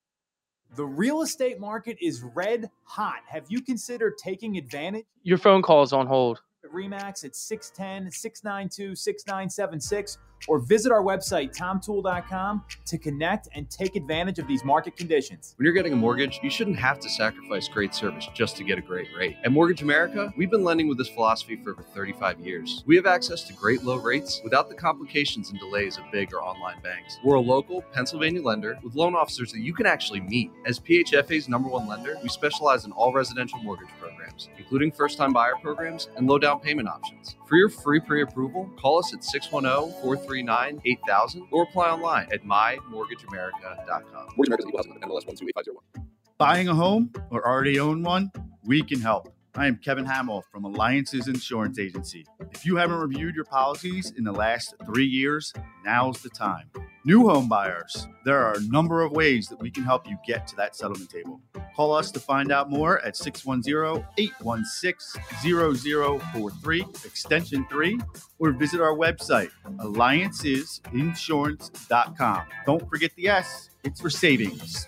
The 0.76 0.86
real 0.86 1.22
estate 1.22 1.60
market 1.60 1.98
is 2.00 2.24
red 2.36 2.70
hot. 2.84 3.20
Have 3.28 3.46
you 3.50 3.62
considered 3.62 4.18
taking 4.18 4.58
advantage? 4.58 5.06
Your 5.24 5.38
phone 5.38 5.62
call 5.62 5.84
is 5.84 5.92
on 5.92 6.08
hold. 6.08 6.42
Remax 6.74 7.26
at 7.26 7.36
610 7.36 8.12
692 8.12 8.96
6976 8.96 10.18
or 10.48 10.60
visit 10.60 10.92
our 10.92 11.04
website, 11.04 11.56
tomtoole.com, 11.56 12.64
to 12.86 12.98
connect 12.98 13.50
and 13.54 13.70
take 13.70 13.96
advantage 13.96 14.40
of 14.40 14.48
these 14.48 14.64
market 14.64 14.96
conditions. 14.96 15.54
When 15.58 15.66
you're 15.66 15.74
getting 15.74 15.94
a 15.94 15.98
mortgage, 15.98 16.40
you 16.44 16.50
shouldn't 16.50 16.78
have 16.78 17.00
to 17.00 17.10
sacrifice 17.10 17.68
great 17.68 17.94
service 17.94 18.28
just 18.34 18.58
to 18.58 18.64
get 18.64 18.78
a 18.78 18.82
great 18.82 19.08
rate. 19.18 19.38
At 19.44 19.52
Mortgage 19.52 19.82
America, 19.82 20.34
we've 20.38 20.52
been 20.52 20.64
lending 20.64 20.88
with 20.88 20.98
this 20.98 21.10
philosophy 21.10 21.56
for 21.64 21.72
over 21.72 21.84
35 21.84 22.40
years. 22.40 22.84
We 22.86 22.96
have 22.96 23.06
access 23.06 23.44
to 23.44 23.54
great 23.54 23.84
low 23.84 23.98
rates 23.98 24.42
without 24.44 24.70
the 24.70 24.76
complications 24.76 25.50
and 25.50 25.60
delays 25.60 25.98
of 25.98 26.04
big 26.12 26.34
or 26.34 26.42
online 26.42 26.82
banks. 26.82 27.20
We're 27.24 27.36
a 27.36 27.42
local 27.42 27.82
Pennsylvania 27.94 28.42
lender 28.42 28.80
with 28.84 28.96
loan 28.96 29.16
officers 29.16 29.52
that 29.52 29.60
you 29.60 29.74
can 29.74 29.86
actually 29.86 30.22
meet. 30.22 30.52
As 30.66 30.80
PHFA's 30.80 31.50
number 31.50 31.70
one 31.70 31.88
lender, 31.88 32.18
we 32.24 32.30
specialize 32.30 32.86
in 32.86 32.92
all 32.92 33.14
residential 33.14 33.60
mortgage 33.60 33.90
programs, 34.00 34.50
including 34.58 34.92
first 34.92 35.18
time 35.18 35.34
buyer 35.34 35.56
programs 35.62 36.10
and 36.16 36.28
low 36.28 36.40
down 36.40 36.60
payment 36.60 36.88
options. 36.88 37.36
For 37.52 37.58
your 37.58 37.68
free 37.68 38.00
pre 38.00 38.22
approval, 38.22 38.72
call 38.80 39.00
us 39.00 39.14
at 39.14 39.26
610 39.26 39.92
439 40.02 40.82
8000 40.86 41.48
or 41.52 41.64
apply 41.64 41.90
online 41.90 42.28
at 42.32 42.46
mymortgageamerica.com. 42.46 44.28
Mortgage 44.38 44.48
America's 44.48 44.66
equal 44.70 44.78
housing 44.78 44.94
number, 44.94 45.08
MLS 45.08 45.28
128501. 45.28 46.08
Buying 46.38 46.70
a 46.70 46.74
home 46.74 47.12
or 47.30 47.46
already 47.46 47.78
own 47.78 48.04
one? 48.04 48.32
We 48.64 48.82
can 48.84 49.02
help. 49.02 49.36
I 49.56 49.68
am 49.68 49.78
Kevin 49.78 50.06
Hamill 50.06 50.44
from 50.50 50.64
Alliances 50.64 51.28
Insurance 51.28 51.78
Agency. 51.78 52.26
If 52.52 52.66
you 52.66 52.78
haven't 52.78 53.00
reviewed 53.00 53.36
your 53.36 53.44
policies 53.44 54.14
in 54.18 54.24
the 54.24 54.32
last 54.32 54.74
three 54.86 55.06
years, 55.06 55.52
now's 55.84 56.22
the 56.22 56.30
time. 56.30 56.70
New 57.04 57.28
home 57.28 57.50
buyers, 57.50 58.08
there 58.24 58.40
are 58.40 58.54
a 58.54 58.62
number 58.68 59.02
of 59.02 59.12
ways 59.12 59.50
that 59.50 59.60
we 59.60 59.70
can 59.70 59.84
help 59.84 60.08
you 60.08 60.16
get 60.26 60.48
to 60.48 60.56
that 60.56 60.74
settlement 60.74 61.10
table. 61.10 61.42
Call 61.76 61.94
us 61.94 62.12
to 62.12 62.20
find 62.20 62.50
out 62.50 62.70
more 62.70 63.02
at 63.02 63.18
610 63.18 64.06
816 64.18 65.22
0043, 65.42 66.82
extension 67.04 67.68
3, 67.70 68.00
or 68.40 68.52
visit 68.52 68.80
our 68.80 68.96
website, 68.96 69.50
alliancesinsurance.com. 69.80 72.42
Don't 72.66 72.90
forget 72.90 73.12
the 73.18 73.28
S, 73.28 73.70
it's 73.84 74.00
for 74.00 74.10
savings. 74.10 74.88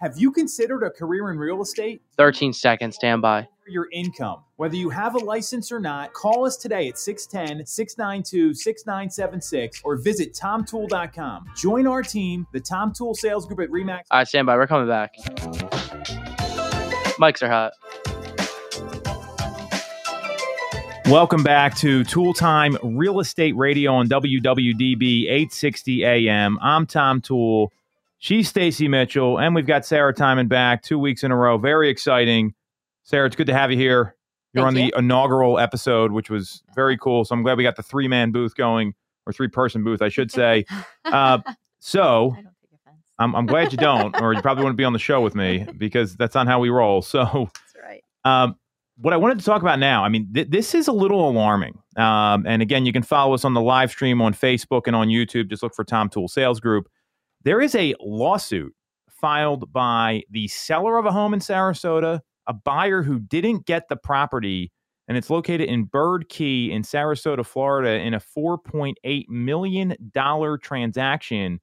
Have 0.00 0.16
you 0.16 0.30
considered 0.30 0.84
a 0.84 0.90
career 0.90 1.30
in 1.30 1.38
real 1.38 1.60
estate? 1.60 2.00
13 2.16 2.52
seconds. 2.52 2.94
Stand 2.94 3.20
by. 3.20 3.42
For 3.42 3.48
your 3.70 3.88
income. 3.92 4.44
Whether 4.56 4.76
you 4.76 4.90
have 4.90 5.14
a 5.14 5.18
license 5.18 5.70
or 5.70 5.80
not, 5.80 6.12
call 6.12 6.44
us 6.44 6.56
today 6.56 6.88
at 6.88 6.98
610 6.98 7.66
692 7.66 8.54
6976 8.54 9.82
or 9.84 9.96
visit 9.96 10.34
tomtoole.com. 10.34 11.46
Join 11.56 11.86
our 11.86 12.02
team, 12.02 12.46
the 12.52 12.60
Tom 12.60 12.92
Toole 12.92 13.14
Sales 13.14 13.46
Group 13.46 13.60
at 13.60 13.68
Remax. 13.68 14.02
All 14.10 14.18
right, 14.18 14.28
stand 14.28 14.46
by. 14.46 14.56
We're 14.56 14.66
coming 14.66 14.88
back. 14.88 15.14
Mics 17.18 17.42
are 17.42 17.48
hot. 17.48 17.72
Welcome 21.10 21.42
back 21.42 21.74
to 21.76 22.04
Toole 22.04 22.34
Time 22.34 22.76
Real 22.82 23.18
Estate 23.20 23.56
Radio 23.56 23.94
on 23.94 24.08
WWDB 24.08 25.24
860 25.24 26.04
AM. 26.04 26.58
I'm 26.60 26.84
Tom 26.84 27.22
Toole. 27.22 27.72
She's 28.18 28.48
Stacy 28.48 28.88
Mitchell, 28.88 29.38
and 29.38 29.54
we've 29.54 29.66
got 29.66 29.86
Sarah 29.86 30.12
Timon 30.12 30.48
back 30.48 30.82
two 30.82 30.98
weeks 30.98 31.24
in 31.24 31.30
a 31.30 31.36
row. 31.36 31.56
Very 31.56 31.88
exciting. 31.88 32.52
Sarah, 33.08 33.26
it's 33.26 33.36
good 33.36 33.46
to 33.46 33.54
have 33.54 33.70
you 33.70 33.78
here. 33.78 34.14
You're 34.52 34.64
Thank 34.66 34.76
on 34.76 34.84
you. 34.84 34.90
the 34.90 34.98
inaugural 34.98 35.58
episode, 35.58 36.12
which 36.12 36.28
was 36.28 36.62
very 36.74 36.98
cool. 36.98 37.24
So 37.24 37.34
I'm 37.34 37.42
glad 37.42 37.56
we 37.56 37.62
got 37.62 37.76
the 37.76 37.82
three 37.82 38.06
man 38.06 38.32
booth 38.32 38.54
going, 38.54 38.92
or 39.24 39.32
three 39.32 39.48
person 39.48 39.82
booth, 39.82 40.02
I 40.02 40.10
should 40.10 40.30
say. 40.30 40.64
Uh, 41.06 41.38
so 41.78 42.32
I 42.32 42.42
don't 42.42 42.44
take 42.44 42.70
offense. 42.74 43.02
I'm, 43.18 43.34
I'm 43.34 43.46
glad 43.46 43.72
you 43.72 43.78
don't, 43.78 44.20
or 44.20 44.34
you 44.34 44.42
probably 44.42 44.62
wouldn't 44.62 44.76
be 44.76 44.84
on 44.84 44.92
the 44.92 44.98
show 44.98 45.22
with 45.22 45.34
me 45.34 45.66
because 45.78 46.16
that's 46.16 46.34
not 46.34 46.46
how 46.46 46.60
we 46.60 46.68
roll. 46.68 47.00
So 47.00 47.48
That's 47.54 47.82
right. 47.82 48.04
um, 48.26 48.56
what 48.98 49.14
I 49.14 49.16
wanted 49.16 49.38
to 49.38 49.44
talk 49.46 49.62
about 49.62 49.78
now, 49.78 50.04
I 50.04 50.10
mean, 50.10 50.28
th- 50.34 50.50
this 50.50 50.74
is 50.74 50.86
a 50.86 50.92
little 50.92 51.26
alarming. 51.30 51.78
Um, 51.96 52.44
and 52.46 52.60
again, 52.60 52.84
you 52.84 52.92
can 52.92 53.02
follow 53.02 53.32
us 53.32 53.42
on 53.46 53.54
the 53.54 53.62
live 53.62 53.90
stream 53.90 54.20
on 54.20 54.34
Facebook 54.34 54.82
and 54.86 54.94
on 54.94 55.08
YouTube. 55.08 55.48
Just 55.48 55.62
look 55.62 55.74
for 55.74 55.84
Tom 55.84 56.10
Toole 56.10 56.28
Sales 56.28 56.60
Group. 56.60 56.86
There 57.42 57.62
is 57.62 57.74
a 57.74 57.94
lawsuit 58.00 58.74
filed 59.08 59.72
by 59.72 60.24
the 60.30 60.46
seller 60.48 60.98
of 60.98 61.06
a 61.06 61.12
home 61.12 61.32
in 61.32 61.40
Sarasota, 61.40 62.20
a 62.48 62.54
buyer 62.54 63.02
who 63.02 63.20
didn't 63.20 63.66
get 63.66 63.88
the 63.88 63.96
property, 63.96 64.72
and 65.06 65.16
it's 65.16 65.30
located 65.30 65.68
in 65.68 65.84
Bird 65.84 66.28
Key 66.28 66.72
in 66.72 66.82
Sarasota, 66.82 67.44
Florida, 67.46 68.00
in 68.00 68.14
a 68.14 68.20
$4.8 68.20 69.28
million 69.28 69.96
transaction 70.60 71.60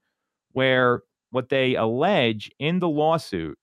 where 0.53 1.01
what 1.31 1.49
they 1.49 1.75
allege 1.75 2.49
in 2.59 2.79
the 2.79 2.87
lawsuit 2.87 3.57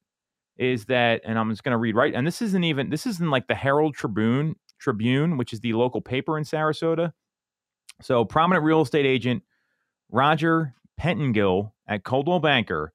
is 0.58 0.84
that, 0.86 1.22
and 1.24 1.38
I'm 1.38 1.48
just 1.48 1.64
going 1.64 1.72
to 1.72 1.78
read 1.78 1.96
right, 1.96 2.14
and 2.14 2.26
this 2.26 2.42
isn't 2.42 2.64
even 2.64 2.90
this 2.90 3.06
isn't 3.06 3.30
like 3.30 3.48
the 3.48 3.54
Herald 3.54 3.94
Tribune 3.94 4.56
Tribune, 4.78 5.36
which 5.36 5.52
is 5.52 5.60
the 5.60 5.72
local 5.72 6.00
paper 6.00 6.36
in 6.36 6.44
Sarasota. 6.44 7.12
So, 8.02 8.24
prominent 8.24 8.64
real 8.64 8.82
estate 8.82 9.06
agent 9.06 9.42
Roger 10.10 10.74
Pettingell 11.00 11.72
at 11.86 12.04
Coldwell 12.04 12.40
Banker, 12.40 12.92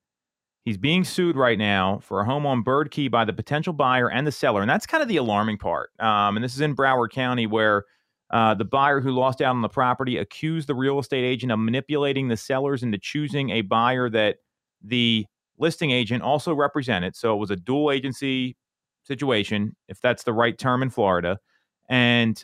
he's 0.68 0.78
being 0.78 1.06
sued 1.06 1.38
right 1.38 1.58
now 1.58 1.98
for 2.04 2.20
a 2.20 2.26
home 2.26 2.46
on 2.46 2.62
Bird 2.62 2.92
Key 2.92 3.08
by 3.08 3.24
the 3.24 3.32
potential 3.32 3.72
buyer 3.72 4.12
and 4.12 4.28
the 4.28 4.34
seller, 4.34 4.60
and 4.60 4.70
that's 4.70 4.86
kind 4.86 5.02
of 5.02 5.08
the 5.08 5.16
alarming 5.16 5.58
part. 5.58 5.92
Um, 5.98 6.36
and 6.36 6.44
this 6.44 6.56
is 6.56 6.60
in 6.60 6.76
Broward 6.76 7.12
County, 7.12 7.48
where 7.48 7.86
uh, 8.32 8.54
the 8.54 8.66
buyer 8.66 9.00
who 9.00 9.12
lost 9.12 9.42
out 9.42 9.56
on 9.56 9.62
the 9.62 9.70
property 9.70 10.18
accused 10.18 10.68
the 10.68 10.76
real 10.76 11.00
estate 11.00 11.24
agent 11.24 11.54
of 11.54 11.60
manipulating 11.60 12.28
the 12.28 12.36
sellers 12.36 12.84
into 12.84 12.98
choosing 12.98 13.52
a 13.52 13.62
buyer 13.62 14.10
that 14.10 14.40
the 14.84 15.26
listing 15.58 15.92
agent 15.92 16.22
also 16.22 16.54
represented. 16.54 17.16
So 17.16 17.34
it 17.34 17.38
was 17.38 17.50
a 17.50 17.56
dual 17.56 17.90
agency 17.90 18.58
situation, 19.04 19.74
if 19.88 20.02
that's 20.02 20.24
the 20.24 20.34
right 20.34 20.58
term 20.58 20.84
in 20.84 20.90
Florida. 20.90 21.40
And 21.88 22.44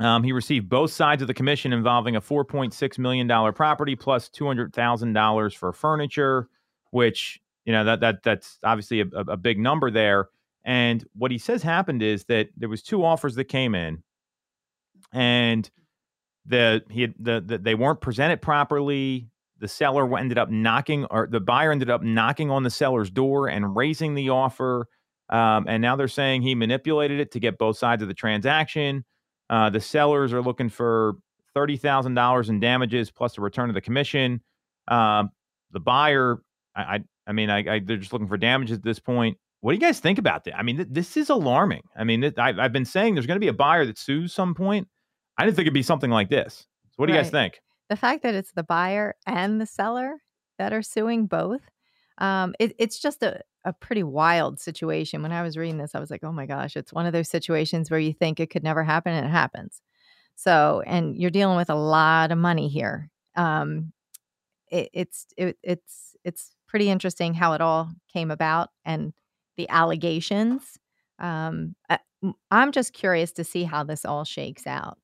um, 0.00 0.22
he 0.22 0.32
received 0.32 0.68
both 0.68 0.90
sides 0.90 1.22
of 1.22 1.28
the 1.28 1.34
commission 1.34 1.72
involving 1.72 2.14
a 2.14 2.20
$4.6 2.20 2.98
million 2.98 3.26
property 3.54 3.96
plus 3.96 4.28
$200,000 4.28 5.56
for 5.56 5.72
furniture, 5.72 6.50
which, 6.96 7.38
you 7.66 7.72
know, 7.72 7.84
that, 7.84 8.00
that 8.00 8.22
that's 8.22 8.58
obviously 8.64 9.02
a, 9.02 9.06
a 9.28 9.36
big 9.36 9.58
number 9.58 9.90
there. 9.90 10.30
And 10.64 11.04
what 11.14 11.30
he 11.30 11.36
says 11.36 11.62
happened 11.62 12.02
is 12.02 12.24
that 12.24 12.48
there 12.56 12.70
was 12.70 12.82
two 12.82 13.04
offers 13.04 13.34
that 13.34 13.44
came 13.44 13.74
in 13.74 14.02
and 15.12 15.70
the 16.46 16.82
he 16.88 17.02
had, 17.02 17.14
the, 17.18 17.44
the 17.44 17.58
they 17.58 17.74
weren't 17.74 18.00
presented 18.00 18.40
properly. 18.40 19.28
The 19.58 19.68
seller 19.68 20.16
ended 20.16 20.38
up 20.38 20.50
knocking 20.50 21.04
or 21.10 21.28
the 21.30 21.38
buyer 21.38 21.70
ended 21.70 21.90
up 21.90 22.02
knocking 22.02 22.50
on 22.50 22.62
the 22.62 22.70
seller's 22.70 23.10
door 23.10 23.48
and 23.48 23.76
raising 23.76 24.14
the 24.14 24.30
offer 24.30 24.88
um, 25.28 25.66
and 25.68 25.82
now 25.82 25.96
they're 25.96 26.08
saying 26.08 26.42
he 26.42 26.54
manipulated 26.54 27.20
it 27.20 27.32
to 27.32 27.40
get 27.40 27.58
both 27.58 27.76
sides 27.76 28.00
of 28.00 28.08
the 28.08 28.14
transaction. 28.14 29.04
Uh, 29.50 29.70
the 29.70 29.80
sellers 29.80 30.32
are 30.32 30.42
looking 30.42 30.68
for 30.68 31.16
$30000 31.56 32.48
in 32.48 32.60
damages 32.60 33.10
plus 33.10 33.36
a 33.36 33.40
return 33.40 33.68
of 33.68 33.74
the 33.74 33.80
commission. 33.80 34.40
Um, 34.88 35.30
the 35.72 35.80
buyer 35.80 36.38
i 36.76 36.96
i, 36.96 37.04
I 37.26 37.32
mean 37.32 37.50
I, 37.50 37.58
I 37.58 37.80
they're 37.80 37.96
just 37.96 38.12
looking 38.12 38.28
for 38.28 38.36
damages 38.36 38.78
at 38.78 38.84
this 38.84 38.98
point. 38.98 39.38
What 39.60 39.72
do 39.72 39.76
you 39.76 39.80
guys 39.80 39.98
think 39.98 40.18
about 40.18 40.44
that 40.44 40.56
i 40.56 40.62
mean 40.62 40.76
th- 40.76 40.88
this 40.90 41.16
is 41.16 41.30
alarming. 41.30 41.82
I 41.96 42.04
mean 42.04 42.24
I, 42.24 42.54
i've 42.58 42.72
been 42.72 42.84
saying 42.84 43.14
there's 43.14 43.26
going 43.26 43.36
to 43.36 43.44
be 43.44 43.48
a 43.48 43.54
buyer 43.54 43.86
that 43.86 43.98
sues 43.98 44.32
some 44.32 44.54
point. 44.54 44.88
I 45.38 45.44
didn't 45.44 45.56
think 45.56 45.64
it'd 45.64 45.74
be 45.74 45.82
something 45.82 46.10
like 46.10 46.30
this. 46.30 46.66
So 46.90 46.94
what 46.96 47.06
do 47.06 47.12
you 47.12 47.18
guys 47.18 47.30
think? 47.30 47.60
The 47.88 47.96
fact 47.96 48.22
that 48.22 48.34
it's 48.34 48.52
the 48.52 48.62
buyer 48.62 49.14
and 49.26 49.60
the 49.60 49.66
seller 49.66 50.16
that 50.58 50.72
are 50.72 50.82
suing 50.82 51.26
both 51.26 51.60
um, 52.18 52.54
it, 52.58 52.74
it's 52.78 52.98
just 52.98 53.22
a, 53.22 53.42
a 53.64 53.72
pretty 53.74 54.02
wild 54.02 54.58
situation. 54.58 55.22
When 55.22 55.32
i 55.32 55.42
was 55.42 55.56
reading 55.56 55.78
this 55.78 55.94
i 55.94 56.00
was 56.00 56.10
like 56.10 56.24
oh 56.24 56.32
my 56.32 56.46
gosh 56.46 56.76
it's 56.76 56.92
one 56.92 57.06
of 57.06 57.12
those 57.12 57.28
situations 57.28 57.90
where 57.90 58.00
you 58.00 58.12
think 58.12 58.40
it 58.40 58.50
could 58.50 58.64
never 58.64 58.84
happen 58.84 59.12
and 59.12 59.26
it 59.26 59.30
happens. 59.30 59.80
So 60.36 60.82
and 60.86 61.16
you're 61.16 61.30
dealing 61.30 61.56
with 61.56 61.70
a 61.70 61.74
lot 61.74 62.30
of 62.30 62.38
money 62.38 62.68
here. 62.68 63.10
Um, 63.34 63.92
it, 64.70 64.90
it's 64.92 65.26
it, 65.36 65.58
it's 65.62 66.16
it's 66.24 66.52
pretty 66.66 66.90
interesting 66.90 67.34
how 67.34 67.52
it 67.52 67.60
all 67.60 67.90
came 68.12 68.30
about 68.30 68.70
and 68.84 69.12
the 69.56 69.68
allegations. 69.68 70.78
Um, 71.18 71.74
I, 71.88 71.98
am 72.50 72.72
just 72.72 72.92
curious 72.92 73.32
to 73.32 73.44
see 73.44 73.64
how 73.64 73.84
this 73.84 74.04
all 74.04 74.24
shakes 74.24 74.66
out 74.66 74.98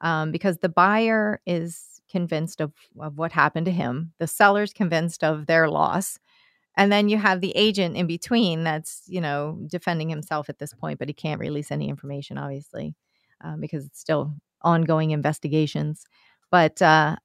um, 0.00 0.32
because 0.32 0.58
the 0.58 0.68
buyer 0.68 1.40
is 1.46 2.00
convinced 2.10 2.60
of, 2.60 2.72
of 2.98 3.18
what 3.18 3.32
happened 3.32 3.66
to 3.66 3.72
him, 3.72 4.12
the 4.18 4.26
seller's 4.26 4.72
convinced 4.72 5.22
of 5.22 5.46
their 5.46 5.68
loss. 5.68 6.18
And 6.76 6.92
then 6.92 7.08
you 7.08 7.18
have 7.18 7.40
the 7.40 7.52
agent 7.56 7.96
in 7.96 8.06
between 8.06 8.64
that's, 8.64 9.02
you 9.06 9.20
know, 9.20 9.58
defending 9.66 10.08
himself 10.08 10.48
at 10.48 10.58
this 10.58 10.72
point, 10.72 10.98
but 10.98 11.08
he 11.08 11.14
can't 11.14 11.40
release 11.40 11.70
any 11.70 11.88
information, 11.88 12.38
obviously, 12.38 12.94
um, 13.42 13.60
because 13.60 13.84
it's 13.84 13.98
still 13.98 14.32
ongoing 14.62 15.10
investigations. 15.10 16.04
But 16.50 16.80
uh, 16.80 17.16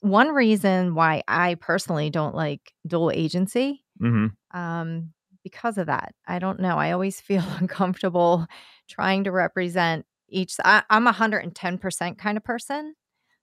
one 0.00 0.28
reason 0.30 0.94
why 0.94 1.22
I 1.28 1.54
personally 1.56 2.10
don't 2.10 2.34
like 2.34 2.72
dual 2.86 3.10
agency, 3.10 3.84
Mm-hmm. 4.00 4.26
um, 4.58 5.12
because 5.44 5.78
of 5.78 5.86
that. 5.86 6.14
I 6.26 6.38
don't 6.38 6.60
know. 6.60 6.76
I 6.78 6.92
always 6.92 7.20
feel 7.22 7.44
uncomfortable 7.58 8.46
trying 8.88 9.24
to 9.24 9.32
represent 9.32 10.06
each. 10.28 10.56
I, 10.64 10.82
I'm 10.90 11.04
a 11.06 11.12
110% 11.12 12.18
kind 12.18 12.36
of 12.36 12.44
person. 12.44 12.94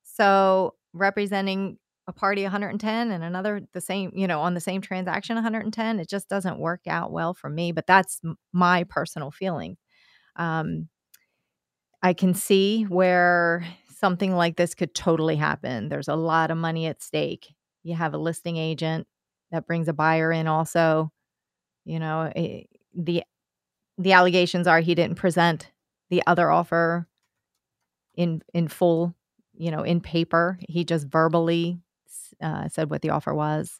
So 0.03 0.75
representing 0.93 1.77
a 2.07 2.13
party 2.13 2.43
110 2.43 3.11
and 3.11 3.23
another 3.23 3.61
the 3.73 3.81
same, 3.81 4.11
you 4.15 4.27
know, 4.27 4.41
on 4.41 4.53
the 4.55 4.61
same 4.61 4.81
transaction 4.81 5.35
110, 5.35 5.99
it 5.99 6.09
just 6.09 6.27
doesn't 6.29 6.59
work 6.59 6.81
out 6.87 7.11
well 7.11 7.33
for 7.33 7.49
me. 7.49 7.71
But 7.71 7.87
that's 7.87 8.19
m- 8.25 8.37
my 8.53 8.83
personal 8.85 9.31
feeling. 9.31 9.77
Um, 10.37 10.89
I 12.01 12.13
can 12.13 12.33
see 12.33 12.83
where 12.83 13.63
something 14.01 14.35
like 14.35 14.57
this 14.57 14.75
could 14.75 14.95
totally 14.95 15.37
happen. 15.37 15.89
There's 15.89 16.09
a 16.09 16.15
lot 16.15 16.51
of 16.51 16.57
money 16.57 16.87
at 16.87 17.01
stake. 17.01 17.55
You 17.83 17.95
have 17.95 18.15
a 18.15 18.19
listing 18.19 18.57
agent 18.57 19.07
that 19.51 19.67
brings 19.67 19.87
a 19.87 19.93
buyer 19.93 20.31
in 20.33 20.47
also. 20.47 21.11
You 21.85 21.99
know, 21.99 22.31
eh, 22.35 22.63
the 22.95 23.23
the 23.97 24.13
allegations 24.13 24.67
are 24.67 24.81
he 24.81 24.95
didn't 24.95 25.17
present 25.17 25.71
the 26.09 26.23
other 26.27 26.51
offer 26.51 27.07
in 28.15 28.41
in 28.53 28.67
full, 28.67 29.15
you 29.53 29.71
know, 29.71 29.83
in 29.83 30.01
paper. 30.01 30.59
He 30.67 30.83
just 30.83 31.07
verbally 31.07 31.79
uh, 32.41 32.67
said 32.69 32.89
what 32.89 33.01
the 33.01 33.11
offer 33.11 33.33
was. 33.33 33.79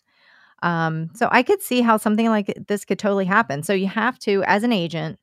Um, 0.64 1.10
so 1.16 1.28
I 1.32 1.44
could 1.44 1.62
see 1.62 1.82
how 1.82 1.98
something 1.98 2.28
like 2.30 2.54
this 2.68 2.86
could 2.86 3.00
totally 3.00 3.26
happen. 3.26 3.64
So 3.64 3.74
you 3.74 3.88
have 3.88 4.20
to, 4.20 4.44
as 4.46 4.64
an 4.64 4.72
agent, 4.72 5.20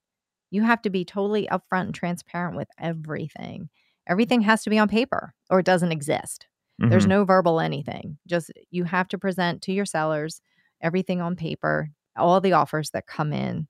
you 0.50 0.62
have 0.62 0.82
to 0.82 0.90
be 0.90 1.04
totally 1.04 1.48
upfront 1.52 1.86
and 1.86 1.94
transparent 1.94 2.56
with 2.56 2.68
everything. 2.78 3.68
Everything 4.08 4.40
has 4.42 4.62
to 4.64 4.70
be 4.70 4.78
on 4.78 4.88
paper 4.88 5.34
or 5.50 5.60
it 5.60 5.66
doesn't 5.66 5.92
exist. 5.92 6.46
There's 6.78 7.06
Mhm. 7.06 7.08
no 7.08 7.24
verbal 7.24 7.60
anything. 7.60 8.18
Just 8.26 8.50
you 8.70 8.84
have 8.84 9.08
to 9.08 9.18
present 9.18 9.62
to 9.62 9.72
your 9.72 9.84
sellers 9.86 10.40
everything 10.80 11.20
on 11.20 11.36
paper, 11.36 11.90
all 12.16 12.40
the 12.40 12.52
offers 12.52 12.90
that 12.90 13.06
come 13.06 13.32
in, 13.32 13.68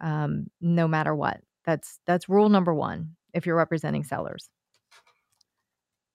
um, 0.00 0.48
no 0.60 0.86
matter 0.88 1.14
what. 1.14 1.40
That's 1.64 1.98
that's 2.06 2.28
rule 2.28 2.48
number 2.48 2.74
one 2.74 3.16
if 3.34 3.46
you're 3.46 3.56
representing 3.56 4.04
sellers. 4.04 4.50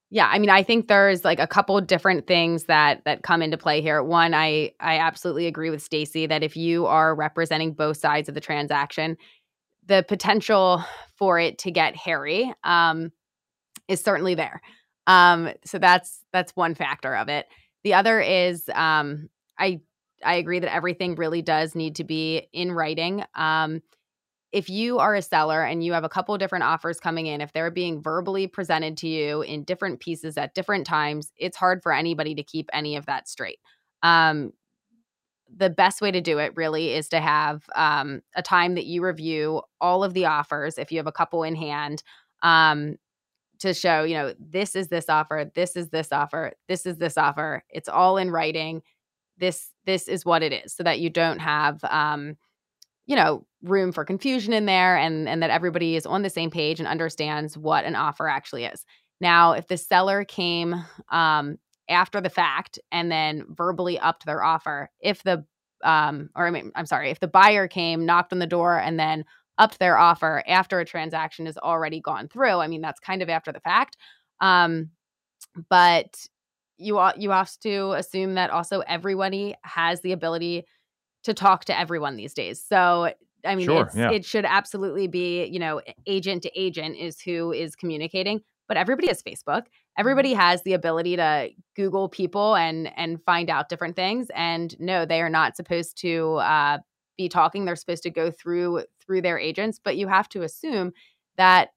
Yeah, 0.10 0.30
I 0.32 0.40
mean, 0.40 0.50
I 0.50 0.64
think 0.64 0.88
there's 0.88 1.26
like 1.26 1.40
a 1.40 1.48
couple 1.48 1.80
different 1.82 2.28
things 2.28 2.66
that 2.66 3.04
that 3.04 3.24
come 3.24 3.42
into 3.42 3.58
play 3.58 3.82
here. 3.82 4.02
One, 4.02 4.34
I 4.34 4.72
I 4.80 5.00
absolutely 5.00 5.48
agree 5.48 5.70
with 5.70 5.82
Stacy 5.84 6.26
that 6.28 6.44
if 6.44 6.56
you 6.56 6.86
are 6.86 7.14
representing 7.14 7.74
both 7.74 7.98
sides 7.98 8.30
of 8.30 8.36
the 8.36 8.42
transaction, 8.42 9.18
the 9.86 10.06
potential 10.08 10.84
for 11.16 11.40
it 11.40 11.58
to 11.60 11.72
get 11.72 11.96
hairy 11.96 12.54
um, 12.64 13.12
is 13.88 14.02
certainly 14.02 14.36
there. 14.36 14.62
Um, 15.08 15.50
so 15.66 15.80
that's 15.80 16.24
that's 16.34 16.56
one 16.56 16.76
factor 16.76 17.16
of 17.16 17.30
it. 17.30 17.48
The 17.84 17.94
other 17.94 18.20
is 18.20 18.70
um, 18.74 19.30
I 19.58 19.82
I 20.24 20.36
agree 20.36 20.60
that 20.60 20.74
everything 20.74 21.16
really 21.16 21.42
does 21.42 21.76
need 21.76 21.96
to 21.96 22.04
be 22.04 22.48
in 22.54 22.72
writing. 22.72 23.24
Um, 23.36 23.82
if 24.52 24.70
you 24.70 25.00
are 25.00 25.14
a 25.14 25.22
seller 25.22 25.62
and 25.64 25.84
you 25.84 25.94
have 25.94 26.04
a 26.04 26.10
couple 26.10 26.38
different 26.38 26.64
offers 26.64 27.00
coming 27.00 27.28
in, 27.28 27.42
if 27.42 27.52
they're 27.54 27.72
being 27.72 28.02
verbally 28.02 28.48
presented 28.48 28.98
to 28.98 29.08
you 29.08 29.42
in 29.42 29.64
different 29.64 30.00
pieces 30.00 30.38
at 30.38 30.56
different 30.56 30.86
times, 30.86 31.32
it's 31.38 31.58
hard 31.58 31.84
for 31.84 31.94
anybody 31.94 32.34
to 32.36 32.44
keep 32.44 32.70
any 32.74 32.96
of 32.96 33.06
that 33.06 33.28
straight. 33.28 33.60
Um, 34.04 34.54
the 35.56 35.70
best 35.70 36.02
way 36.02 36.12
to 36.12 36.22
do 36.22 36.40
it 36.40 36.54
really 36.56 36.94
is 36.94 37.10
to 37.10 37.20
have 37.20 37.64
um, 37.76 38.22
a 38.36 38.42
time 38.42 38.76
that 38.76 38.86
you 38.86 39.04
review 39.04 39.62
all 39.80 40.04
of 40.04 40.14
the 40.14 40.26
offers 40.26 40.78
if 40.78 40.92
you 40.92 40.98
have 40.98 41.08
a 41.08 41.12
couple 41.12 41.44
in 41.44 41.56
hand 41.56 42.04
um, 42.44 42.98
to 43.60 43.74
show, 43.74 44.04
you 44.04 44.16
know, 44.16 44.34
this 44.40 44.76
is 44.76 44.88
this 44.88 45.10
offer, 45.10 45.52
this 45.56 45.76
is 45.76 45.90
this 45.90 46.12
offer, 46.12 46.54
this 46.68 46.86
is 46.86 46.98
this 46.98 47.18
offer. 47.18 47.64
It's 47.70 47.90
all 47.90 48.18
in 48.18 48.32
writing. 48.32 48.82
This 49.38 49.72
this 49.86 50.08
is 50.08 50.26
what 50.26 50.44
it 50.44 50.52
is, 50.52 50.74
so 50.74 50.84
that 50.84 51.00
you 51.00 51.10
don't 51.10 51.40
have 51.40 51.84
um, 51.84 52.38
you 53.08 53.16
know 53.16 53.46
room 53.64 53.92
for 53.92 54.06
confusion 54.06 54.54
in 54.54 54.66
there 54.66 54.96
and 54.96 55.28
and 55.28 55.42
that 55.42 55.50
everybody 55.50 55.96
is 55.96 56.06
on 56.06 56.22
the 56.22 56.30
same 56.30 56.52
page 56.52 56.80
and 56.80 56.88
understands 56.88 57.58
what 57.58 57.86
an 57.86 57.96
offer 57.96 58.28
actually 58.28 58.66
is 58.66 58.86
now 59.20 59.54
if 59.54 59.68
the 59.68 59.78
seller 59.78 60.24
came 60.24 60.76
um 61.10 61.58
after 61.90 62.22
the 62.22 62.30
fact 62.30 62.78
and 62.92 63.12
then 63.12 63.46
verbally 63.50 63.98
upped 63.98 64.26
their 64.26 64.44
offer 64.44 64.90
if 65.00 65.24
the 65.24 65.44
um 65.84 66.30
or 66.36 66.46
i 66.46 66.52
mean 66.52 66.72
i'm 66.76 66.86
sorry 66.86 67.10
if 67.10 67.20
the 67.20 67.28
buyer 67.28 67.68
came 67.68 68.06
knocked 68.06 68.32
on 68.32 68.40
the 68.40 68.46
door 68.46 68.78
and 68.78 69.00
then 69.00 69.26
upped 69.58 69.80
their 69.80 69.98
offer 69.98 70.44
after 70.48 70.80
a 70.80 70.86
transaction 70.86 71.46
has 71.46 71.58
already 71.58 72.00
gone 72.00 72.28
through 72.28 72.60
i 72.60 72.68
mean 72.68 72.82
that's 72.82 73.00
kind 73.00 73.22
of 73.22 73.30
after 73.30 73.52
the 73.52 73.60
fact 73.60 73.98
um 74.42 74.90
but 75.70 76.28
you 76.78 77.02
you 77.18 77.32
have 77.32 77.52
to 77.60 77.94
assume 77.94 78.36
that 78.36 78.50
also 78.50 78.82
everybody 78.82 79.56
has 79.64 80.02
the 80.02 80.12
ability 80.12 80.66
to 81.24 81.34
talk 81.34 81.66
to 81.66 81.78
everyone 81.78 82.16
these 82.16 82.34
days. 82.34 82.64
So 82.64 83.12
I 83.46 83.56
mean, 83.56 83.66
Sure, 83.66 83.84
it's, 83.84 83.96
yeah. 83.96 84.12
it 84.12 84.26
should 84.26 84.46
absolutely 84.46 85.08
be 85.08 85.46
you 85.46 85.60
know 85.60 85.82
agent 86.06 86.44
to 86.44 86.60
agent 86.60 86.98
is 86.98 87.20
who 87.20 87.52
is 87.52 87.76
communicating, 87.76 88.42
but 88.68 88.78
everybody 88.78 89.08
has 89.08 89.24
Facebook. 89.24 89.64
Everybody 89.98 90.34
has 90.34 90.62
the 90.64 90.74
ability 90.74 91.16
to 91.16 91.50
Google 91.76 92.10
people 92.10 92.56
and 92.56 92.92
and 92.96 93.22
find 93.24 93.50
out 93.50 93.70
different 93.70 93.96
things. 93.96 94.28
And 94.36 94.76
no, 94.80 95.06
they 95.06 95.22
are 95.22 95.30
not 95.30 95.56
supposed 95.56 95.98
to 96.02 96.36
uh, 96.36 96.78
be 97.18 97.30
talking. 97.30 97.66
They're 97.66 97.76
supposed 97.76 98.04
to 98.04 98.12
go 98.12 98.30
through 98.30 98.84
through 99.08 99.24
their 99.24 99.40
agents. 99.40 99.80
But 99.84 99.98
you 99.98 100.08
have 100.10 100.30
to 100.30 100.44
assume 100.44 100.94
that 101.38 101.70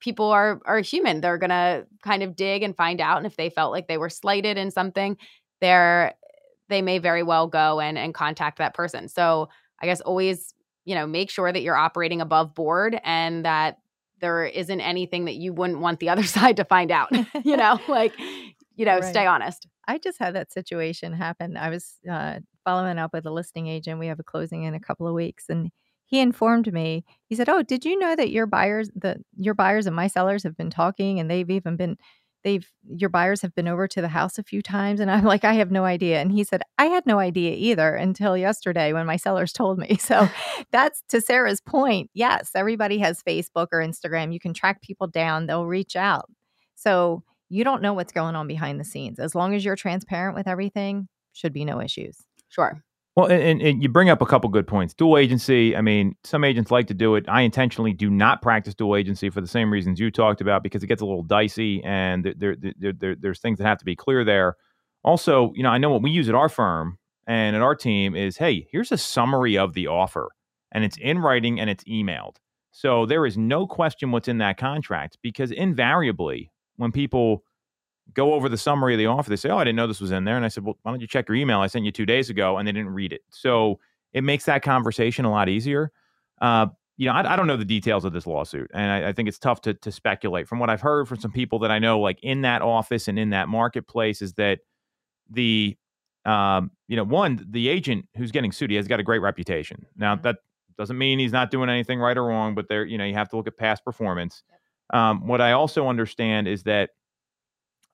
people 0.00 0.26
are 0.30 0.60
are 0.66 0.80
human. 0.80 1.20
They're 1.20 1.38
gonna 1.38 1.84
kind 2.02 2.22
of 2.22 2.36
dig 2.36 2.62
and 2.62 2.76
find 2.76 3.00
out. 3.00 3.18
And 3.18 3.26
if 3.26 3.36
they 3.36 3.50
felt 3.50 3.72
like 3.72 3.88
they 3.88 3.98
were 3.98 4.10
slighted 4.10 4.58
in 4.58 4.70
something, 4.70 5.16
they're 5.60 6.14
they 6.68 6.82
may 6.82 6.98
very 6.98 7.22
well 7.22 7.46
go 7.46 7.80
and 7.80 7.98
and 7.98 8.14
contact 8.14 8.58
that 8.58 8.74
person. 8.74 9.08
So 9.08 9.48
I 9.80 9.86
guess 9.86 10.00
always, 10.00 10.54
you 10.84 10.94
know, 10.94 11.06
make 11.06 11.30
sure 11.30 11.52
that 11.52 11.62
you're 11.62 11.76
operating 11.76 12.20
above 12.20 12.54
board 12.54 12.98
and 13.04 13.44
that 13.44 13.78
there 14.20 14.44
isn't 14.46 14.80
anything 14.80 15.26
that 15.26 15.34
you 15.34 15.52
wouldn't 15.52 15.80
want 15.80 16.00
the 16.00 16.08
other 16.10 16.24
side 16.24 16.56
to 16.56 16.64
find 16.64 16.90
out. 16.90 17.10
you 17.44 17.56
know, 17.56 17.78
like, 17.88 18.14
you 18.76 18.84
know, 18.84 18.98
Right. 19.00 19.04
stay 19.04 19.26
honest. 19.26 19.66
I 19.86 19.98
just 19.98 20.18
had 20.18 20.34
that 20.34 20.52
situation 20.52 21.12
happen. 21.12 21.56
I 21.56 21.68
was 21.70 21.98
uh, 22.10 22.40
following 22.64 22.98
up 22.98 23.12
with 23.12 23.26
a 23.26 23.30
listing 23.30 23.66
agent. 23.66 23.98
We 24.00 24.06
have 24.06 24.18
a 24.20 24.24
closing 24.24 24.62
in 24.64 24.74
a 24.74 24.80
couple 24.80 25.06
of 25.06 25.14
weeks, 25.14 25.46
and 25.50 25.70
he 26.04 26.20
informed 26.20 26.72
me. 26.72 27.04
He 27.28 27.34
said, 27.34 27.48
"Oh, 27.48 27.62
did 27.62 27.84
you 27.84 27.98
know 27.98 28.14
that 28.16 28.30
your 28.30 28.46
buyers, 28.46 28.90
the 28.94 29.16
your 29.36 29.54
buyers 29.54 29.86
and 29.86 29.96
my 29.96 30.06
sellers 30.06 30.42
have 30.44 30.56
been 30.56 30.70
talking, 30.70 31.18
and 31.20 31.30
they've 31.30 31.50
even 31.50 31.76
been, 31.76 31.96
they've 32.44 32.66
your 32.88 33.10
buyers 33.10 33.42
have 33.42 33.54
been 33.54 33.68
over 33.68 33.88
to 33.88 34.00
the 34.00 34.08
house 34.08 34.38
a 34.38 34.42
few 34.42 34.62
times." 34.62 35.00
And 35.00 35.10
I'm 35.10 35.24
like, 35.24 35.44
"I 35.44 35.54
have 35.54 35.70
no 35.70 35.84
idea." 35.84 36.20
And 36.20 36.30
he 36.32 36.44
said, 36.44 36.62
"I 36.78 36.86
had 36.86 37.06
no 37.06 37.18
idea 37.18 37.54
either 37.56 37.94
until 37.94 38.36
yesterday 38.36 38.92
when 38.92 39.06
my 39.06 39.16
sellers 39.16 39.52
told 39.60 39.78
me." 39.78 39.96
So 39.98 40.28
that's 40.72 41.02
to 41.08 41.20
Sarah's 41.20 41.60
point. 41.60 42.10
Yes, 42.14 42.50
everybody 42.54 42.98
has 42.98 43.22
Facebook 43.22 43.68
or 43.72 43.80
Instagram. 43.80 44.32
You 44.32 44.40
can 44.40 44.54
track 44.54 44.82
people 44.82 45.06
down; 45.06 45.46
they'll 45.46 45.66
reach 45.66 45.96
out. 45.96 46.30
So 46.74 47.22
you 47.48 47.64
don't 47.64 47.82
know 47.82 47.92
what's 47.94 48.12
going 48.12 48.36
on 48.36 48.46
behind 48.46 48.80
the 48.80 48.84
scenes. 48.84 49.18
As 49.18 49.34
long 49.34 49.54
as 49.54 49.64
you're 49.64 49.76
transparent 49.76 50.36
with 50.36 50.46
everything, 50.48 51.08
should 51.32 51.52
be 51.52 51.64
no 51.64 51.80
issues. 51.80 52.18
Sure. 52.48 52.82
Well, 53.16 53.26
and, 53.26 53.62
and, 53.62 53.80
you 53.80 53.88
bring 53.88 54.10
up 54.10 54.22
a 54.22 54.26
couple 54.26 54.50
good 54.50 54.66
points. 54.66 54.92
Dual 54.92 55.18
agency. 55.18 55.76
I 55.76 55.82
mean, 55.82 56.16
some 56.24 56.42
agents 56.42 56.72
like 56.72 56.88
to 56.88 56.94
do 56.94 57.14
it. 57.14 57.24
I 57.28 57.42
intentionally 57.42 57.92
do 57.92 58.10
not 58.10 58.42
practice 58.42 58.74
dual 58.74 58.96
agency 58.96 59.30
for 59.30 59.40
the 59.40 59.46
same 59.46 59.72
reasons 59.72 60.00
you 60.00 60.10
talked 60.10 60.40
about 60.40 60.64
because 60.64 60.82
it 60.82 60.88
gets 60.88 61.00
a 61.00 61.06
little 61.06 61.22
dicey 61.22 61.80
and 61.84 62.34
there, 62.36 62.56
there, 62.56 62.92
there, 62.92 63.14
there's 63.14 63.38
things 63.38 63.58
that 63.58 63.66
have 63.66 63.78
to 63.78 63.84
be 63.84 63.94
clear 63.94 64.24
there. 64.24 64.56
Also, 65.04 65.52
you 65.54 65.62
know, 65.62 65.68
I 65.68 65.78
know 65.78 65.90
what 65.90 66.02
we 66.02 66.10
use 66.10 66.28
at 66.28 66.34
our 66.34 66.48
firm 66.48 66.98
and 67.26 67.54
at 67.54 67.62
our 67.62 67.76
team 67.76 68.16
is, 68.16 68.36
hey, 68.36 68.66
here's 68.70 68.90
a 68.90 68.98
summary 68.98 69.56
of 69.56 69.74
the 69.74 69.86
offer, 69.86 70.30
and 70.72 70.84
it's 70.84 70.96
in 70.98 71.18
writing 71.18 71.60
and 71.60 71.70
it's 71.70 71.84
emailed. 71.84 72.36
So 72.72 73.06
there 73.06 73.24
is 73.24 73.38
no 73.38 73.66
question 73.66 74.10
what's 74.10 74.28
in 74.28 74.38
that 74.38 74.56
contract 74.56 75.18
because 75.22 75.52
invariably, 75.52 76.50
when 76.76 76.90
people 76.90 77.44
go 78.12 78.34
over 78.34 78.48
the 78.48 78.58
summary 78.58 78.94
of 78.94 78.98
the 78.98 79.06
offer. 79.06 79.30
They 79.30 79.36
say, 79.36 79.48
"Oh, 79.50 79.58
I 79.58 79.64
didn't 79.64 79.76
know 79.76 79.86
this 79.86 80.00
was 80.00 80.10
in 80.12 80.24
there." 80.24 80.36
And 80.36 80.44
I 80.44 80.48
said, 80.48 80.64
"Well, 80.64 80.78
why 80.82 80.92
don't 80.92 81.00
you 81.00 81.06
check 81.06 81.28
your 81.28 81.36
email? 81.36 81.60
I 81.60 81.66
sent 81.68 81.84
you 81.84 81.92
two 81.92 82.06
days 82.06 82.30
ago, 82.30 82.58
and 82.58 82.68
they 82.68 82.72
didn't 82.72 82.92
read 82.94 83.12
it." 83.12 83.22
So 83.30 83.80
it 84.12 84.22
makes 84.24 84.44
that 84.44 84.62
conversation 84.62 85.24
a 85.24 85.30
lot 85.30 85.48
easier. 85.48 85.90
Uh, 86.40 86.66
you 86.96 87.06
know, 87.06 87.12
I, 87.14 87.32
I 87.32 87.36
don't 87.36 87.46
know 87.46 87.56
the 87.56 87.64
details 87.64 88.04
of 88.04 88.12
this 88.12 88.26
lawsuit, 88.26 88.70
and 88.74 88.90
I, 88.90 89.08
I 89.08 89.12
think 89.12 89.28
it's 89.28 89.38
tough 89.38 89.60
to 89.62 89.74
to 89.74 89.90
speculate. 89.92 90.46
From 90.48 90.58
what 90.58 90.70
I've 90.70 90.80
heard 90.82 91.08
from 91.08 91.18
some 91.18 91.32
people 91.32 91.58
that 91.60 91.70
I 91.70 91.78
know, 91.78 91.98
like 92.00 92.18
in 92.22 92.42
that 92.42 92.62
office 92.62 93.08
and 93.08 93.18
in 93.18 93.30
that 93.30 93.48
marketplace, 93.48 94.22
is 94.22 94.34
that 94.34 94.60
the 95.30 95.76
um, 96.24 96.70
you 96.88 96.96
know, 96.96 97.04
one, 97.04 97.44
the 97.50 97.68
agent 97.68 98.08
who's 98.16 98.30
getting 98.32 98.52
sued, 98.52 98.70
he 98.70 98.76
has 98.76 98.88
got 98.88 99.00
a 99.00 99.02
great 99.02 99.20
reputation. 99.20 99.84
Now 99.96 100.16
that 100.16 100.36
Doesn't 100.78 100.98
mean 100.98 101.18
he's 101.18 101.32
not 101.32 101.50
doing 101.50 101.68
anything 101.70 102.00
right 102.00 102.16
or 102.16 102.24
wrong, 102.24 102.54
but 102.54 102.68
there, 102.68 102.84
you 102.84 102.98
know, 102.98 103.04
you 103.04 103.14
have 103.14 103.28
to 103.30 103.36
look 103.36 103.46
at 103.46 103.56
past 103.58 103.84
performance. 103.84 104.42
Um, 104.92 105.26
what 105.26 105.40
I 105.40 105.52
also 105.52 105.86
understand 105.88 106.48
is 106.48 106.62
that 106.64 106.90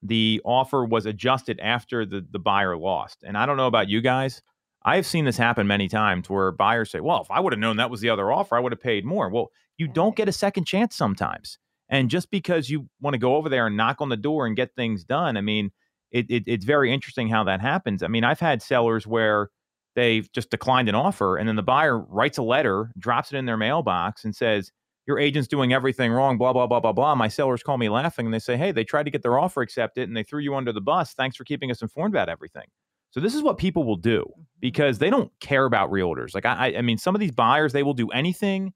the 0.03 0.41
offer 0.43 0.85
was 0.85 1.05
adjusted 1.05 1.59
after 1.59 2.05
the 2.05 2.25
the 2.31 2.39
buyer 2.39 2.77
lost. 2.77 3.23
And 3.23 3.37
I 3.37 3.45
don't 3.45 3.57
know 3.57 3.67
about 3.67 3.89
you 3.89 4.01
guys. 4.01 4.41
I've 4.83 5.05
seen 5.05 5.25
this 5.25 5.37
happen 5.37 5.67
many 5.67 5.87
times 5.87 6.29
where 6.29 6.51
buyers 6.51 6.91
say, 6.91 6.99
"Well, 6.99 7.21
if 7.21 7.29
I 7.29 7.39
would 7.39 7.53
have 7.53 7.59
known 7.59 7.77
that 7.77 7.91
was 7.91 8.01
the 8.01 8.09
other 8.09 8.31
offer, 8.31 8.55
I 8.55 8.59
would 8.59 8.71
have 8.71 8.81
paid 8.81 9.05
more." 9.05 9.29
Well, 9.29 9.51
you 9.77 9.87
don't 9.87 10.15
get 10.15 10.29
a 10.29 10.33
second 10.33 10.65
chance 10.65 10.95
sometimes. 10.95 11.57
And 11.89 12.09
just 12.09 12.31
because 12.31 12.69
you 12.69 12.87
want 13.01 13.13
to 13.15 13.19
go 13.19 13.35
over 13.35 13.49
there 13.49 13.67
and 13.67 13.75
knock 13.75 13.97
on 13.99 14.09
the 14.09 14.17
door 14.17 14.47
and 14.47 14.55
get 14.55 14.73
things 14.75 15.03
done, 15.03 15.35
I 15.35 15.41
mean, 15.41 15.71
it, 16.11 16.25
it, 16.29 16.43
it's 16.47 16.65
very 16.65 16.91
interesting 16.91 17.27
how 17.27 17.43
that 17.43 17.61
happens. 17.61 18.01
I 18.01 18.07
mean, 18.07 18.23
I've 18.23 18.39
had 18.39 18.61
sellers 18.61 19.05
where 19.05 19.49
they've 19.95 20.31
just 20.31 20.49
declined 20.49 20.87
an 20.87 20.95
offer, 20.95 21.37
and 21.37 21.47
then 21.47 21.57
the 21.57 21.63
buyer 21.63 21.99
writes 21.99 22.37
a 22.37 22.43
letter, 22.43 22.91
drops 22.97 23.33
it 23.33 23.37
in 23.37 23.45
their 23.45 23.57
mailbox, 23.57 24.23
and 24.23 24.33
says, 24.33 24.71
"Your 25.11 25.19
agent's 25.19 25.47
doing 25.47 25.73
everything 25.73 26.11
wrong." 26.11 26.37
Blah 26.37 26.53
blah 26.53 26.67
blah 26.67 26.79
blah 26.79 26.93
blah. 26.93 27.15
My 27.15 27.27
sellers 27.27 27.61
call 27.61 27.77
me 27.77 27.89
laughing, 27.89 28.25
and 28.25 28.33
they 28.33 28.39
say, 28.39 28.55
"Hey, 28.55 28.71
they 28.71 28.85
tried 28.85 29.03
to 29.03 29.11
get 29.11 29.21
their 29.23 29.37
offer 29.37 29.61
accepted, 29.61 30.07
and 30.07 30.15
they 30.15 30.23
threw 30.23 30.39
you 30.39 30.55
under 30.55 30.71
the 30.71 30.81
bus. 30.81 31.13
Thanks 31.13 31.35
for 31.35 31.43
keeping 31.43 31.69
us 31.69 31.81
informed 31.81 32.13
about 32.13 32.29
everything." 32.29 32.65
So 33.09 33.19
this 33.19 33.35
is 33.35 33.43
what 33.43 33.57
people 33.57 33.83
will 33.83 33.97
do 33.97 34.21
mm-hmm. 34.21 34.41
because 34.61 34.99
they 34.99 35.09
don't 35.09 35.31
care 35.41 35.65
about 35.65 35.91
realtors. 35.91 36.33
Like 36.33 36.45
I, 36.45 36.75
I 36.77 36.81
mean, 36.81 36.97
some 36.97 37.13
of 37.13 37.19
these 37.19 37.31
buyers, 37.31 37.73
they 37.73 37.83
will 37.83 37.93
do 37.93 38.07
anything 38.09 38.73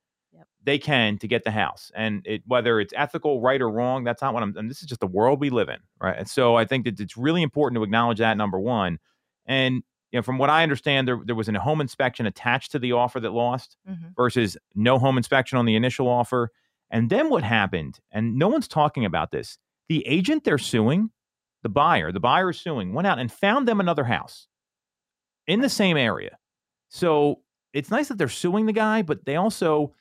they 0.65 0.77
can 0.79 1.17
to 1.19 1.27
get 1.27 1.43
the 1.43 1.51
house, 1.51 1.91
and 1.95 2.21
it, 2.25 2.41
whether 2.45 2.79
it's 2.79 2.93
ethical, 2.97 3.39
right 3.39 3.61
or 3.61 3.69
wrong, 3.69 4.03
that's 4.03 4.21
not 4.21 4.33
what 4.33 4.43
I'm. 4.43 4.57
And 4.57 4.69
this 4.69 4.81
is 4.81 4.87
just 4.87 4.99
the 4.99 5.07
world 5.07 5.39
we 5.39 5.49
live 5.49 5.69
in, 5.69 5.77
right? 6.01 6.17
And 6.17 6.27
so 6.27 6.55
I 6.55 6.65
think 6.65 6.85
that 6.85 6.99
it's 6.99 7.15
really 7.15 7.43
important 7.43 7.77
to 7.79 7.83
acknowledge 7.83 8.17
that 8.17 8.35
number 8.35 8.59
one. 8.59 8.97
And 9.45 9.83
you 10.15 10.19
know, 10.19 10.23
from 10.23 10.38
what 10.38 10.49
I 10.49 10.63
understand, 10.63 11.08
there 11.08 11.19
there 11.25 11.36
was 11.36 11.49
a 11.49 11.60
home 11.60 11.82
inspection 11.82 12.25
attached 12.25 12.71
to 12.71 12.80
the 12.80 12.93
offer 12.93 13.19
that 13.19 13.32
lost 13.34 13.75
Mhm. 13.86 14.15
versus 14.15 14.58
no 14.73 14.97
home 14.97 15.17
inspection 15.17 15.58
on 15.58 15.65
the 15.65 15.75
initial 15.75 16.08
offer. 16.08 16.51
And 16.89 17.10
then 17.10 17.30
what 17.30 17.43
happened? 17.43 17.99
And 18.12 18.36
no 18.38 18.47
one's 18.47 18.67
talking 18.69 19.04
about 19.04 19.32
this. 19.32 19.58
The 19.89 20.08
agent 20.08 20.45
they're 20.45 20.58
suing, 20.58 21.12
the 21.63 21.69
buyer, 21.69 22.13
the 22.13 22.19
buyer 22.21 22.51
is 22.51 22.62
suing, 22.62 22.93
went 22.93 23.08
out 23.08 23.19
and 23.19 23.30
found 23.32 23.67
them 23.67 23.82
another 23.82 24.06
house 24.06 24.47
in 25.47 25.60
the 25.60 25.69
same 25.69 25.97
area. 25.97 26.38
So 26.88 27.41
it's 27.73 27.91
nice 27.91 28.08
that 28.08 28.17
they're 28.17 28.30
suing 28.30 28.67
the 28.67 28.73
guy, 28.73 29.01
but 29.01 29.25
they 29.25 29.36
also, 29.36 29.93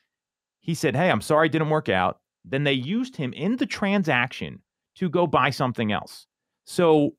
he 0.61 0.74
said, 0.74 0.94
Hey, 0.94 1.11
I'm 1.11 1.20
sorry 1.22 1.46
it 1.48 1.53
didn't 1.53 1.70
work 1.70 1.88
out. 1.88 2.20
Then 2.44 2.62
they 2.64 2.72
used 2.72 3.16
him 3.16 3.33
in 3.33 3.57
the 3.57 3.66
transaction 3.66 4.62
to 4.96 5.09
go 5.09 5.27
buy 5.27 5.50
something 5.50 5.90
else. 5.90 6.27
So 6.66 7.16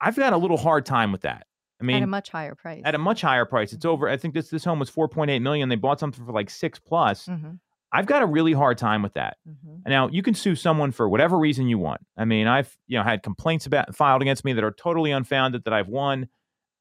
I've 0.00 0.16
got 0.16 0.32
a 0.32 0.36
little 0.38 0.58
hard 0.58 0.86
time 0.86 1.10
with 1.10 1.22
that. 1.22 1.46
I 1.80 1.84
mean, 1.84 1.96
at 1.96 2.02
a 2.02 2.06
much 2.06 2.30
higher 2.30 2.54
price. 2.54 2.82
at 2.84 2.94
a 2.94 2.98
much 2.98 3.20
higher 3.20 3.44
price. 3.44 3.72
It's 3.72 3.84
over. 3.84 4.08
I 4.08 4.16
think 4.16 4.34
this 4.34 4.48
this 4.50 4.64
home 4.64 4.78
was 4.78 4.90
4.8 4.90 5.40
million. 5.42 5.68
They 5.68 5.76
bought 5.76 6.00
something 6.00 6.24
for 6.24 6.32
like 6.32 6.48
six 6.50 6.78
plus. 6.78 7.26
Mhm. 7.26 7.58
I've 7.92 8.06
got 8.06 8.22
a 8.22 8.26
really 8.26 8.52
hard 8.52 8.78
time 8.78 9.02
with 9.02 9.14
that. 9.14 9.36
Mhm. 9.48 9.86
Now 9.86 10.08
you 10.08 10.22
can 10.22 10.34
sue 10.34 10.54
someone 10.56 10.90
for 10.92 11.08
whatever 11.08 11.38
reason 11.38 11.68
you 11.68 11.78
want. 11.78 12.00
I 12.16 12.24
mean, 12.24 12.46
I've 12.46 12.76
you 12.86 12.98
know 12.98 13.04
had 13.04 13.22
complaints 13.22 13.66
about 13.66 13.94
filed 13.94 14.22
against 14.22 14.44
me 14.44 14.52
that 14.54 14.64
are 14.64 14.72
totally 14.72 15.10
unfounded 15.12 15.64
that 15.64 15.72
I've 15.72 15.88
won. 15.88 16.28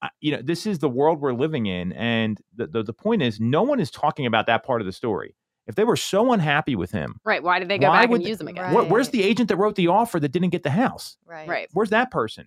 I, 0.01 0.09
you 0.19 0.31
know, 0.31 0.41
this 0.41 0.65
is 0.65 0.79
the 0.79 0.89
world 0.89 1.21
we're 1.21 1.33
living 1.33 1.67
in, 1.67 1.93
and 1.93 2.39
the, 2.55 2.67
the 2.67 2.83
the 2.83 2.93
point 2.93 3.21
is, 3.21 3.39
no 3.39 3.63
one 3.63 3.79
is 3.79 3.89
talking 3.91 4.25
about 4.25 4.45
that 4.47 4.65
part 4.65 4.81
of 4.81 4.85
the 4.87 4.91
story. 4.93 5.35
If 5.67 5.75
they 5.75 5.83
were 5.83 5.95
so 5.95 6.31
unhappy 6.31 6.75
with 6.75 6.91
him, 6.91 7.19
Right. 7.23 7.41
Why 7.41 7.57
did 7.59 7.69
they 7.69 7.79
go 7.79 7.87
Why 7.89 8.01
back 8.01 8.09
would 8.09 8.17
and 8.17 8.25
they- 8.25 8.29
use 8.29 8.37
them 8.37 8.47
again? 8.47 8.71
where- 8.73 8.83
where's 8.85 9.09
the 9.09 9.23
agent 9.23 9.49
that 9.49 9.55
wrote 9.57 9.75
the 9.75 9.87
offer 9.87 10.19
that 10.19 10.29
didn't 10.31 10.49
get 10.51 10.61
the 10.63 10.69
house? 10.69 11.17
Right. 11.25 11.47
Right. 11.47 11.69
Where's 11.73 11.89
that 11.89 12.11
person? 12.11 12.45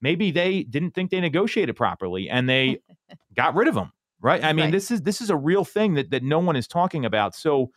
Maybe 0.00 0.30
they 0.30 0.62
didn't 0.62 0.92
think 0.92 1.10
they 1.10 1.20
negotiated 1.20 1.76
properly 1.76 2.28
and 2.28 2.48
they 2.48 2.78
got 3.34 3.54
rid 3.54 3.68
of 3.68 3.74
them. 3.74 3.92
Right. 4.20 4.42
I 4.42 4.52
mean, 4.52 4.66
Right. 4.66 4.72
this 4.72 4.90
is 4.90 5.02
this 5.02 5.20
is 5.20 5.30
a 5.30 5.36
real 5.36 5.64
thing 5.64 5.94
that 5.94 6.10
that 6.10 6.22
no 6.22 6.38
one 6.38 6.56
is 6.56 6.66
talking 6.66 7.04
about. 7.04 7.34
So 7.34 7.70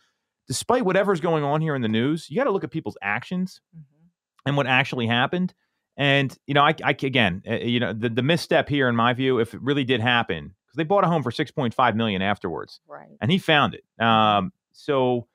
despite 0.48 0.84
whatever's 0.84 1.20
going 1.20 1.44
on 1.44 1.60
here 1.60 1.74
in 1.74 1.82
the 1.82 1.88
news, 1.88 2.28
you 2.30 2.36
got 2.36 2.44
to 2.44 2.50
look 2.50 2.64
at 2.64 2.70
people's 2.70 2.96
actions 3.02 3.60
Mhm. 3.76 3.82
and 4.46 4.56
what 4.56 4.66
actually 4.66 5.06
happened. 5.06 5.54
And 5.96 6.36
you 6.46 6.54
know, 6.54 6.62
I, 6.62 6.74
I 6.82 6.90
again, 6.90 7.42
uh, 7.48 7.54
you 7.56 7.78
know, 7.78 7.92
the 7.92 8.08
the 8.08 8.22
misstep 8.22 8.68
here, 8.68 8.88
in 8.88 8.96
my 8.96 9.12
view, 9.12 9.38
if 9.38 9.52
it 9.54 9.60
really 9.62 9.84
did 9.84 10.00
happen, 10.00 10.54
because 10.66 10.76
they 10.76 10.84
bought 10.84 11.04
a 11.04 11.08
home 11.08 11.22
for 11.22 11.30
six 11.30 11.50
point 11.50 11.74
five 11.74 11.94
million 11.94 12.22
afterwards, 12.22 12.80
Right. 12.88 13.08
and 13.20 13.30
he 13.30 13.38
found 13.38 13.74
it. 13.74 13.84
Um, 14.04 14.52
so 14.72 15.26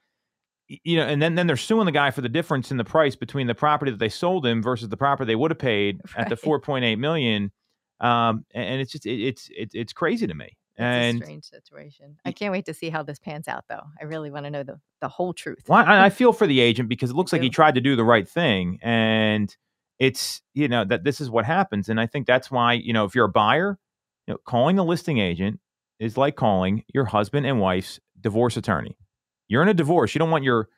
you 0.67 0.97
know, 0.97 1.03
and 1.05 1.21
then 1.21 1.35
then 1.35 1.47
they're 1.47 1.57
suing 1.57 1.85
the 1.85 1.91
guy 1.91 2.11
for 2.11 2.21
the 2.21 2.29
difference 2.29 2.71
in 2.71 2.77
the 2.77 2.83
price 2.83 3.15
between 3.15 3.47
the 3.47 3.55
property 3.55 3.91
that 3.91 3.99
they 3.99 4.09
sold 4.09 4.45
him 4.45 4.63
versus 4.63 4.89
the 4.89 4.97
property 4.97 5.27
they 5.27 5.35
would 5.35 5.51
have 5.51 5.59
paid 5.59 6.01
at 6.17 6.29
the 6.29 6.35
four 6.35 6.59
point 6.59 6.85
eight 6.85 6.97
million. 6.97 7.51
Um, 7.99 8.45
and, 8.53 8.65
and 8.65 8.81
it's 8.81 8.91
just 8.91 9.05
it, 9.05 9.21
it's 9.21 9.49
it, 9.55 9.69
it's 9.73 9.93
crazy 9.93 10.27
to 10.27 10.33
me. 10.33 10.57
It's 10.77 10.81
and 10.81 11.21
a 11.21 11.25
strange 11.25 11.45
situation. 11.45 12.17
I 12.25 12.31
can't 12.33 12.51
wait 12.51 12.65
to 12.65 12.73
see 12.73 12.89
how 12.89 13.01
this 13.01 13.17
pans 13.17 13.47
out, 13.47 13.63
though. 13.69 13.83
I 14.01 14.03
really 14.03 14.29
want 14.29 14.45
to 14.45 14.49
know 14.49 14.63
the, 14.63 14.77
the 14.99 15.07
whole 15.07 15.33
truth. 15.33 15.63
Well, 15.69 15.85
I, 15.85 16.05
I 16.05 16.09
feel 16.09 16.33
for 16.33 16.47
the 16.47 16.59
agent 16.59 16.89
because 16.89 17.11
it 17.11 17.15
looks 17.15 17.31
like 17.31 17.41
he 17.41 17.49
tried 17.49 17.75
to 17.75 17.81
do 17.81 17.95
the 17.95 18.03
right 18.03 18.27
thing, 18.27 18.79
and 18.81 19.55
it's 19.99 20.41
you 20.53 20.67
know 20.67 20.83
that 20.83 21.03
this 21.03 21.21
is 21.21 21.29
what 21.29 21.45
happens, 21.45 21.89
and 21.89 21.99
I 21.99 22.07
think 22.07 22.27
that's 22.27 22.51
why 22.51 22.73
you 22.73 22.91
know 22.91 23.05
if 23.05 23.15
you're 23.15 23.25
a 23.25 23.29
buyer, 23.29 23.77
you 24.27 24.33
know, 24.33 24.39
calling 24.45 24.75
the 24.75 24.83
listing 24.83 25.19
agent 25.19 25.59
is 25.99 26.17
like 26.17 26.35
calling 26.35 26.83
your 26.93 27.05
husband 27.05 27.45
and 27.45 27.61
wife's 27.61 27.99
divorce 28.19 28.57
attorney. 28.57 28.97
You're 29.47 29.61
in 29.63 29.69
a 29.69 29.73
divorce. 29.73 30.15
You 30.15 30.19
don't 30.19 30.31
want 30.31 30.43
your 30.43 30.69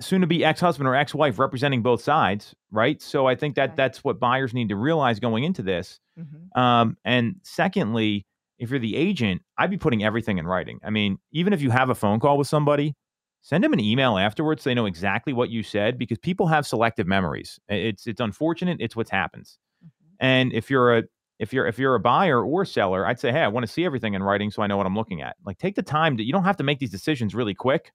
soon-to-be 0.00 0.44
ex-husband 0.44 0.88
or 0.88 0.94
ex-wife 0.94 1.38
representing 1.38 1.82
both 1.82 2.02
sides, 2.02 2.54
right? 2.70 3.00
So 3.02 3.26
I 3.28 3.34
think 3.36 3.54
that 3.56 3.70
Right. 3.70 3.76
that's 3.76 4.04
what 4.04 4.18
buyers 4.20 4.54
need 4.54 4.68
to 4.70 4.76
realize 4.76 5.20
going 5.20 5.44
into 5.44 5.62
this. 5.62 6.00
Mhm. 6.18 6.56
Um, 6.58 6.96
and 7.04 7.36
secondly, 7.44 8.26
if 8.58 8.70
you're 8.70 8.80
the 8.80 8.96
agent, 8.96 9.42
I'd 9.58 9.70
be 9.70 9.76
putting 9.78 10.02
everything 10.04 10.38
in 10.38 10.46
writing. 10.46 10.80
I 10.84 10.90
mean, 10.90 11.18
even 11.32 11.52
if 11.52 11.62
you 11.62 11.70
have 11.70 11.90
a 11.90 11.94
phone 11.94 12.20
call 12.20 12.38
with 12.38 12.48
somebody, 12.48 12.94
send 13.42 13.64
them 13.64 13.72
an 13.72 13.80
email 13.80 14.18
afterwards 14.18 14.62
so 14.62 14.70
they 14.70 14.74
know 14.74 14.86
exactly 14.86 15.32
what 15.32 15.50
you 15.50 15.62
said 15.62 15.98
because 15.98 16.18
people 16.18 16.46
have 16.48 16.66
selective 16.66 17.06
memories. 17.06 17.60
It's 17.68 18.06
it's 18.06 18.20
unfortunate. 18.20 18.78
It's 18.80 18.96
what 18.96 19.08
happens. 19.10 19.58
Mhm. 19.84 19.90
And 20.20 20.52
if 20.52 20.70
you're 20.70 20.96
a 20.98 21.04
if 21.42 21.52
you're 21.52 21.66
if 21.66 21.78
you're 21.78 21.94
a 21.94 22.00
buyer 22.00 22.42
or 22.42 22.64
seller, 22.64 23.06
I'd 23.06 23.20
say, 23.20 23.32
hey, 23.32 23.40
I 23.42 23.48
want 23.48 23.66
to 23.66 23.72
see 23.72 23.84
everything 23.84 24.14
in 24.14 24.22
writing 24.22 24.50
so 24.50 24.62
I 24.62 24.66
know 24.68 24.76
what 24.78 24.86
I'm 24.86 24.96
looking 24.96 25.20
at. 25.22 25.36
Like 25.44 25.58
take 25.58 25.74
the 25.76 25.82
time 25.82 26.16
to 26.16 26.22
you 26.24 26.32
don't 26.32 26.44
have 26.44 26.56
to 26.58 26.64
make 26.64 26.78
these 26.78 26.90
decisions 26.90 27.34
really 27.34 27.54
quick. 27.54 27.92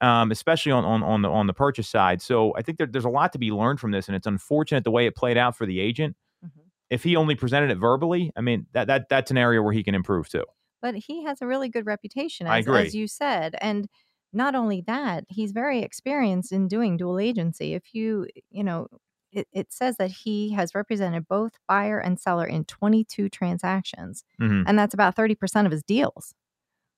Um, 0.00 0.30
especially 0.32 0.72
on, 0.72 0.84
on 0.84 1.02
on 1.02 1.22
the 1.22 1.28
on 1.30 1.46
the 1.46 1.54
purchase 1.54 1.88
side. 1.88 2.20
So 2.20 2.54
I 2.56 2.62
think 2.62 2.78
there, 2.78 2.86
there's 2.86 3.04
a 3.04 3.10
lot 3.10 3.32
to 3.34 3.38
be 3.38 3.50
learned 3.52 3.78
from 3.80 3.92
this, 3.92 4.08
and 4.08 4.16
it's 4.16 4.26
unfortunate 4.26 4.84
the 4.84 4.90
way 4.90 5.06
it 5.06 5.14
played 5.16 5.36
out 5.38 5.56
for 5.56 5.66
the 5.66 5.78
agent 5.80 6.16
Mhm. 6.44 6.50
if 6.90 7.02
he 7.04 7.16
only 7.16 7.34
presented 7.36 7.70
it 7.70 7.76
verbally, 7.78 8.32
I 8.36 8.40
mean 8.40 8.66
that 8.72 8.86
that 8.88 9.08
that's 9.08 9.30
an 9.30 9.38
area 9.38 9.62
where 9.62 9.72
he 9.72 9.84
can 9.84 9.94
improve 9.94 10.28
too. 10.28 10.44
But 10.82 10.94
he 10.96 11.24
has 11.24 11.40
a 11.42 11.46
really 11.46 11.68
good 11.68 11.86
reputation, 11.86 12.46
I 12.46 12.58
as, 12.58 12.66
agree. 12.66 12.86
as 12.86 12.94
you 12.94 13.06
said. 13.08 13.54
And 13.60 13.88
not 14.32 14.54
only 14.54 14.82
that, 14.82 15.24
he's 15.28 15.52
very 15.52 15.80
experienced 15.82 16.52
in 16.52 16.68
doing 16.68 16.96
dual 16.96 17.18
agency. 17.20 17.74
If 17.74 17.94
you, 17.94 18.26
you 18.50 18.64
know, 18.64 18.88
it, 19.34 19.48
it 19.52 19.72
says 19.72 19.96
that 19.98 20.10
he 20.10 20.50
has 20.52 20.74
represented 20.74 21.28
both 21.28 21.52
buyer 21.68 21.98
and 21.98 22.18
seller 22.20 22.46
in 22.46 22.64
22 22.64 23.28
transactions, 23.28 24.24
Mhm. 24.40 24.64
and 24.66 24.78
that's 24.78 24.94
about 24.94 25.16
30% 25.16 25.66
of 25.66 25.72
his 25.72 25.82
deals. 25.82 26.34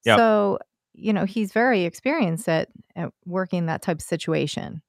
Yep. 0.05 0.19
So, 0.19 0.59
you 0.95 1.13
know, 1.13 1.25
he's 1.27 1.53
very 1.53 1.85
experienced 1.85 2.49
at, 2.49 2.71
at 2.97 3.13
working 3.27 3.67
that 3.67 3.83
type 3.83 3.99
of 3.99 4.03
situation. 4.03 4.83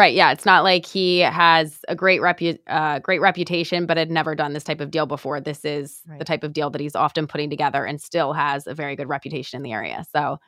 Right. 0.00 0.14
Yeah. 0.14 0.32
It's 0.32 0.46
not 0.46 0.64
like 0.64 0.86
he 0.86 1.18
has 1.18 1.80
a 1.86 1.94
great 1.94 2.22
repu- 2.22 2.58
uh, 2.68 3.00
great 3.00 3.20
reputation, 3.20 3.84
but 3.84 3.98
had 3.98 4.10
never 4.10 4.34
done 4.34 4.54
this 4.54 4.64
type 4.64 4.80
of 4.80 4.90
deal 4.90 5.04
before. 5.04 5.42
This 5.42 5.62
is 5.62 6.00
the 6.18 6.24
type 6.24 6.42
of 6.42 6.54
deal 6.54 6.70
that 6.70 6.80
he's 6.80 6.96
often 6.96 7.26
putting 7.26 7.50
together 7.50 7.84
and 7.84 8.00
still 8.00 8.32
has 8.32 8.66
a 8.66 8.72
very 8.72 8.96
good 8.96 9.10
reputation 9.10 9.58
in 9.58 9.62
the 9.62 9.72
area. 9.72 10.02
So 10.10 10.38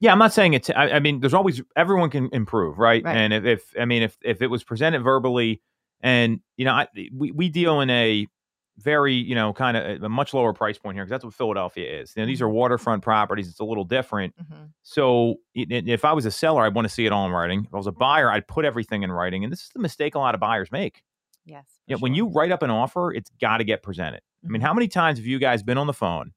Yeah, 0.00 0.12
I'm 0.12 0.18
not 0.18 0.32
saying 0.32 0.54
it's. 0.54 0.70
I, 0.70 0.92
I 0.92 0.98
mean, 1.00 1.20
there's 1.20 1.34
always 1.34 1.60
everyone 1.76 2.08
can 2.08 2.30
improve, 2.32 2.78
right? 2.78 3.04
Right. 3.04 3.14
And 3.14 3.34
if, 3.34 3.44
if 3.44 3.74
I 3.78 3.84
mean 3.84 4.02
if 4.02 4.16
if 4.22 4.40
it 4.40 4.46
was 4.46 4.64
presented 4.64 5.02
verbally, 5.02 5.60
and 6.00 6.40
you 6.56 6.64
know, 6.64 6.72
I, 6.72 6.88
we 7.14 7.32
we 7.32 7.50
deal 7.50 7.82
in 7.82 7.90
a 7.90 8.26
very 8.78 9.14
you 9.14 9.34
know 9.34 9.52
kind 9.52 9.76
of 9.76 10.02
a 10.02 10.08
much 10.08 10.32
lower 10.34 10.52
price 10.52 10.78
point 10.78 10.96
here 10.96 11.04
because 11.04 11.10
that's 11.10 11.24
what 11.24 11.34
Philadelphia 11.34 12.00
is. 12.00 12.14
You 12.16 12.22
know, 12.22 12.26
these 12.26 12.40
are 12.42 12.48
waterfront 12.48 13.02
properties. 13.02 13.48
It's 13.48 13.60
a 13.60 13.64
little 13.64 13.84
different. 13.84 14.34
Mhm. 14.36 14.70
So 14.82 15.36
i- 15.56 15.60
i- 15.70 15.82
if 15.86 16.04
I 16.04 16.12
was 16.12 16.24
a 16.26 16.30
seller, 16.30 16.62
I'd 16.64 16.74
want 16.74 16.86
to 16.88 16.92
see 16.94 17.04
it 17.06 17.12
all 17.12 17.26
in 17.26 17.32
writing. 17.32 17.64
If 17.66 17.74
I 17.74 17.76
was 17.76 17.86
a 17.86 17.92
buyer, 17.92 18.30
I'd 18.30 18.48
put 18.48 18.64
everything 18.64 19.02
in 19.02 19.12
writing. 19.12 19.44
And 19.44 19.52
this 19.52 19.62
is 19.62 19.70
the 19.74 19.80
mistake 19.80 20.14
a 20.14 20.18
lot 20.18 20.34
of 20.34 20.40
buyers 20.40 20.72
make. 20.72 21.02
Yes. 21.44 21.64
Yeah, 21.86 21.96
when 21.96 22.14
you 22.14 22.28
write 22.28 22.50
up 22.52 22.62
an 22.62 22.70
offer, 22.70 23.12
it's 23.12 23.30
got 23.40 23.58
to 23.58 23.64
get 23.64 23.82
presented. 23.82 24.20
I 24.44 24.48
mean, 24.48 24.62
Mhm. 24.62 24.64
how 24.64 24.72
many 24.74 24.88
times 24.88 25.18
have 25.18 25.26
you 25.26 25.38
guys 25.38 25.62
been 25.62 25.76
on 25.78 25.86
the 25.86 25.92
phone 25.92 26.32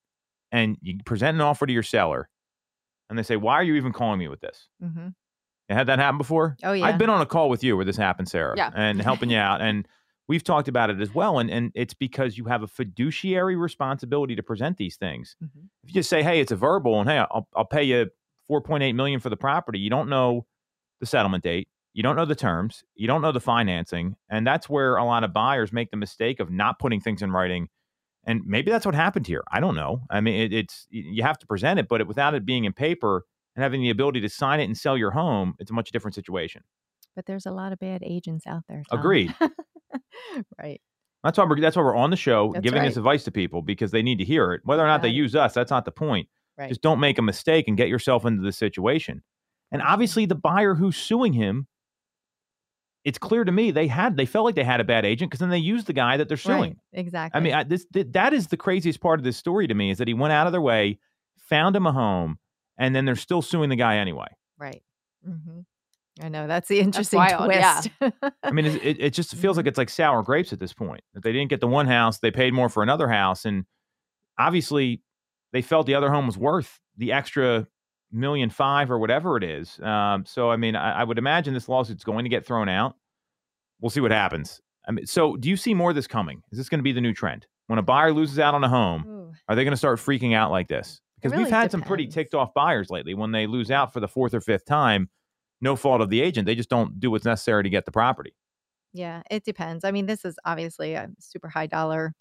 and 0.52 0.78
you 0.82 0.98
present 1.06 1.36
an 1.36 1.42
offer 1.42 1.66
to 1.66 1.72
your 1.74 1.84
seller, 1.84 2.28
and 3.10 3.18
they 3.18 3.24
say, 3.24 3.36
"Why 3.38 3.54
are 3.54 3.64
you 3.64 3.76
even 3.76 3.94
calling 3.94 4.20
me 4.20 4.28
with 4.28 4.42
this?" 4.42 4.68
Mhm. 4.84 5.14
Had 5.70 5.88
that 5.88 6.00
happen 6.00 6.18
before? 6.18 6.58
Oh, 6.64 6.74
yeah. 6.74 6.86
I've 6.86 6.98
been 6.98 7.10
on 7.10 7.22
a 7.22 7.26
call 7.26 7.50
with 7.50 7.64
you 7.64 7.76
where 7.76 7.86
this 7.86 7.98
happened, 7.98 8.30
Sarah, 8.30 8.56
Yeah. 8.58 8.72
and 8.76 9.02
helping 9.02 9.30
you 9.32 9.38
out, 9.38 9.62
and 9.62 9.88
we've 10.28 10.44
talked 10.44 10.68
about 10.68 10.90
it 10.90 11.02
as 11.02 11.14
well. 11.14 11.40
And 11.40 11.50
and 11.50 11.72
it's 11.76 11.94
because 11.94 12.38
you 12.38 12.46
have 12.46 12.64
a 12.64 12.68
fiduciary 12.68 13.56
responsibility 13.56 14.36
to 14.36 14.44
present 14.44 14.78
these 14.78 14.98
things. 14.98 15.36
Mhm. 15.44 15.70
If 15.84 15.90
you 15.90 15.94
just 15.94 16.10
say, 16.10 16.24
"Hey, 16.24 16.40
it's 16.40 16.52
a 16.52 16.56
verbal," 16.56 17.00
and 17.00 17.10
hey, 17.10 17.20
I'll 17.20 17.48
I'll 17.56 17.66
pay 17.66 17.84
you 17.84 18.10
four 18.48 18.62
point 18.62 18.84
eight 18.84 18.94
million 18.94 19.20
for 19.20 19.30
the 19.30 19.38
property, 19.38 19.80
you 19.80 19.90
don't 19.90 20.10
know 20.10 20.46
the 21.00 21.06
settlement 21.06 21.44
date. 21.44 21.68
You 21.94 22.04
don't 22.04 22.16
know 22.18 22.26
the 22.26 22.36
terms. 22.36 22.84
You 22.96 23.08
don't 23.08 23.22
know 23.22 23.32
the 23.32 23.40
financing. 23.40 24.18
And 24.30 24.46
that's 24.46 24.70
where 24.70 24.98
a 24.98 25.06
lot 25.06 25.24
of 25.24 25.32
buyers 25.32 25.72
make 25.72 25.92
the 25.92 25.98
mistake 25.98 26.42
of 26.42 26.52
not 26.52 26.78
putting 26.78 27.00
things 27.00 27.22
in 27.22 27.32
writing. 27.32 27.70
And 28.26 28.42
maybe 28.46 28.70
that's 28.70 28.86
what 28.86 28.96
happened 28.96 29.28
here. 29.28 29.44
I 29.52 29.60
don't 29.62 29.76
know. 29.76 30.02
I 30.10 30.20
mean, 30.20 30.36
it, 30.36 30.54
it's 30.54 30.88
you 30.90 31.24
have 31.24 31.38
to 31.40 31.48
present 31.48 31.80
it, 31.80 31.88
but 31.88 32.02
it, 32.02 32.08
without 32.08 32.34
it 32.34 32.46
being 32.46 32.66
in 32.66 32.74
paper 32.74 33.24
and 33.56 33.64
having 33.64 33.82
the 33.82 33.90
ability 33.92 34.20
to 34.22 34.30
sign 34.30 34.60
it 34.60 34.66
and 34.66 34.78
sell 34.78 34.98
your 34.98 35.12
home, 35.12 35.56
it's 35.60 35.72
a 35.72 35.74
much 35.74 35.92
different 35.92 36.16
situation. 36.16 36.64
But 37.16 37.28
there's 37.28 37.46
a 37.46 37.52
lot 37.52 37.72
of 37.72 37.80
bad 37.80 38.02
agents 38.04 38.46
out 38.46 38.64
there. 38.68 38.84
Tom. 38.90 39.00
Agreed. 39.00 39.34
right. 40.62 40.82
That's 41.24 41.38
why 41.38 41.46
we're 41.46 41.60
that's 41.60 41.76
why 41.76 41.82
we're 41.82 41.96
on 41.96 42.12
the 42.12 42.18
show 42.18 42.52
That's 42.54 42.64
giving 42.64 42.84
this 42.84 42.98
advice 42.98 43.24
to 43.24 43.32
people 43.32 43.62
because 43.64 43.90
they 43.92 44.04
need 44.04 44.20
to 44.20 44.26
hear 44.26 44.54
it. 44.54 44.62
Whether 44.64 44.84
or 44.84 44.88
not 44.88 45.02
they 45.02 45.10
use 45.10 45.36
us, 45.36 45.54
that's 45.54 45.72
not 45.72 45.86
the 45.86 45.92
point. 45.92 46.28
Right. 46.58 46.70
Just 46.70 46.82
don't 46.82 47.00
make 47.00 47.18
a 47.18 47.24
mistake 47.24 47.68
and 47.68 47.76
get 47.76 47.90
yourself 47.90 48.26
into 48.26 48.44
this 48.44 48.58
situation. 48.58 49.24
And 49.72 49.82
obviously, 49.82 50.26
the 50.28 50.36
buyer 50.36 50.76
who's 50.76 50.96
suing 50.96 51.34
him, 51.34 51.68
it's 53.04 53.18
clear 53.18 53.44
to 53.44 53.52
me 53.52 53.72
they 53.72 53.88
had 53.88 54.18
they 54.18 54.26
felt 54.26 54.46
like 54.46 54.56
they 54.56 54.64
had 54.64 54.80
a 54.80 54.84
bad 54.84 55.04
agent 55.06 55.32
because 55.32 55.40
then 55.40 55.50
they 55.50 55.58
used 55.58 55.88
the 55.88 55.94
guy 55.94 56.18
that 56.18 56.28
they're 56.28 56.38
suing. 56.38 56.60
Right. 56.60 56.76
Exactly. 56.94 57.38
I 57.40 57.44
mean, 57.44 57.54
I, 57.54 57.64
this 57.64 57.86
th- 57.92 58.08
that 58.12 58.34
is 58.34 58.48
the 58.48 58.58
craziest 58.58 59.02
part 59.02 59.20
of 59.20 59.24
this 59.24 59.38
story 59.38 59.68
to 59.68 59.74
me 59.74 59.90
is 59.92 59.98
that 59.98 60.08
he 60.08 60.14
went 60.14 60.32
out 60.34 60.46
of 60.48 60.54
their 60.54 60.62
way, 60.62 61.00
found 61.50 61.76
him 61.76 61.88
a 61.88 61.92
home, 61.92 62.38
and 62.78 62.96
then 62.96 63.06
they're 63.06 63.16
still 63.16 63.42
suing 63.42 63.70
the 63.70 63.76
guy 63.76 63.98
anyway. 63.98 64.28
right. 64.60 64.84
hmm 65.24 65.62
I 66.22 66.30
know 66.30 66.48
that's 66.48 66.70
the 66.70 66.80
interesting 66.80 67.20
yeah. 67.20 67.38
twist. 67.38 67.90
I 68.44 68.52
mean, 68.52 68.66
it, 68.66 69.00
it 69.00 69.14
just 69.14 69.36
feels 69.36 69.58
like 69.58 69.68
it's 69.68 69.78
like 69.78 69.90
sour 69.90 70.24
grapes 70.24 70.54
at 70.54 70.60
this 70.60 70.74
point. 70.74 71.02
That 71.14 71.24
they 71.24 71.34
didn't 71.34 71.50
get 71.50 71.60
the 71.60 71.68
one 71.68 71.88
house, 71.88 72.20
they 72.20 72.32
paid 72.32 72.54
more 72.54 72.70
for 72.70 72.84
another 72.84 73.08
house, 73.08 73.46
and 73.46 73.66
obviously 74.38 75.02
they 75.52 75.62
felt 75.62 75.88
the 75.88 75.96
other 75.96 76.10
home 76.10 76.26
was 76.26 76.38
worth 76.38 76.80
the 76.98 77.12
extra 77.12 77.68
million 78.12 78.50
five 78.50 78.90
or 78.90 78.98
whatever 78.98 79.38
it 79.38 79.44
is. 79.44 79.80
Um, 79.82 80.26
so, 80.26 80.50
I 80.50 80.56
mean, 80.56 80.76
I, 80.76 81.02
I 81.02 81.04
would 81.04 81.18
imagine 81.18 81.54
this 81.54 81.70
lawsuit's 81.70 82.04
going 82.04 82.24
to 82.24 82.30
get 82.30 82.46
thrown 82.46 82.70
out. 82.70 82.96
We'll 83.82 83.90
see 83.90 84.00
what 84.00 84.12
happens. 84.12 84.62
I 84.88 84.92
mean, 84.92 85.06
so 85.06 85.36
do 85.36 85.50
you 85.50 85.58
see 85.58 85.74
more 85.74 85.90
of 85.90 85.96
this 85.96 86.08
coming? 86.08 86.42
Is 86.52 86.58
this 86.58 86.70
going 86.70 86.80
to 86.80 86.84
be 86.84 86.92
the 86.92 87.02
new 87.02 87.14
trend? 87.14 87.46
When 87.68 87.80
a 87.80 87.84
buyer 87.84 88.14
loses 88.14 88.40
out 88.40 88.54
on 88.54 88.64
a 88.64 88.70
home, 88.70 89.06
Ooh. 89.08 89.34
are 89.50 89.56
they 89.56 89.64
going 89.64 89.72
to 89.72 89.78
start 89.78 90.00
freaking 90.00 90.36
out 90.36 90.52
like 90.52 90.68
this? 90.68 91.02
Because 91.16 91.32
we've 91.32 91.48
really 91.48 91.52
had 91.52 91.72
some 91.72 91.82
pretty 91.82 92.08
ticked 92.08 92.36
off 92.36 92.54
buyers 92.54 92.90
lately. 92.90 93.16
When 93.16 93.32
they 93.32 93.48
lose 93.48 93.72
out 93.72 93.92
for 93.92 94.00
the 94.00 94.08
fourth 94.08 94.34
or 94.34 94.42
fifth 94.42 94.66
time, 94.66 95.10
no 95.66 95.76
fault 95.76 96.00
of 96.00 96.10
the 96.10 96.22
agent. 96.22 96.46
They 96.46 96.56
just 96.56 96.70
don't 96.70 96.98
do 97.00 97.12
what's 97.12 97.26
necessary 97.26 97.64
to 97.64 97.70
get 97.70 97.86
the 97.86 97.92
property. 97.92 98.34
Yeah, 98.94 99.24
it 99.30 99.44
depends. 99.44 99.84
I 99.84 99.92
mean, 99.92 100.06
this 100.06 100.24
is 100.24 100.38
obviously 100.46 100.94
a 100.94 101.10
super 101.20 101.50
high 101.50 101.68
dollar 101.68 102.14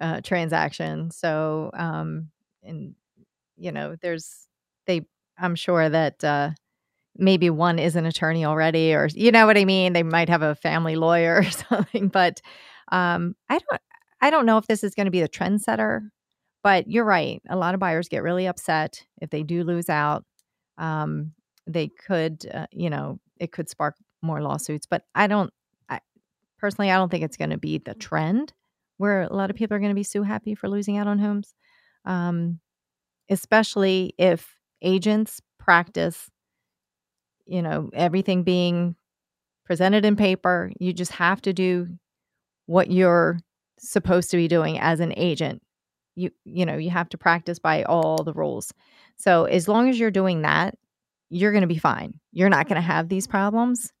uh, 0.00 0.20
transaction. 0.20 1.10
So, 1.10 1.70
um, 1.72 2.28
and 2.62 2.94
you 3.56 3.72
know, 3.72 3.96
there's 4.02 4.48
they. 4.86 5.06
I'm 5.38 5.54
sure 5.54 5.88
that 5.88 6.22
uh, 6.22 6.50
maybe 7.16 7.48
one 7.48 7.78
is 7.78 7.96
an 7.96 8.04
attorney 8.04 8.44
already, 8.44 8.92
or 8.92 9.08
you 9.14 9.32
know 9.32 9.46
what 9.46 9.56
I 9.56 9.64
mean. 9.64 9.94
They 9.94 10.02
might 10.02 10.28
have 10.28 10.42
a 10.42 10.54
family 10.54 10.96
lawyer 10.96 11.36
or 11.46 11.50
something. 11.50 12.08
But 12.08 12.42
um, 12.92 13.34
I 13.48 13.58
don't. 13.58 13.80
I 14.20 14.28
don't 14.28 14.44
know 14.44 14.58
if 14.58 14.66
this 14.66 14.84
is 14.84 14.94
going 14.94 15.06
to 15.06 15.10
be 15.10 15.22
the 15.22 15.28
trendsetter. 15.28 16.02
But 16.62 16.90
you're 16.90 17.06
right. 17.06 17.40
A 17.48 17.56
lot 17.56 17.72
of 17.72 17.80
buyers 17.80 18.08
get 18.08 18.22
really 18.22 18.46
upset 18.46 19.02
if 19.22 19.30
they 19.30 19.42
do 19.42 19.64
lose 19.64 19.88
out. 19.88 20.26
Um, 20.76 21.32
they 21.66 21.88
could, 21.88 22.48
uh, 22.52 22.66
you 22.72 22.90
know, 22.90 23.18
it 23.38 23.52
could 23.52 23.68
spark 23.68 23.96
more 24.22 24.42
lawsuits. 24.42 24.86
But 24.86 25.04
I 25.14 25.26
don't 25.26 25.52
I, 25.88 26.00
personally, 26.58 26.90
I 26.90 26.96
don't 26.96 27.10
think 27.10 27.24
it's 27.24 27.36
going 27.36 27.50
to 27.50 27.58
be 27.58 27.78
the 27.78 27.94
trend 27.94 28.52
where 28.98 29.22
a 29.22 29.32
lot 29.34 29.50
of 29.50 29.56
people 29.56 29.76
are 29.76 29.80
going 29.80 29.90
to 29.90 29.94
be 29.94 30.02
so 30.02 30.22
happy 30.22 30.54
for 30.54 30.68
losing 30.68 30.98
out 30.98 31.06
on 31.06 31.18
homes, 31.18 31.54
um, 32.04 32.60
especially 33.30 34.14
if 34.18 34.56
agents 34.82 35.40
practice, 35.58 36.30
you 37.46 37.62
know, 37.62 37.90
everything 37.94 38.42
being 38.42 38.96
presented 39.64 40.04
in 40.04 40.16
paper. 40.16 40.72
You 40.78 40.92
just 40.92 41.12
have 41.12 41.42
to 41.42 41.52
do 41.52 41.88
what 42.66 42.90
you're 42.90 43.38
supposed 43.78 44.30
to 44.30 44.36
be 44.36 44.48
doing 44.48 44.78
as 44.78 45.00
an 45.00 45.14
agent. 45.16 45.62
You 46.16 46.30
you 46.44 46.66
know, 46.66 46.76
you 46.76 46.90
have 46.90 47.08
to 47.10 47.18
practice 47.18 47.58
by 47.58 47.84
all 47.84 48.22
the 48.22 48.34
rules. 48.34 48.72
So 49.16 49.44
as 49.44 49.68
long 49.68 49.88
as 49.88 49.98
you're 49.98 50.10
doing 50.10 50.42
that, 50.42 50.76
you're 51.30 51.52
going 51.52 51.62
to 51.62 51.68
be 51.68 51.78
fine. 51.78 52.18
You're 52.32 52.48
not 52.48 52.68
going 52.68 52.76
to 52.76 52.86
have 52.86 53.08
these 53.08 53.26
problems. 53.26 53.92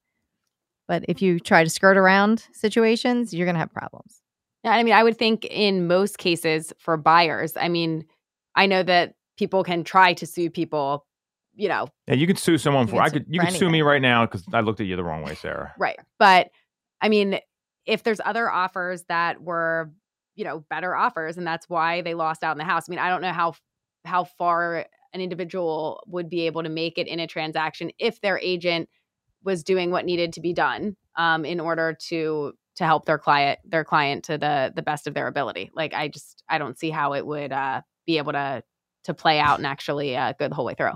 But 0.88 1.04
if 1.08 1.22
you 1.22 1.38
try 1.38 1.62
to 1.62 1.70
skirt 1.70 1.96
around 1.96 2.44
situations, 2.52 3.32
you're 3.32 3.46
going 3.46 3.54
to 3.54 3.60
have 3.60 3.72
problems. 3.72 4.20
Yeah, 4.64 4.72
I 4.72 4.82
mean, 4.82 4.92
I 4.92 5.02
would 5.02 5.16
think 5.16 5.44
in 5.46 5.86
most 5.86 6.18
cases 6.18 6.72
for 6.78 6.96
buyers, 6.96 7.56
I 7.56 7.68
mean, 7.68 8.04
I 8.56 8.66
know 8.66 8.82
that 8.82 9.14
people 9.38 9.62
can 9.64 9.84
try 9.84 10.12
to 10.14 10.26
sue 10.26 10.50
people, 10.50 11.06
you 11.54 11.68
know, 11.68 11.88
Yeah, 12.08 12.14
you 12.14 12.26
could 12.26 12.38
sue 12.38 12.58
someone 12.58 12.88
for. 12.88 13.00
I 13.00 13.08
could. 13.08 13.24
You 13.28 13.40
for 13.40 13.46
could 13.46 13.56
sue 13.56 13.70
me 13.70 13.82
right 13.82 14.02
now 14.02 14.26
because 14.26 14.44
I 14.52 14.60
looked 14.60 14.80
at 14.80 14.86
you 14.86 14.96
the 14.96 15.04
wrong 15.04 15.22
way, 15.22 15.34
Sarah. 15.34 15.72
right. 15.78 15.98
But 16.18 16.50
I 17.00 17.08
mean, 17.08 17.38
if 17.86 18.02
there's 18.02 18.20
other 18.24 18.50
offers 18.50 19.04
that 19.04 19.40
were, 19.40 19.90
you 20.34 20.44
know, 20.44 20.64
better 20.68 20.94
offers 20.94 21.38
and 21.38 21.46
that's 21.46 21.68
why 21.68 22.02
they 22.02 22.14
lost 22.14 22.42
out 22.42 22.52
in 22.52 22.58
the 22.58 22.64
house. 22.64 22.84
I 22.88 22.90
mean, 22.90 22.98
I 22.98 23.08
don't 23.08 23.22
know 23.22 23.32
how 23.32 23.54
how 24.04 24.24
far 24.24 24.86
an 25.12 25.20
individual 25.20 26.02
would 26.06 26.28
be 26.28 26.46
able 26.46 26.62
to 26.62 26.68
make 26.68 26.98
it 26.98 27.06
in 27.06 27.20
a 27.20 27.26
transaction 27.26 27.90
if 27.98 28.20
their 28.20 28.38
agent 28.38 28.88
was 29.42 29.62
doing 29.62 29.90
what 29.90 30.04
needed 30.04 30.32
to 30.34 30.40
be 30.40 30.52
done 30.52 30.96
um, 31.16 31.44
in 31.44 31.60
order 31.60 31.96
to 32.08 32.52
to 32.76 32.84
help 32.84 33.04
their 33.04 33.18
client 33.18 33.58
their 33.64 33.84
client 33.84 34.24
to 34.24 34.38
the 34.38 34.72
the 34.74 34.82
best 34.82 35.06
of 35.06 35.14
their 35.14 35.26
ability. 35.26 35.70
Like 35.74 35.92
I 35.94 36.08
just 36.08 36.42
I 36.48 36.58
don't 36.58 36.78
see 36.78 36.90
how 36.90 37.14
it 37.14 37.26
would 37.26 37.52
uh, 37.52 37.82
be 38.06 38.18
able 38.18 38.32
to 38.32 38.62
to 39.04 39.14
play 39.14 39.38
out 39.40 39.58
and 39.58 39.66
actually 39.66 40.16
uh, 40.16 40.32
go 40.38 40.48
the 40.48 40.54
whole 40.54 40.64
way 40.64 40.74
through. 40.74 40.92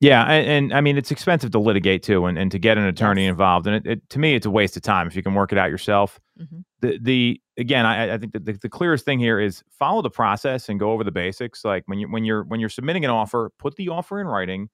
Yeah, 0.00 0.24
and, 0.24 0.48
and 0.48 0.74
I 0.74 0.80
mean 0.80 0.96
it's 0.96 1.10
expensive 1.10 1.50
to 1.52 1.58
litigate 1.58 2.02
too, 2.02 2.26
and, 2.26 2.38
and 2.38 2.50
to 2.50 2.58
get 2.58 2.78
an 2.78 2.84
attorney 2.84 3.24
Yes. 3.24 3.30
involved, 3.30 3.66
and 3.66 3.76
it, 3.76 3.86
it, 3.86 4.10
to 4.10 4.18
me 4.18 4.34
it's 4.34 4.46
a 4.46 4.50
waste 4.50 4.76
of 4.76 4.82
time 4.82 5.06
if 5.06 5.14
you 5.14 5.22
can 5.22 5.34
work 5.34 5.52
it 5.52 5.58
out 5.58 5.70
yourself. 5.70 6.18
Mhm. 6.40 6.64
The 6.80 6.98
the 7.00 7.40
again, 7.56 7.86
I, 7.86 8.14
I 8.14 8.18
think 8.18 8.32
that 8.32 8.44
the, 8.44 8.52
the 8.52 8.68
clearest 8.68 9.04
thing 9.04 9.18
here 9.18 9.38
is 9.38 9.62
follow 9.70 10.02
the 10.02 10.10
process 10.10 10.68
and 10.68 10.78
go 10.80 10.92
over 10.92 11.04
the 11.04 11.12
basics. 11.12 11.64
Like 11.64 11.84
when 11.86 11.98
you 11.98 12.08
when 12.08 12.24
you're 12.24 12.44
when 12.44 12.60
you're 12.60 12.68
submitting 12.68 13.04
an 13.04 13.10
offer, 13.10 13.50
put 13.58 13.76
the 13.76 13.88
offer 13.88 14.20
in 14.20 14.26
writing, 14.26 14.68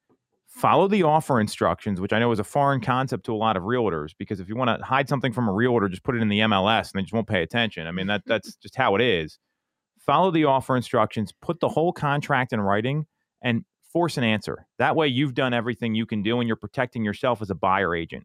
follow 0.46 0.88
the 0.88 1.02
offer 1.02 1.40
instructions, 1.40 2.00
which 2.00 2.12
I 2.12 2.18
know 2.18 2.30
is 2.32 2.38
a 2.38 2.44
foreign 2.44 2.80
concept 2.80 3.24
to 3.26 3.34
a 3.34 3.36
lot 3.36 3.56
of 3.56 3.64
realtors. 3.64 4.10
Because 4.18 4.40
if 4.40 4.48
you 4.48 4.56
want 4.56 4.78
to 4.78 4.84
hide 4.84 5.08
something 5.08 5.32
from 5.32 5.48
a 5.48 5.52
realtor, 5.52 5.88
just 5.88 6.04
put 6.04 6.16
it 6.16 6.22
in 6.22 6.28
the 6.28 6.40
MLS, 6.40 6.92
and 6.92 6.98
they 6.98 7.02
just 7.02 7.12
won't 7.12 7.28
pay 7.28 7.42
attention. 7.42 7.86
I 7.86 7.92
mean 7.92 8.06
that 8.06 8.22
that's 8.26 8.54
just 8.56 8.76
how 8.76 8.94
it 8.94 9.02
is. 9.02 9.38
Follow 9.98 10.30
the 10.30 10.44
offer 10.44 10.76
instructions, 10.76 11.32
put 11.42 11.60
the 11.60 11.68
whole 11.68 11.92
contract 11.92 12.52
in 12.52 12.60
writing, 12.60 13.06
and 13.42 13.64
force 13.92 14.16
an 14.16 14.24
answer. 14.24 14.66
That 14.78 14.96
way, 14.96 15.08
you've 15.08 15.34
done 15.34 15.52
everything 15.52 15.94
you 15.94 16.06
can 16.06 16.22
do 16.22 16.40
and 16.40 16.46
you're 16.46 16.56
protecting 16.56 17.04
yourself 17.04 17.42
as 17.42 17.50
a 17.50 17.54
buyer 17.54 17.94
agent. 17.94 18.24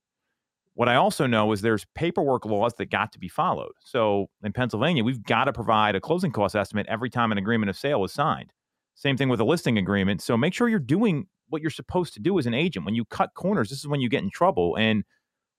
What 0.76 0.90
I 0.90 0.96
also 0.96 1.28
know 1.28 1.52
is 1.52 1.62
there's 1.62 1.86
paperwork 1.94 2.46
laws 2.46 2.74
that 2.76 2.90
got 2.90 3.12
to 3.14 3.20
be 3.20 3.28
followed. 3.28 3.74
So 3.80 4.28
in 4.44 4.54
Pennsylvania, 4.54 5.04
we've 5.04 5.24
got 5.24 5.44
to 5.46 5.54
provide 5.54 5.96
a 5.96 6.02
closing 6.02 6.32
cost 6.32 6.56
estimate 6.56 6.88
every 6.90 7.10
time 7.12 7.32
an 7.32 7.38
agreement 7.38 7.70
of 7.70 7.78
sale 7.78 8.04
is 8.04 8.12
signed. 8.12 8.52
Same 8.96 9.16
thing 9.18 9.30
with 9.30 9.40
a 9.40 9.44
listing 9.46 9.78
agreement. 9.78 10.22
So 10.22 10.36
make 10.36 10.54
sure 10.54 10.68
you're 10.68 10.80
doing 10.80 11.28
what 11.50 11.62
you're 11.62 11.70
supposed 11.72 12.14
to 12.16 12.20
do 12.20 12.40
as 12.40 12.48
an 12.48 12.56
agent. 12.56 12.86
When 12.86 12.96
you 12.96 13.06
cut 13.06 13.36
corners, 13.36 13.70
this 13.70 13.80
is 13.80 13.88
when 13.88 14.02
you 14.02 14.10
get 14.10 14.24
in 14.24 14.32
trouble. 14.32 14.76
And 14.78 15.04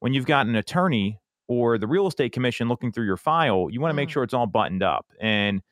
when 0.00 0.12
you've 0.14 0.26
got 0.26 0.46
an 0.46 0.56
attorney 0.56 1.20
or 1.46 1.78
the 1.78 1.86
real 1.86 2.08
estate 2.08 2.32
commission 2.32 2.68
looking 2.68 2.90
through 2.90 3.06
your 3.06 3.16
file, 3.16 3.68
you 3.70 3.80
want 3.80 3.90
to 3.92 3.96
make 3.96 4.08
Mm. 4.08 4.12
sure 4.12 4.22
it's 4.24 4.34
all 4.34 4.46
buttoned 4.46 4.82
up. 4.82 5.06
And 5.20 5.62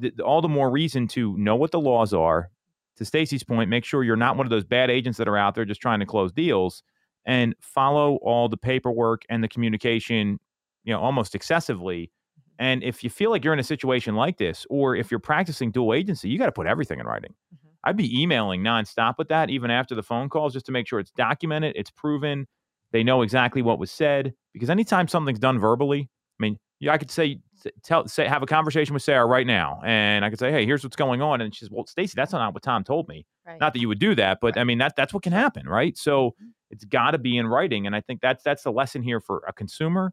th- 0.00 0.18
all 0.18 0.40
the 0.42 0.48
more 0.48 0.70
reason 0.70 1.06
to 1.08 1.36
know 1.38 1.54
what 1.54 1.70
the 1.70 1.80
laws 1.80 2.12
are. 2.12 2.50
To 2.96 3.04
Stacy's 3.04 3.42
point, 3.44 3.70
make 3.70 3.84
sure 3.84 4.02
you're 4.04 4.16
not 4.16 4.36
one 4.36 4.46
of 4.46 4.50
those 4.50 4.64
bad 4.64 4.88
agents 4.90 5.18
that 5.18 5.28
are 5.28 5.36
out 5.36 5.54
there 5.54 5.64
just 5.64 5.80
trying 5.80 6.00
to 6.00 6.06
close 6.06 6.32
deals 6.32 6.82
and 7.26 7.54
follow 7.60 8.16
all 8.16 8.48
the 8.48 8.56
paperwork 8.56 9.22
and 9.28 9.42
the 9.42 9.48
communication, 9.48 10.38
you 10.84 10.92
know, 10.92 11.00
almost 11.00 11.34
excessively. 11.34 12.10
And 12.58 12.82
if 12.84 13.02
you 13.02 13.10
feel 13.10 13.30
like 13.30 13.44
you're 13.44 13.52
in 13.54 13.58
a 13.58 13.64
situation 13.64 14.14
like 14.14 14.38
this, 14.38 14.66
or 14.70 14.94
if 14.94 15.10
you're 15.10 15.20
practicing 15.20 15.70
dual 15.70 15.94
agency, 15.94 16.28
you 16.28 16.38
got 16.38 16.46
to 16.46 16.52
put 16.52 16.66
everything 16.66 17.00
in 17.00 17.06
writing. 17.06 17.34
Mhm. 17.54 17.70
I'd 17.84 17.96
be 17.96 18.20
emailing 18.22 18.62
nonstop 18.62 19.14
with 19.18 19.28
that, 19.28 19.50
even 19.50 19.70
after 19.70 19.94
the 19.94 20.02
phone 20.02 20.28
calls, 20.28 20.52
just 20.52 20.66
to 20.66 20.72
make 20.72 20.86
sure 20.86 21.00
it's 21.00 21.10
documented, 21.12 21.74
it's 21.76 21.90
proven, 21.90 22.46
they 22.92 23.02
know 23.02 23.22
exactly 23.22 23.60
what 23.62 23.78
was 23.78 23.90
said. 23.90 24.34
Because 24.52 24.70
anytime 24.70 25.08
something's 25.08 25.40
done 25.40 25.58
verbally, 25.58 26.08
I 26.38 26.42
mean, 26.42 26.58
yeah, 26.80 26.92
I 26.92 26.98
could 26.98 27.10
say, 27.10 27.40
tell, 27.82 28.06
say, 28.08 28.26
have 28.26 28.42
a 28.42 28.46
conversation 28.46 28.94
with 28.94 29.02
Sarah 29.02 29.26
right 29.26 29.46
now, 29.46 29.80
and 29.84 30.24
I 30.24 30.30
could 30.30 30.38
say, 30.38 30.50
hey, 30.50 30.66
here's 30.66 30.82
what's 30.82 30.96
going 30.96 31.22
on, 31.22 31.40
and 31.40 31.54
she's, 31.54 31.70
well, 31.70 31.86
Stacy, 31.86 32.14
that's 32.16 32.32
not 32.32 32.54
what 32.54 32.62
Tom 32.62 32.84
told 32.84 33.08
me. 33.08 33.26
Right. 33.46 33.60
Not 33.60 33.72
that 33.72 33.80
you 33.80 33.88
would 33.88 33.98
do 33.98 34.14
that, 34.14 34.38
but 34.40 34.58
I 34.58 34.64
mean, 34.64 34.78
that 34.78 34.96
that's 34.96 35.12
what 35.12 35.22
can 35.22 35.32
happen, 35.32 35.68
right? 35.68 35.96
So 35.96 36.30
mm-hmm. 36.30 36.46
it's 36.70 36.84
got 36.84 37.12
to 37.12 37.18
be 37.18 37.36
in 37.36 37.46
writing, 37.46 37.86
and 37.86 37.94
I 37.94 38.00
think 38.00 38.20
that's 38.20 38.42
that's 38.42 38.62
the 38.62 38.72
lesson 38.72 39.02
here 39.02 39.20
for 39.20 39.42
a 39.48 39.52
consumer 39.52 40.12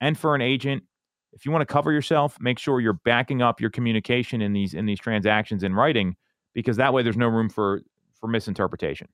and 0.00 0.18
for 0.18 0.34
an 0.34 0.40
agent. 0.40 0.84
If 1.32 1.46
you 1.46 1.52
want 1.52 1.62
to 1.62 1.72
cover 1.72 1.92
yourself, 1.92 2.36
make 2.40 2.58
sure 2.58 2.80
you're 2.80 3.00
backing 3.04 3.40
up 3.40 3.60
your 3.60 3.70
communication 3.70 4.42
in 4.42 4.52
these 4.52 4.74
in 4.74 4.86
these 4.86 5.00
transactions 5.00 5.62
in 5.62 5.74
writing, 5.74 6.16
because 6.54 6.76
that 6.76 6.92
way 6.92 7.02
there's 7.02 7.16
no 7.16 7.28
room 7.28 7.48
for 7.48 7.82
for 8.20 8.28
misinterpretation. 8.28 9.08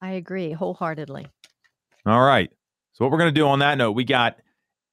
I 0.00 0.12
agree 0.12 0.52
wholeheartedly. 0.52 1.26
All 2.06 2.24
right. 2.24 2.50
So 2.92 3.04
what 3.04 3.12
we're 3.12 3.18
going 3.18 3.34
to 3.34 3.40
do 3.40 3.46
on 3.46 3.60
that 3.60 3.78
note, 3.78 3.92
we 3.92 4.04
got 4.04 4.38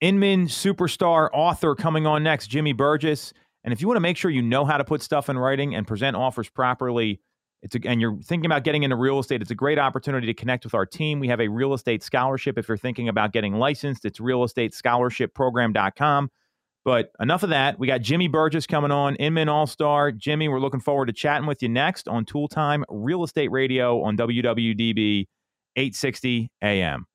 Inman 0.02 0.48
superstar 0.48 1.30
author 1.34 1.76
coming 1.76 2.06
on 2.06 2.24
next, 2.24 2.48
Jimmy 2.48 2.74
Burgess. 2.74 3.32
And 3.64 3.72
if 3.74 3.82
you 3.82 3.88
want 3.88 3.96
to 3.96 4.02
make 4.02 4.18
sure 4.18 4.30
you 4.30 4.42
know 4.42 4.66
how 4.66 4.78
to 4.78 4.84
put 4.84 5.02
stuff 5.02 5.30
in 5.30 5.38
writing 5.38 5.76
and 5.76 5.88
present 5.88 6.16
offers 6.16 6.50
properly, 6.50 7.22
it's 7.64 7.76
a, 7.76 7.80
and 7.86 8.00
you're 8.00 8.18
thinking 8.22 8.46
about 8.46 8.64
getting 8.64 8.84
into 8.84 8.96
real 8.96 9.18
estate, 9.20 9.42
it's 9.42 9.50
a 9.50 9.56
great 9.56 9.80
opportunity 9.80 10.28
to 10.28 10.36
connect 10.36 10.66
with 10.66 10.76
our 10.76 10.86
team. 10.86 11.20
We 11.20 11.28
have 11.30 11.42
a 11.42 11.48
real 11.48 11.74
estate 11.74 12.04
scholarship. 12.04 12.60
If 12.60 12.68
you're 12.68 12.78
thinking 12.78 13.10
about 13.10 13.34
getting 13.34 13.56
licensed, 13.56 14.06
it's 14.06 14.20
realestatescholarshipprogram.com. 14.20 16.30
But 16.84 17.12
enough 17.20 17.42
of 17.42 17.50
that. 17.50 17.80
We 17.80 17.88
got 17.88 18.02
Jimmy 18.02 18.28
Burgess 18.28 18.68
coming 18.68 18.92
on, 18.92 19.16
Inman 19.16 19.50
All 19.50 19.66
Star. 19.66 20.12
Jimmy, 20.12 20.48
we're 20.48 20.60
looking 20.60 20.80
forward 20.80 21.08
to 21.08 21.14
chatting 21.14 21.48
with 21.48 21.64
you 21.64 21.70
next 21.70 22.08
on 22.08 22.26
Toole 22.26 22.48
Time 22.48 22.86
Real 22.88 23.24
Estate 23.24 23.50
Radio 23.50 24.04
on 24.04 24.16
WWDB 24.16 25.26
860 25.76 26.52
AM. 26.62 27.08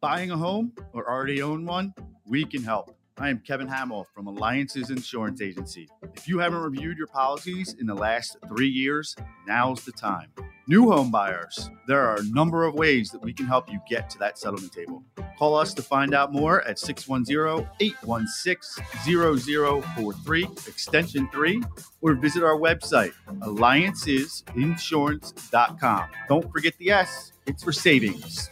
Buying 0.00 0.30
a 0.30 0.36
home 0.36 0.70
or 0.92 1.10
already 1.10 1.42
own 1.42 1.66
one? 1.66 1.92
We 2.24 2.44
can 2.44 2.62
help. 2.62 2.94
I 3.18 3.30
am 3.30 3.40
Kevin 3.40 3.66
Hamill 3.66 4.06
from 4.14 4.28
Alliances 4.28 4.90
Insurance 4.90 5.42
Agency. 5.42 5.88
If 6.14 6.28
you 6.28 6.38
haven't 6.38 6.60
reviewed 6.60 6.96
your 6.96 7.08
policies 7.08 7.74
in 7.80 7.86
the 7.88 7.96
last 7.96 8.36
three 8.46 8.68
years, 8.68 9.16
now's 9.48 9.84
the 9.84 9.90
time. 9.90 10.28
New 10.68 10.88
home 10.88 11.10
buyers, 11.10 11.68
there 11.88 12.06
are 12.06 12.20
a 12.20 12.24
number 12.26 12.62
of 12.62 12.74
ways 12.74 13.10
that 13.10 13.20
we 13.22 13.32
can 13.32 13.46
help 13.46 13.72
you 13.72 13.80
get 13.88 14.08
to 14.10 14.18
that 14.18 14.38
settlement 14.38 14.72
table. 14.72 15.02
Call 15.36 15.56
us 15.56 15.74
to 15.74 15.82
find 15.82 16.14
out 16.14 16.32
more 16.32 16.62
at 16.62 16.78
610 16.78 17.68
816 17.80 18.84
0043, 19.02 20.44
extension 20.68 21.28
3, 21.32 21.60
or 22.02 22.14
visit 22.14 22.44
our 22.44 22.56
website, 22.56 23.14
alliancesinsurance.com. 23.40 26.04
Don't 26.28 26.52
forget 26.52 26.78
the 26.78 26.92
S, 26.92 27.32
it's 27.48 27.64
for 27.64 27.72
savings. 27.72 28.48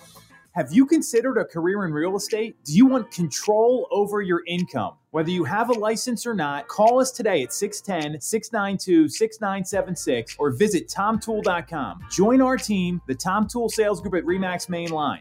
Have 0.56 0.72
you 0.72 0.86
considered 0.86 1.36
a 1.36 1.44
career 1.44 1.84
in 1.84 1.92
real 1.92 2.16
estate? 2.16 2.56
Do 2.64 2.72
you 2.72 2.86
want 2.86 3.10
control 3.10 3.86
over 3.90 4.22
your 4.22 4.42
income? 4.46 4.94
Whether 5.10 5.30
you 5.30 5.44
have 5.44 5.68
a 5.68 5.74
license 5.74 6.26
or 6.26 6.32
not, 6.32 6.66
call 6.66 6.98
us 6.98 7.10
today 7.10 7.42
at 7.42 7.52
610 7.52 8.22
692 8.22 9.06
6976 9.10 10.36
or 10.38 10.52
visit 10.52 10.88
tomtoole.com. 10.88 12.00
Join 12.10 12.40
our 12.40 12.56
team, 12.56 13.02
the 13.06 13.14
Tom 13.14 13.46
Toole 13.46 13.68
Sales 13.68 14.00
Group 14.00 14.14
at 14.14 14.24
REMAX 14.24 14.70
Main 14.70 14.88
Line. 14.88 15.20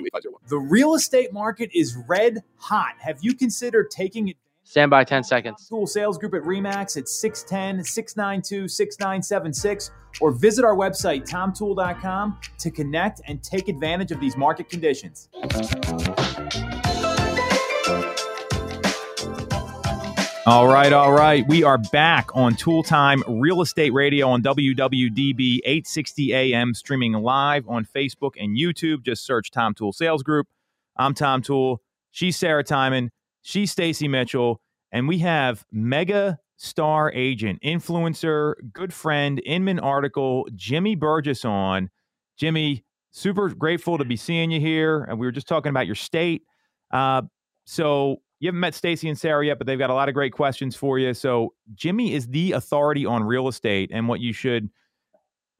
Oh 0.13 0.19
the 0.47 0.57
real 0.57 0.95
estate 0.95 1.33
market 1.33 1.69
is 1.73 1.95
red 2.07 2.43
hot. 2.57 2.95
Have 2.99 3.19
you 3.21 3.33
considered 3.33 3.91
taking 3.91 4.29
it? 4.29 4.37
Stand 4.63 4.91
by 4.91 5.03
10 5.03 5.23
seconds. 5.23 5.65
School 5.65 5.87
sales 5.87 6.17
group 6.17 6.33
at 6.33 6.43
REMAX 6.43 6.95
at 6.97 7.09
610 7.09 7.83
692 7.83 8.67
6976 8.67 9.91
or 10.19 10.31
visit 10.31 10.63
our 10.63 10.75
website, 10.75 11.29
tomtoole.com, 11.29 12.37
to 12.59 12.71
connect 12.71 13.21
and 13.27 13.43
take 13.43 13.67
advantage 13.67 14.11
of 14.11 14.19
these 14.19 14.37
market 14.37 14.69
conditions. 14.69 15.29
All 20.47 20.67
right, 20.67 20.91
all 20.91 21.11
right. 21.11 21.47
We 21.47 21.63
are 21.63 21.77
back 21.77 22.35
on 22.35 22.55
Toole 22.55 22.81
Time 22.81 23.23
Real 23.27 23.61
Estate 23.61 23.93
Radio 23.93 24.27
on 24.27 24.41
WWDB 24.41 25.59
860 25.63 26.33
AM, 26.33 26.73
streaming 26.73 27.13
live 27.13 27.69
on 27.69 27.85
Facebook 27.85 28.31
and 28.39 28.57
YouTube. 28.57 29.03
Just 29.03 29.23
search 29.23 29.51
Tom 29.51 29.75
Toole 29.75 29.93
Sales 29.93 30.23
Group. 30.23 30.47
I'm 30.97 31.13
Tom 31.13 31.43
Toole. 31.43 31.79
She's 32.09 32.37
Sarah 32.37 32.63
Timon. 32.63 33.11
She's 33.43 33.71
Stacy 33.71 34.07
Mitchell. 34.07 34.59
And 34.91 35.07
we 35.07 35.19
have 35.19 35.63
mega 35.71 36.39
star 36.57 37.11
agent, 37.13 37.61
influencer, 37.61 38.55
good 38.73 38.95
friend, 38.95 39.39
Inman 39.45 39.79
article, 39.79 40.47
Jimmy 40.55 40.95
Burgess 40.95 41.45
on. 41.45 41.91
Jimmy, 42.35 42.83
super 43.11 43.49
grateful 43.49 43.99
to 43.99 44.05
be 44.05 44.15
seeing 44.15 44.49
you 44.49 44.59
here. 44.59 45.03
And 45.03 45.19
we 45.19 45.27
were 45.27 45.31
just 45.31 45.47
talking 45.47 45.69
about 45.69 45.85
your 45.85 45.95
state. 45.95 46.41
Uh, 46.89 47.21
so 47.63 48.21
you 48.41 48.47
haven't 48.47 48.59
met 48.59 48.73
Stacy 48.73 49.07
and 49.07 49.17
Sarah 49.17 49.45
yet, 49.45 49.59
but 49.59 49.67
they've 49.67 49.77
got 49.77 49.91
a 49.91 49.93
lot 49.93 50.09
of 50.09 50.15
great 50.15 50.33
questions 50.33 50.75
for 50.75 50.97
you. 50.97 51.13
So 51.13 51.53
Jimmy 51.75 52.15
is 52.15 52.27
the 52.27 52.53
authority 52.53 53.05
on 53.05 53.23
real 53.23 53.47
estate 53.47 53.91
and 53.93 54.07
what 54.07 54.19
you 54.19 54.33
should 54.33 54.71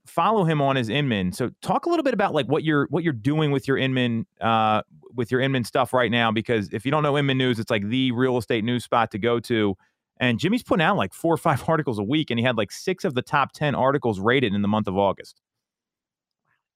follow 0.07 0.43
him 0.45 0.61
on 0.61 0.77
is 0.77 0.89
Inman. 0.89 1.31
So 1.31 1.51
talk 1.61 1.85
a 1.85 1.89
little 1.89 2.03
bit 2.03 2.15
about 2.15 2.33
like 2.33 2.47
what 2.47 2.63
you're 2.63 2.87
what 2.89 3.03
you're 3.03 3.13
doing 3.13 3.51
with 3.51 3.67
your 3.67 3.77
Inman 3.77 4.25
uh 4.41 4.81
with 5.13 5.29
your 5.29 5.41
Inman 5.41 5.63
stuff 5.63 5.93
right 5.93 6.09
now 6.09 6.31
because 6.31 6.69
if 6.73 6.83
you 6.83 6.89
don't 6.89 7.03
know 7.03 7.15
Inman 7.19 7.37
News, 7.37 7.59
it's 7.59 7.69
like 7.69 7.87
the 7.87 8.11
real 8.13 8.39
estate 8.39 8.63
news 8.63 8.83
spot 8.83 9.11
to 9.11 9.19
go 9.19 9.39
to. 9.41 9.77
And 10.19 10.39
Jimmy's 10.39 10.63
putting 10.63 10.83
out 10.83 10.97
like 10.97 11.13
four 11.13 11.35
or 11.35 11.37
five 11.37 11.63
articles 11.69 11.99
a 11.99 12.03
week 12.03 12.31
and 12.31 12.39
he 12.39 12.43
had 12.43 12.57
like 12.57 12.71
six 12.71 13.05
of 13.05 13.13
the 13.13 13.21
top 13.21 13.51
10 13.51 13.75
articles 13.75 14.19
rated 14.19 14.55
in 14.55 14.63
the 14.63 14.67
month 14.67 14.87
of 14.87 14.97
August. 14.97 15.39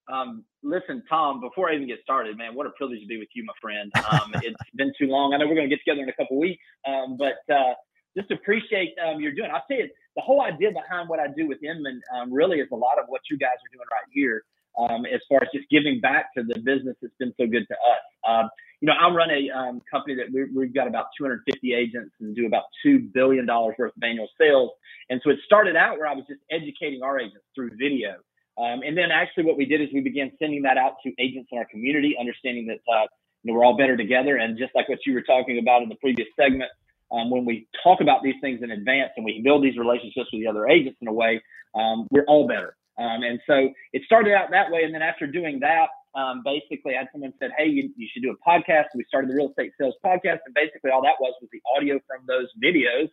Um, 0.08 0.44
listen, 0.62 1.02
Tom, 1.08 1.40
before 1.40 1.70
I 1.70 1.74
even 1.74 1.86
get 1.86 2.00
started, 2.02 2.38
man, 2.38 2.54
what 2.54 2.66
a 2.66 2.70
privilege 2.70 3.00
to 3.00 3.06
be 3.06 3.18
with 3.18 3.28
you, 3.34 3.44
my 3.44 3.52
friend. 3.60 3.90
Um, 4.10 4.32
it's 4.42 4.56
been 4.74 4.92
too 4.98 5.06
long. 5.06 5.34
I 5.34 5.38
know 5.38 5.46
we're 5.46 5.54
going 5.56 5.68
to 5.68 5.74
get 5.74 5.82
together 5.84 6.02
in 6.02 6.08
a 6.08 6.14
couple 6.14 6.38
weeks, 6.38 6.62
um, 6.86 7.16
but 7.16 7.38
uh, 7.52 7.74
just 8.16 8.30
appreciate 8.30 8.94
um, 9.04 9.20
you're 9.20 9.34
doing. 9.34 9.50
I'll 9.52 9.64
tell 9.68 9.78
you, 9.78 9.88
the 10.14 10.22
whole 10.22 10.40
idea 10.42 10.70
behind 10.72 11.08
what 11.08 11.20
I 11.20 11.26
do 11.28 11.46
with 11.46 11.62
Inman 11.62 12.00
um, 12.14 12.32
really 12.32 12.58
is 12.60 12.68
a 12.72 12.76
lot 12.76 12.98
of 12.98 13.06
what 13.08 13.20
you 13.30 13.36
guys 13.36 13.56
are 13.56 13.72
doing 13.72 13.86
right 13.90 14.08
here 14.12 14.44
um, 14.78 15.06
as 15.06 15.20
far 15.28 15.42
as 15.42 15.48
just 15.54 15.68
giving 15.70 16.00
back 16.00 16.32
to 16.36 16.42
the 16.42 16.58
business 16.60 16.96
that's 17.00 17.14
been 17.18 17.34
so 17.38 17.46
good 17.46 17.66
to 17.68 17.74
us. 17.74 18.04
Um, 18.28 18.48
you 18.80 18.86
know, 18.88 18.94
I 18.94 19.08
run 19.12 19.30
a 19.30 19.50
um, 19.50 19.80
company 19.90 20.14
that 20.16 20.26
we, 20.32 20.44
we've 20.54 20.74
got 20.74 20.86
about 20.86 21.06
250 21.18 21.72
agents 21.74 22.12
and 22.20 22.36
do 22.36 22.46
about 22.46 22.64
$2 22.84 23.12
billion 23.12 23.46
worth 23.46 23.78
of 23.80 24.02
annual 24.02 24.28
sales. 24.38 24.70
And 25.08 25.20
so 25.24 25.30
it 25.30 25.38
started 25.44 25.76
out 25.76 25.98
where 25.98 26.06
I 26.06 26.14
was 26.14 26.24
just 26.28 26.40
educating 26.50 27.02
our 27.02 27.18
agents 27.18 27.44
through 27.54 27.70
video. 27.78 28.16
Um, 28.58 28.80
and 28.82 28.96
then 28.96 29.10
actually 29.12 29.44
what 29.44 29.56
we 29.56 29.66
did 29.66 29.80
is 29.80 29.88
we 29.92 30.00
began 30.00 30.32
sending 30.38 30.62
that 30.62 30.78
out 30.78 30.94
to 31.04 31.12
agents 31.18 31.48
in 31.52 31.58
our 31.58 31.66
community, 31.66 32.16
understanding 32.18 32.66
that 32.66 32.80
uh, 32.90 33.06
you 33.42 33.52
know, 33.52 33.58
we're 33.58 33.64
all 33.64 33.76
better 33.76 33.96
together. 33.96 34.36
And 34.36 34.58
just 34.58 34.74
like 34.74 34.88
what 34.88 34.98
you 35.06 35.12
were 35.12 35.22
talking 35.22 35.58
about 35.58 35.82
in 35.82 35.88
the 35.88 35.96
previous 35.96 36.28
segment, 36.40 36.70
um, 37.12 37.30
when 37.30 37.44
we 37.44 37.68
talk 37.84 38.00
about 38.00 38.22
these 38.22 38.34
things 38.40 38.60
in 38.62 38.70
advance 38.70 39.10
and 39.16 39.24
we 39.24 39.40
build 39.44 39.62
these 39.62 39.76
relationships 39.76 40.28
with 40.32 40.42
the 40.42 40.48
other 40.48 40.66
agents 40.66 40.98
in 41.00 41.08
a 41.08 41.12
way, 41.12 41.40
um, 41.74 42.08
we're 42.10 42.24
all 42.24 42.48
better. 42.48 42.76
Um, 42.98 43.22
and 43.22 43.38
so 43.46 43.68
it 43.92 44.02
started 44.04 44.32
out 44.32 44.50
that 44.50 44.70
way. 44.70 44.82
And 44.84 44.94
then 44.94 45.02
after 45.02 45.26
doing 45.26 45.60
that, 45.60 45.88
um, 46.18 46.42
basically 46.42 46.96
I 46.96 47.00
had 47.00 47.08
someone 47.12 47.34
said, 47.38 47.50
Hey, 47.58 47.66
you, 47.66 47.90
you 47.96 48.08
should 48.12 48.22
do 48.22 48.32
a 48.32 48.48
podcast. 48.48 48.86
we 48.94 49.04
started 49.06 49.30
the 49.30 49.36
real 49.36 49.50
estate 49.50 49.72
sales 49.78 49.94
podcast. 50.04 50.40
And 50.46 50.54
basically 50.54 50.90
all 50.90 51.02
that 51.02 51.20
was 51.20 51.34
was 51.40 51.50
the 51.52 51.60
audio 51.76 52.00
from 52.06 52.24
those 52.26 52.48
videos. 52.62 53.10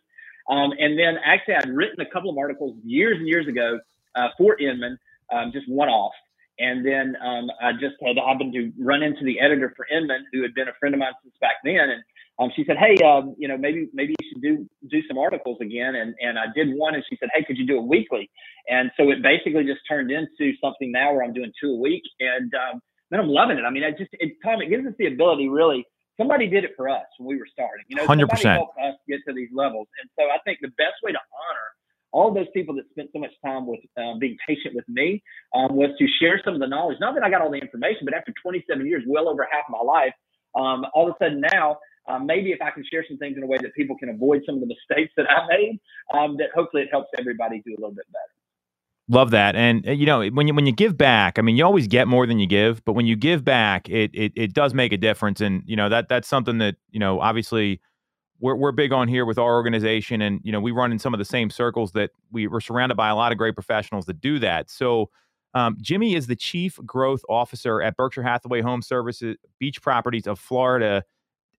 Um, 0.48 0.72
and 0.78 0.98
then 0.98 1.16
actually 1.24 1.54
I'd 1.54 1.68
written 1.68 2.00
a 2.00 2.10
couple 2.10 2.30
of 2.30 2.38
articles 2.38 2.76
years 2.82 3.18
and 3.18 3.28
years 3.28 3.46
ago 3.46 3.78
uh, 4.14 4.28
for 4.38 4.58
Inman 4.58 4.98
um, 5.32 5.52
just 5.52 5.68
one 5.68 5.88
off. 5.88 6.12
And 6.58 6.86
then 6.86 7.16
um, 7.20 7.50
I 7.60 7.72
just 7.72 7.96
had 8.04 8.16
happened 8.16 8.52
to 8.54 8.70
run 8.78 9.02
into 9.02 9.24
the 9.24 9.40
editor 9.40 9.72
for 9.76 9.86
Inman, 9.90 10.24
who 10.32 10.42
had 10.42 10.54
been 10.54 10.68
a 10.68 10.74
friend 10.78 10.94
of 10.94 11.00
mine 11.00 11.12
since 11.22 11.34
back 11.40 11.56
then, 11.64 11.90
and 11.90 12.02
um, 12.38 12.50
she 12.54 12.64
said, 12.64 12.76
"Hey, 12.76 12.96
um, 13.04 13.34
you 13.38 13.48
know, 13.48 13.56
maybe 13.56 13.88
maybe 13.92 14.14
you 14.20 14.28
should 14.28 14.42
do 14.42 14.68
do 14.88 15.02
some 15.08 15.18
articles 15.18 15.58
again." 15.60 15.94
And 15.94 16.14
and 16.20 16.38
I 16.38 16.46
did 16.54 16.74
one, 16.74 16.94
and 16.94 17.04
she 17.08 17.16
said, 17.18 17.28
"Hey, 17.34 17.44
could 17.44 17.58
you 17.58 17.66
do 17.66 17.78
it 17.78 17.86
weekly?" 17.86 18.30
And 18.68 18.90
so 18.96 19.10
it 19.10 19.22
basically 19.22 19.64
just 19.64 19.80
turned 19.88 20.10
into 20.10 20.54
something 20.60 20.92
now 20.92 21.12
where 21.12 21.24
I'm 21.24 21.32
doing 21.32 21.52
two 21.60 21.70
a 21.70 21.78
week, 21.78 22.02
and 22.20 22.52
um, 22.54 22.80
then 23.10 23.20
I'm 23.20 23.28
loving 23.28 23.58
it. 23.58 23.62
I 23.62 23.70
mean, 23.70 23.84
I 23.84 23.90
just 23.90 24.10
it, 24.14 24.34
Tom, 24.44 24.62
it 24.62 24.68
gives 24.68 24.86
us 24.86 24.94
the 24.98 25.06
ability 25.06 25.48
really. 25.48 25.84
Somebody 26.16 26.46
did 26.46 26.62
it 26.62 26.70
for 26.76 26.88
us 26.88 27.06
when 27.18 27.26
we 27.26 27.36
were 27.36 27.48
starting. 27.50 27.82
You 27.88 27.96
know, 27.96 28.06
100%. 28.06 28.06
somebody 28.06 28.42
helped 28.46 28.78
us 28.78 28.94
get 29.08 29.18
to 29.26 29.34
these 29.34 29.50
levels, 29.52 29.88
and 30.00 30.08
so 30.14 30.30
I 30.30 30.38
think 30.44 30.58
the 30.62 30.70
best 30.78 31.02
way 31.02 31.10
to 31.10 31.18
honor 31.18 31.68
all 32.14 32.32
those 32.32 32.46
people 32.54 32.74
that 32.76 32.88
spent 32.90 33.10
so 33.12 33.18
much 33.18 33.32
time 33.44 33.66
with 33.66 33.80
uh, 33.98 34.16
being 34.20 34.36
patient 34.46 34.74
with 34.74 34.88
me 34.88 35.20
um, 35.52 35.74
was 35.74 35.90
to 35.98 36.06
share 36.22 36.40
some 36.44 36.54
of 36.54 36.60
the 36.60 36.66
knowledge. 36.66 36.96
Not 37.00 37.14
that 37.16 37.24
I 37.24 37.28
got 37.28 37.42
all 37.42 37.50
the 37.50 37.58
information, 37.58 38.02
but 38.04 38.14
after 38.14 38.32
27 38.40 38.86
years, 38.86 39.02
well 39.06 39.28
over 39.28 39.46
half 39.50 39.64
my 39.68 39.80
life, 39.80 40.14
um, 40.54 40.86
all 40.94 41.10
of 41.10 41.16
a 41.20 41.24
sudden 41.24 41.42
now, 41.52 41.76
um, 42.08 42.24
maybe 42.24 42.52
if 42.52 42.62
I 42.62 42.70
can 42.70 42.84
share 42.88 43.04
some 43.08 43.18
things 43.18 43.36
in 43.36 43.42
a 43.42 43.46
way 43.46 43.58
that 43.60 43.74
people 43.74 43.96
can 43.98 44.10
avoid 44.10 44.42
some 44.46 44.54
of 44.54 44.60
the 44.60 44.68
mistakes 44.68 45.12
that 45.16 45.26
I 45.28 45.46
made, 45.48 45.80
um, 46.16 46.36
that 46.36 46.50
hopefully 46.54 46.84
it 46.84 46.88
helps 46.92 47.08
everybody 47.18 47.60
do 47.66 47.72
a 47.72 47.80
little 47.80 47.94
bit 47.94 48.06
better. 48.12 48.34
Love 49.08 49.32
that, 49.32 49.54
and 49.54 49.86
uh, 49.86 49.92
you 49.92 50.06
know 50.06 50.26
when 50.30 50.48
you 50.48 50.54
when 50.54 50.64
you 50.64 50.72
give 50.72 50.96
back, 50.96 51.38
I 51.38 51.42
mean, 51.42 51.56
you 51.56 51.64
always 51.64 51.88
get 51.88 52.08
more 52.08 52.26
than 52.26 52.38
you 52.38 52.46
give, 52.46 52.82
but 52.86 52.94
when 52.94 53.04
you 53.04 53.16
give 53.16 53.44
back, 53.44 53.86
it 53.90 54.10
it 54.14 54.32
it 54.34 54.54
does 54.54 54.72
make 54.72 54.94
a 54.94 54.96
difference, 54.96 55.42
and 55.42 55.62
you 55.66 55.76
know 55.76 55.90
that 55.90 56.08
that's 56.08 56.26
something 56.26 56.56
that 56.58 56.76
you 56.90 56.98
know 56.98 57.20
obviously 57.20 57.82
we're 58.40 58.54
we're 58.54 58.72
big 58.72 58.92
on 58.92 59.08
here 59.08 59.24
with 59.24 59.38
our 59.38 59.54
organization, 59.54 60.22
and 60.22 60.40
you 60.42 60.52
know 60.52 60.60
we 60.60 60.72
run 60.72 60.92
in 60.92 60.98
some 60.98 61.14
of 61.14 61.18
the 61.18 61.24
same 61.24 61.50
circles 61.50 61.92
that 61.92 62.10
we 62.32 62.46
we're 62.46 62.60
surrounded 62.60 62.96
by 62.96 63.08
a 63.08 63.14
lot 63.14 63.32
of 63.32 63.38
great 63.38 63.54
professionals 63.54 64.06
that 64.06 64.20
do 64.20 64.38
that. 64.40 64.70
So. 64.70 65.10
Um, 65.56 65.76
Jimmy 65.80 66.16
is 66.16 66.26
the 66.26 66.34
chief 66.34 66.80
growth 66.84 67.22
officer 67.28 67.80
at 67.80 67.96
Berkshire 67.96 68.24
Hathaway 68.24 68.60
Home 68.60 68.82
Services 68.82 69.36
Beach 69.60 69.80
Properties 69.80 70.26
of 70.26 70.40
Florida. 70.40 71.04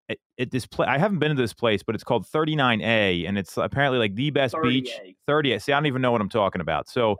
At, 0.08 0.18
at 0.36 0.50
this 0.50 0.66
place, 0.66 0.88
I 0.88 0.98
haven't 0.98 1.20
been 1.20 1.28
to 1.28 1.40
this 1.40 1.52
place, 1.52 1.84
but 1.84 1.94
it's 1.94 2.02
called 2.02 2.26
39A, 2.26 3.28
and 3.28 3.38
it's 3.38 3.56
apparently 3.56 4.00
like 4.00 4.16
the 4.16 4.30
best 4.30 4.52
30A. 4.56 4.62
beach. 4.64 4.90
30. 5.28 5.58
See, 5.60 5.72
I 5.72 5.76
don't 5.76 5.86
even 5.86 6.02
know 6.02 6.10
what 6.10 6.20
I'm 6.20 6.28
talking 6.28 6.60
about. 6.60 6.88
So, 6.88 7.12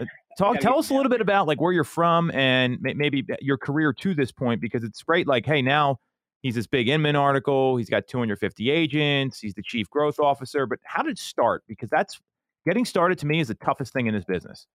uh, 0.00 0.06
talk 0.38 0.60
tell 0.60 0.78
us 0.78 0.90
a 0.90 0.94
little 0.94 1.10
bit 1.10 1.20
about 1.20 1.46
like 1.46 1.60
where 1.60 1.72
you're 1.72 1.84
from 1.84 2.30
and 2.30 2.78
maybe 2.80 3.26
your 3.40 3.58
career 3.58 3.92
to 3.92 4.14
this 4.14 4.30
point 4.30 4.60
because 4.60 4.84
it's 4.84 5.02
great 5.02 5.26
like 5.26 5.44
hey 5.44 5.60
now 5.60 5.98
He's 6.42 6.54
this 6.54 6.66
big 6.66 6.88
Inman 6.88 7.16
article. 7.16 7.76
He's 7.76 7.90
got 7.90 8.06
250 8.06 8.70
agents. 8.70 9.40
He's 9.40 9.54
the 9.54 9.62
chief 9.62 9.90
growth 9.90 10.20
officer. 10.20 10.66
But 10.66 10.78
how 10.84 11.02
did 11.02 11.12
it 11.12 11.18
start? 11.18 11.64
Because 11.66 11.90
that's 11.90 12.20
getting 12.66 12.84
started 12.84 13.18
to 13.18 13.26
me 13.26 13.40
is 13.40 13.48
the 13.48 13.54
toughest 13.54 13.92
thing 13.92 14.06
in 14.06 14.14
this 14.14 14.24
business. 14.24 14.66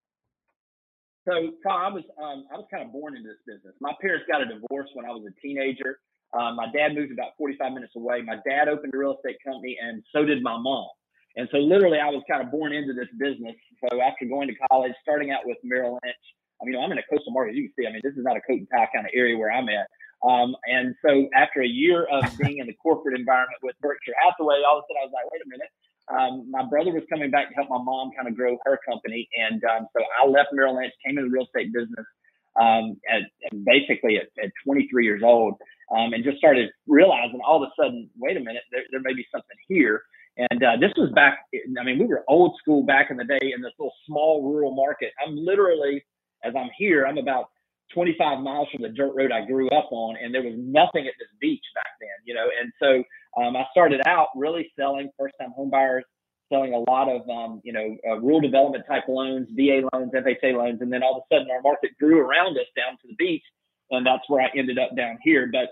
So, 1.25 1.55
Tom, 1.63 1.79
I 1.79 1.87
was 1.87 2.03
um, 2.19 2.43
I 2.51 2.57
was 2.59 2.67
kind 2.69 2.83
of 2.83 2.91
born 2.91 3.15
into 3.15 3.29
this 3.29 3.39
business. 3.47 3.73
My 3.79 3.93
parents 4.01 4.25
got 4.29 4.41
a 4.41 4.45
divorce 4.45 4.89
when 4.93 5.05
I 5.05 5.11
was 5.11 5.23
a 5.23 5.31
teenager. 5.39 5.99
Um, 6.35 6.57
my 6.57 6.67
dad 6.73 6.95
moved 6.95 7.13
about 7.13 7.37
45 7.37 7.71
minutes 7.71 7.93
away. 7.95 8.21
My 8.21 8.37
dad 8.43 8.67
opened 8.67 8.91
a 8.93 8.97
real 8.97 9.15
estate 9.15 9.37
company, 9.45 9.77
and 9.79 10.03
so 10.11 10.25
did 10.25 10.43
my 10.43 10.57
mom. 10.57 10.89
And 11.37 11.47
so, 11.51 11.59
literally, 11.59 11.99
I 11.99 12.09
was 12.11 12.23
kind 12.29 12.43
of 12.43 12.51
born 12.51 12.73
into 12.73 12.91
this 12.91 13.07
business. 13.17 13.55
So, 13.87 14.01
after 14.01 14.25
going 14.25 14.49
to 14.49 14.55
college, 14.67 14.91
starting 15.01 15.31
out 15.31 15.47
with 15.47 15.57
Merrill 15.63 15.97
Lynch, 16.03 16.25
I 16.61 16.65
mean, 16.65 16.75
I'm 16.75 16.91
in 16.91 16.97
a 16.97 17.07
coastal 17.09 17.31
market. 17.31 17.55
You 17.55 17.71
can 17.71 17.73
see, 17.79 17.87
I 17.87 17.91
mean, 17.91 18.01
this 18.03 18.19
is 18.19 18.27
not 18.27 18.35
a 18.35 18.41
coat 18.41 18.59
and 18.59 18.67
tie 18.67 18.91
kind 18.93 19.07
of 19.07 19.11
area 19.15 19.37
where 19.37 19.51
I'm 19.51 19.69
at. 19.69 19.87
Um, 20.23 20.55
and 20.65 20.95
so, 21.05 21.27
after 21.35 21.61
a 21.61 21.67
year 21.67 22.05
of 22.05 22.23
being 22.41 22.59
in 22.59 22.67
the 22.67 22.73
corporate 22.73 23.19
environment 23.19 23.59
with 23.61 23.75
Berkshire 23.81 24.15
Hathaway, 24.23 24.63
all 24.67 24.79
of 24.79 24.83
a 24.83 24.87
sudden 24.87 25.03
I 25.03 25.05
was 25.05 25.13
like, 25.13 25.31
wait 25.31 25.41
a 25.43 25.49
minute, 25.49 25.71
um, 26.11 26.51
my 26.51 26.63
brother 26.63 26.91
was 26.91 27.03
coming 27.09 27.31
back 27.31 27.49
to 27.49 27.55
help 27.55 27.69
my 27.69 27.81
mom 27.81 28.11
kind 28.15 28.27
of 28.27 28.35
grow 28.35 28.57
her 28.65 28.79
company. 28.87 29.27
And 29.37 29.63
um, 29.63 29.87
so 29.95 30.03
I 30.03 30.27
left 30.27 30.49
Merrill 30.51 30.75
Lynch, 30.75 30.93
came 31.05 31.17
into 31.17 31.29
the 31.29 31.33
real 31.33 31.45
estate 31.45 31.71
business 31.71 32.05
um, 32.59 32.99
at, 33.09 33.23
at 33.45 33.65
basically 33.65 34.17
at, 34.17 34.27
at 34.43 34.51
23 34.65 35.05
years 35.05 35.21
old 35.23 35.55
um, 35.95 36.13
and 36.13 36.23
just 36.23 36.37
started 36.37 36.69
realizing 36.87 37.39
all 37.45 37.63
of 37.63 37.69
a 37.69 37.81
sudden, 37.81 38.09
wait 38.17 38.37
a 38.37 38.39
minute, 38.39 38.63
there, 38.71 38.83
there 38.91 39.01
may 39.01 39.13
be 39.13 39.25
something 39.31 39.57
here. 39.67 40.03
And 40.37 40.63
uh, 40.63 40.77
this 40.79 40.91
was 40.97 41.11
back, 41.13 41.45
I 41.53 41.83
mean, 41.83 41.99
we 41.99 42.05
were 42.05 42.23
old 42.27 42.57
school 42.59 42.83
back 42.83 43.11
in 43.11 43.17
the 43.17 43.23
day 43.23 43.53
in 43.55 43.61
this 43.61 43.71
little 43.77 43.93
small 44.07 44.43
rural 44.43 44.75
market. 44.75 45.11
I'm 45.25 45.37
literally, 45.37 46.03
as 46.43 46.53
I'm 46.57 46.69
here, 46.77 47.05
I'm 47.05 47.17
about 47.17 47.49
25 47.93 48.39
miles 48.39 48.67
from 48.71 48.81
the 48.81 48.89
dirt 48.89 49.13
road 49.15 49.31
I 49.31 49.45
grew 49.45 49.69
up 49.69 49.89
on, 49.91 50.15
and 50.21 50.33
there 50.33 50.43
was 50.43 50.55
nothing 50.57 51.07
at 51.07 51.13
this 51.19 51.29
beach 51.39 51.63
back 51.75 51.93
then, 51.99 52.09
you 52.25 52.33
know. 52.33 52.47
And 52.59 52.71
so 52.81 53.41
um, 53.41 53.55
I 53.55 53.65
started 53.71 54.01
out 54.07 54.29
really 54.35 54.71
selling 54.77 55.09
first 55.17 55.35
time 55.39 55.51
home 55.51 55.69
buyers, 55.69 56.03
selling 56.51 56.73
a 56.73 56.89
lot 56.89 57.09
of, 57.09 57.27
um, 57.29 57.61
you 57.63 57.73
know, 57.73 57.95
uh, 58.07 58.19
rural 58.19 58.41
development 58.41 58.85
type 58.87 59.03
loans, 59.07 59.47
VA 59.51 59.87
loans, 59.93 60.11
FHA 60.13 60.55
loans. 60.57 60.81
And 60.81 60.91
then 60.91 61.03
all 61.03 61.17
of 61.17 61.23
a 61.29 61.35
sudden 61.35 61.51
our 61.51 61.61
market 61.61 61.91
grew 61.99 62.19
around 62.19 62.57
us 62.57 62.67
down 62.75 62.93
to 63.01 63.07
the 63.07 63.15
beach. 63.15 63.43
And 63.91 64.05
that's 64.05 64.23
where 64.27 64.41
I 64.41 64.49
ended 64.57 64.79
up 64.79 64.95
down 64.95 65.17
here. 65.23 65.49
But 65.51 65.69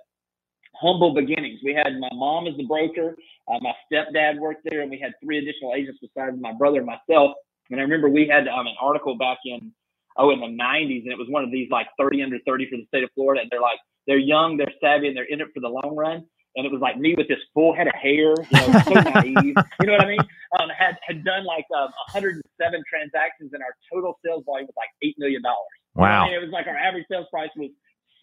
humble 0.75 1.13
beginnings. 1.13 1.59
We 1.63 1.73
had 1.73 1.99
my 1.99 2.09
mom 2.13 2.47
as 2.47 2.55
the 2.57 2.65
broker, 2.65 3.15
uh, 3.47 3.59
my 3.61 3.73
stepdad 3.91 4.39
worked 4.39 4.67
there, 4.69 4.81
and 4.81 4.89
we 4.89 4.99
had 4.99 5.13
three 5.23 5.37
additional 5.37 5.73
agents 5.75 5.99
besides 6.01 6.37
my 6.39 6.53
brother 6.53 6.77
and 6.77 6.87
myself. 6.87 7.35
And 7.69 7.79
I 7.79 7.83
remember 7.83 8.09
we 8.09 8.27
had 8.27 8.47
um, 8.47 8.67
an 8.67 8.75
article 8.81 9.17
back 9.17 9.37
in, 9.45 9.71
oh, 10.17 10.31
in 10.31 10.39
the 10.39 10.47
90s, 10.47 11.03
and 11.03 11.11
it 11.11 11.17
was 11.17 11.27
one 11.29 11.43
of 11.43 11.51
these 11.51 11.69
like 11.71 11.87
30 11.99 12.23
under 12.23 12.37
30 12.45 12.69
for 12.69 12.77
the 12.77 12.85
state 12.87 13.03
of 13.03 13.09
Florida. 13.15 13.41
And 13.41 13.49
they're 13.51 13.61
like, 13.61 13.79
they're 14.07 14.17
young, 14.17 14.57
they're 14.57 14.73
savvy, 14.81 15.07
and 15.07 15.15
they're 15.15 15.29
in 15.29 15.41
it 15.41 15.47
for 15.53 15.59
the 15.59 15.69
long 15.69 15.95
run 15.95 16.25
and 16.55 16.65
it 16.65 16.71
was 16.71 16.81
like 16.81 16.97
me 16.97 17.15
with 17.15 17.27
this 17.27 17.39
full 17.53 17.73
head 17.73 17.87
of 17.87 17.95
hair, 17.95 18.35
you 18.35 18.45
know, 18.51 18.79
so 18.85 18.91
naive. 18.91 19.55
You 19.79 19.87
know 19.87 19.93
what 19.93 20.03
I 20.03 20.07
mean? 20.07 20.19
Um, 20.59 20.69
had 20.69 20.97
had 21.05 21.23
done 21.23 21.45
like 21.45 21.65
um, 21.75 21.91
107 22.11 22.43
transactions, 22.89 23.51
and 23.53 23.63
our 23.63 23.75
total 23.91 24.19
sales 24.25 24.43
volume 24.45 24.67
was 24.67 24.75
like 24.75 24.89
eight 25.01 25.15
million 25.17 25.41
dollars. 25.41 25.71
Wow! 25.95 26.25
Mean, 26.25 26.33
it 26.33 26.41
was 26.41 26.51
like 26.51 26.67
our 26.67 26.77
average 26.77 27.05
sales 27.09 27.27
price 27.31 27.49
was 27.55 27.71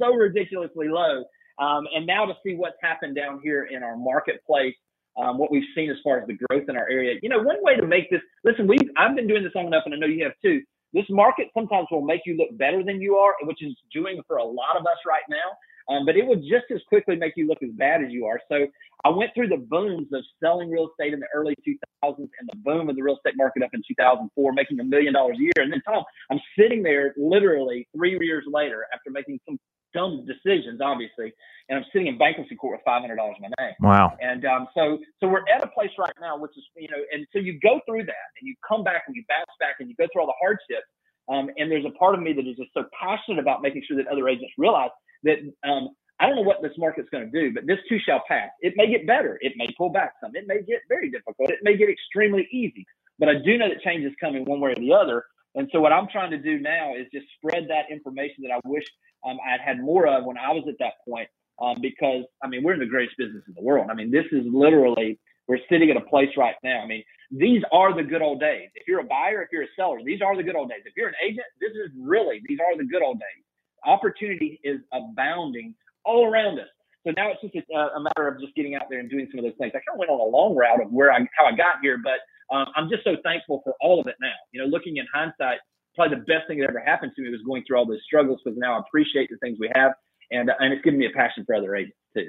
so 0.00 0.12
ridiculously 0.14 0.88
low. 0.88 1.24
Um, 1.58 1.88
and 1.94 2.06
now 2.06 2.24
to 2.24 2.34
see 2.44 2.54
what's 2.54 2.76
happened 2.82 3.16
down 3.16 3.40
here 3.42 3.64
in 3.64 3.82
our 3.82 3.96
marketplace, 3.96 4.74
um, 5.16 5.38
what 5.38 5.50
we've 5.50 5.66
seen 5.74 5.90
as 5.90 5.96
far 6.04 6.20
as 6.20 6.26
the 6.28 6.38
growth 6.46 6.68
in 6.68 6.76
our 6.76 6.88
area. 6.88 7.18
You 7.20 7.28
know, 7.28 7.42
one 7.42 7.56
way 7.62 7.76
to 7.76 7.86
make 7.86 8.10
this 8.10 8.20
listen, 8.44 8.68
we 8.68 8.78
I've 8.96 9.16
been 9.16 9.26
doing 9.26 9.42
this 9.42 9.52
long 9.54 9.66
enough, 9.66 9.82
and 9.86 9.94
I 9.94 9.98
know 9.98 10.06
you 10.06 10.24
have 10.24 10.34
too. 10.44 10.62
This 10.92 11.04
market 11.10 11.48
sometimes 11.54 11.88
will 11.90 12.04
make 12.04 12.22
you 12.24 12.36
look 12.36 12.56
better 12.58 12.82
than 12.82 13.00
you 13.00 13.16
are, 13.16 13.34
which 13.42 13.62
is 13.62 13.74
doing 13.92 14.20
for 14.26 14.38
a 14.38 14.44
lot 14.44 14.76
of 14.76 14.82
us 14.82 14.98
right 15.06 15.26
now 15.28 15.56
um, 15.88 16.04
but 16.04 16.16
it 16.16 16.26
will 16.26 16.36
just 16.36 16.70
as 16.70 16.80
quickly 16.88 17.16
make 17.16 17.32
you 17.36 17.46
look 17.46 17.62
as 17.62 17.70
bad 17.72 18.02
as 18.02 18.10
you 18.10 18.26
are. 18.26 18.40
So 18.48 18.66
I 19.04 19.08
went 19.08 19.30
through 19.34 19.48
the 19.48 19.56
booms 19.56 20.08
of 20.12 20.22
selling 20.42 20.70
real 20.70 20.88
estate 20.90 21.14
in 21.14 21.20
the 21.20 21.26
early 21.34 21.54
2000s 21.66 22.16
and 22.18 22.28
the 22.52 22.56
boom 22.56 22.88
of 22.90 22.96
the 22.96 23.02
real 23.02 23.16
estate 23.16 23.34
market 23.36 23.62
up 23.62 23.70
in 23.72 23.82
2004, 23.88 24.52
making 24.52 24.80
a 24.80 24.84
million 24.84 25.14
dollars 25.14 25.38
a 25.38 25.42
year. 25.42 25.52
And 25.56 25.72
then 25.72 25.80
Tom, 25.86 26.04
I'm 26.30 26.40
sitting 26.58 26.82
there 26.82 27.14
literally 27.16 27.88
three 27.96 28.18
years 28.20 28.44
later 28.46 28.86
after 28.92 29.10
making 29.10 29.40
some 29.48 29.58
dumb 29.94 30.26
decisions, 30.26 30.80
obviously, 30.80 31.32
and 31.68 31.78
I'm 31.78 31.84
sitting 31.92 32.08
in 32.08 32.18
bankruptcy 32.18 32.56
court 32.56 32.78
with 32.78 32.86
$500 32.86 33.10
in 33.10 33.16
my 33.16 33.50
name. 33.60 33.74
Wow. 33.80 34.16
And 34.20 34.44
um, 34.46 34.68
so, 34.74 34.98
so 35.20 35.28
we're 35.28 35.44
at 35.52 35.62
a 35.62 35.68
place 35.68 35.90
right 35.98 36.12
now, 36.20 36.38
which 36.38 36.52
is, 36.56 36.64
you 36.76 36.88
know, 36.88 37.02
and 37.12 37.26
so 37.32 37.38
you 37.38 37.58
go 37.60 37.80
through 37.86 38.04
that 38.04 38.28
and 38.40 38.48
you 38.48 38.54
come 38.66 38.84
back 38.84 39.04
and 39.06 39.16
you 39.16 39.24
bounce 39.28 39.52
back 39.60 39.76
and 39.80 39.88
you 39.88 39.94
go 39.96 40.06
through 40.12 40.22
all 40.22 40.28
the 40.28 40.40
hardships. 40.40 40.88
Um, 41.28 41.50
and 41.58 41.70
there's 41.70 41.84
a 41.84 41.92
part 41.98 42.14
of 42.14 42.22
me 42.22 42.32
that 42.32 42.46
is 42.48 42.56
just 42.56 42.72
so 42.72 42.84
passionate 42.98 43.38
about 43.38 43.60
making 43.60 43.82
sure 43.86 43.98
that 43.98 44.06
other 44.08 44.28
agents 44.28 44.52
realize 44.56 44.90
that 45.24 45.38
um, 45.68 45.90
I 46.20 46.26
don't 46.26 46.36
know 46.36 46.42
what 46.42 46.62
this 46.62 46.72
market's 46.78 47.08
going 47.10 47.30
to 47.30 47.40
do, 47.40 47.52
but 47.52 47.66
this 47.66 47.78
too 47.88 47.98
shall 48.04 48.22
pass. 48.26 48.48
It 48.60 48.74
may 48.76 48.90
get 48.90 49.06
better. 49.06 49.38
It 49.40 49.52
may 49.56 49.68
pull 49.76 49.90
back 49.90 50.14
some. 50.22 50.34
It 50.34 50.44
may 50.46 50.62
get 50.62 50.80
very 50.88 51.10
difficult. 51.10 51.50
It 51.50 51.60
may 51.62 51.76
get 51.76 51.88
extremely 51.88 52.48
easy. 52.50 52.86
But 53.18 53.28
I 53.28 53.34
do 53.34 53.58
know 53.58 53.68
that 53.68 53.82
change 53.82 54.04
is 54.04 54.12
coming 54.20 54.44
one 54.44 54.60
way 54.60 54.72
or 54.72 54.74
the 54.74 54.92
other. 54.92 55.24
And 55.54 55.68
so 55.72 55.80
what 55.80 55.92
I'm 55.92 56.08
trying 56.08 56.30
to 56.30 56.38
do 56.38 56.58
now 56.58 56.94
is 56.94 57.06
just 57.12 57.26
spread 57.36 57.66
that 57.68 57.90
information 57.90 58.44
that 58.44 58.52
I 58.52 58.60
wish 58.64 58.84
um, 59.26 59.38
I'd 59.46 59.60
had 59.60 59.80
more 59.80 60.06
of 60.06 60.24
when 60.24 60.38
I 60.38 60.52
was 60.52 60.64
at 60.68 60.74
that 60.80 60.94
point. 61.08 61.28
Um, 61.60 61.78
because 61.82 62.22
I 62.40 62.46
mean, 62.46 62.62
we're 62.62 62.74
in 62.74 62.78
the 62.78 62.86
greatest 62.86 63.16
business 63.18 63.42
in 63.48 63.54
the 63.54 63.62
world. 63.62 63.88
I 63.90 63.94
mean, 63.94 64.12
this 64.12 64.26
is 64.30 64.44
literally 64.46 65.18
we're 65.48 65.58
sitting 65.68 65.90
at 65.90 65.96
a 65.96 66.02
place 66.02 66.28
right 66.36 66.54
now. 66.62 66.82
I 66.82 66.86
mean, 66.86 67.02
these 67.32 67.62
are 67.72 67.96
the 67.96 68.04
good 68.04 68.22
old 68.22 68.38
days. 68.38 68.68
If 68.76 68.86
you're 68.86 69.00
a 69.00 69.04
buyer, 69.04 69.42
if 69.42 69.48
you're 69.50 69.64
a 69.64 69.74
seller, 69.74 69.98
these 70.04 70.22
are 70.22 70.36
the 70.36 70.44
good 70.44 70.54
old 70.54 70.68
days. 70.68 70.82
If 70.84 70.92
you're 70.96 71.08
an 71.08 71.18
agent, 71.20 71.46
this 71.60 71.72
is 71.72 71.90
really 71.98 72.40
these 72.46 72.58
are 72.60 72.76
the 72.78 72.84
good 72.84 73.02
old 73.02 73.18
days 73.18 73.44
opportunity 73.84 74.60
is 74.64 74.80
abounding 74.92 75.74
all 76.04 76.26
around 76.26 76.58
us. 76.58 76.68
So 77.08 77.14
now 77.16 77.32
it's 77.32 77.40
just 77.40 77.56
a, 77.72 77.96
a, 77.96 78.00
matter 78.00 78.28
of 78.28 78.38
just 78.38 78.54
getting 78.54 78.74
out 78.74 78.82
there 78.90 79.00
and 79.00 79.08
doing 79.08 79.26
some 79.32 79.38
of 79.38 79.44
those 79.44 79.56
things. 79.56 79.72
I 79.72 79.80
kind 79.80 79.96
of 79.96 79.98
went 79.98 80.10
on 80.10 80.20
a 80.20 80.28
long 80.28 80.54
route 80.54 80.84
of 80.84 80.92
where 80.92 81.10
I 81.10 81.20
how 81.38 81.46
I 81.46 81.56
got 81.56 81.80
here, 81.80 81.96
but 82.04 82.20
um, 82.54 82.66
I'm 82.76 82.90
just 82.90 83.02
so 83.02 83.16
thankful 83.24 83.62
for 83.64 83.72
all 83.80 83.98
of 83.98 84.06
it 84.08 84.16
now. 84.20 84.36
You 84.52 84.60
know, 84.60 84.66
looking 84.68 84.98
in 84.98 85.06
hindsight, 85.14 85.56
probably 85.96 86.18
the 86.18 86.24
best 86.28 86.48
thing 86.48 86.58
that 86.60 86.68
ever 86.68 86.80
happened 86.84 87.12
to 87.16 87.22
me 87.22 87.30
was 87.30 87.40
going 87.46 87.64
through 87.66 87.78
all 87.78 87.86
those 87.86 88.04
struggles 88.04 88.40
because 88.44 88.58
now 88.58 88.76
I 88.76 88.80
appreciate 88.80 89.30
the 89.30 89.38
things 89.38 89.56
we 89.58 89.70
have, 89.74 89.92
and 90.30 90.50
and 90.58 90.74
it's 90.74 90.84
given 90.84 91.00
me 91.00 91.06
a 91.06 91.16
passion 91.16 91.44
for 91.46 91.54
other 91.54 91.74
agents 91.74 91.96
too. 92.14 92.28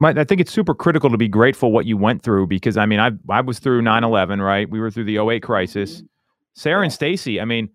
Mike, 0.00 0.18
I 0.18 0.24
think 0.24 0.40
it's 0.40 0.50
super 0.50 0.74
critical 0.74 1.10
to 1.10 1.18
be 1.18 1.28
grateful 1.28 1.70
what 1.70 1.86
you 1.86 1.96
went 1.96 2.22
through 2.22 2.48
because 2.48 2.76
I 2.76 2.86
mean 2.86 2.98
I 2.98 3.12
I 3.28 3.42
was 3.42 3.60
through 3.60 3.82
9/11, 3.82 4.44
right? 4.44 4.68
We 4.68 4.80
were 4.80 4.90
through 4.90 5.04
the 5.04 5.18
08 5.18 5.44
crisis. 5.44 5.98
Mm-hmm. 5.98 6.06
Sarah 6.56 6.82
and 6.82 6.92
Stacy, 6.92 7.40
I 7.40 7.44
mean, 7.44 7.68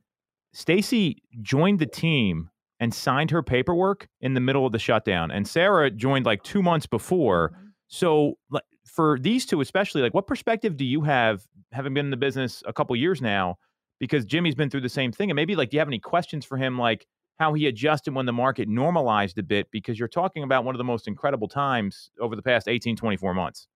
Stacy 0.52 1.24
joined 1.42 1.80
the 1.80 1.86
team 1.86 2.50
and 2.80 2.94
signed 2.94 3.32
her 3.32 3.42
paperwork 3.42 4.08
in 4.22 4.34
the 4.34 4.40
middle 4.40 4.66
of 4.66 4.72
the 4.72 4.80
shutdown. 4.80 5.32
And 5.32 5.48
Sarah 5.48 5.90
joined 5.90 6.26
like 6.26 6.44
two 6.44 6.62
months 6.62 6.86
before. 6.86 7.52
Mm-hmm. 7.52 7.66
So 7.88 8.38
for 8.86 9.18
these 9.20 9.46
two, 9.46 9.62
especially, 9.62 10.02
like 10.02 10.14
what 10.14 10.28
perspective 10.28 10.78
do 10.78 10.86
you 10.86 11.02
have, 11.02 11.44
having 11.72 11.94
been 11.94 12.06
in 12.06 12.12
the 12.12 12.18
business 12.18 12.64
a 12.66 12.74
couple 12.74 12.96
years 12.96 13.22
now? 13.22 13.58
Because 14.00 14.26
Jimmy's 14.26 14.56
been 14.56 14.70
through 14.70 14.82
the 14.82 14.90
same 14.90 15.12
thing. 15.12 15.30
And 15.30 15.36
maybe 15.36 15.56
like, 15.56 15.70
do 15.70 15.78
you 15.78 15.80
have 15.80 15.88
any 15.88 16.00
questions 16.00 16.46
for 16.46 16.58
him, 16.58 16.78
like 16.78 17.06
how 17.40 17.54
he 17.54 17.68
adjusted 17.68 18.14
when 18.14 18.26
the 18.26 18.34
market 18.34 18.68
normalized 18.68 19.38
a 19.38 19.44
bit? 19.44 19.68
Because 19.72 19.98
you're 19.98 20.08
talking 20.08 20.44
about 20.44 20.66
one 20.66 20.76
of 20.76 20.78
the 20.78 20.84
most 20.84 21.08
incredible 21.08 21.48
times 21.48 22.10
over 22.20 22.36
the 22.36 22.42
past 22.42 22.68
18, 22.68 22.96
24 22.98 23.34
months. 23.34 23.68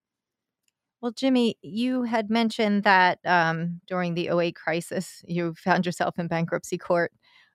Well, 1.00 1.12
Jimmy, 1.12 1.56
you 1.62 2.02
had 2.02 2.28
mentioned 2.28 2.82
that 2.82 3.20
um, 3.24 3.80
during 3.86 4.12
the 4.12 4.28
08 4.28 4.54
crisis, 4.54 5.22
you 5.26 5.54
found 5.54 5.86
yourself 5.86 6.18
in 6.18 6.28
bankruptcy 6.28 6.76
court 6.76 7.10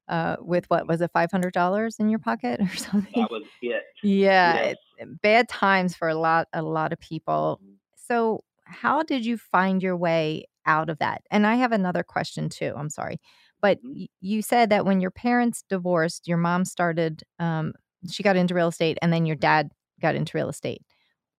uh, 0.07 0.35
with 0.39 0.65
what 0.69 0.87
was 0.87 1.01
it, 1.01 1.11
five 1.11 1.31
hundred 1.31 1.53
dollars 1.53 1.97
in 1.99 2.09
your 2.09 2.19
pocket 2.19 2.59
or 2.61 2.75
something? 2.75 3.21
That 3.21 3.31
was 3.31 3.43
it. 3.61 3.83
Yeah, 4.03 4.55
yes. 4.55 4.75
it, 4.97 5.21
bad 5.21 5.49
times 5.49 5.95
for 5.95 6.07
a 6.07 6.15
lot, 6.15 6.47
a 6.53 6.61
lot 6.61 6.93
of 6.93 6.99
people. 6.99 7.59
Mm-hmm. 7.63 7.73
So, 7.95 8.43
how 8.65 9.03
did 9.03 9.25
you 9.25 9.37
find 9.37 9.81
your 9.81 9.97
way 9.97 10.45
out 10.65 10.89
of 10.89 10.99
that? 10.99 11.21
And 11.31 11.45
I 11.45 11.55
have 11.55 11.71
another 11.71 12.03
question 12.03 12.49
too. 12.49 12.73
I'm 12.75 12.89
sorry, 12.89 13.19
but 13.61 13.83
mm-hmm. 13.83 14.05
you 14.21 14.41
said 14.41 14.69
that 14.69 14.85
when 14.85 15.01
your 15.01 15.11
parents 15.11 15.63
divorced, 15.69 16.27
your 16.27 16.37
mom 16.37 16.65
started, 16.65 17.23
um, 17.39 17.73
she 18.09 18.23
got 18.23 18.35
into 18.35 18.53
real 18.53 18.67
estate, 18.67 18.97
and 19.01 19.11
then 19.11 19.25
your 19.25 19.35
dad 19.35 19.71
got 20.01 20.15
into 20.15 20.37
real 20.37 20.49
estate. 20.49 20.81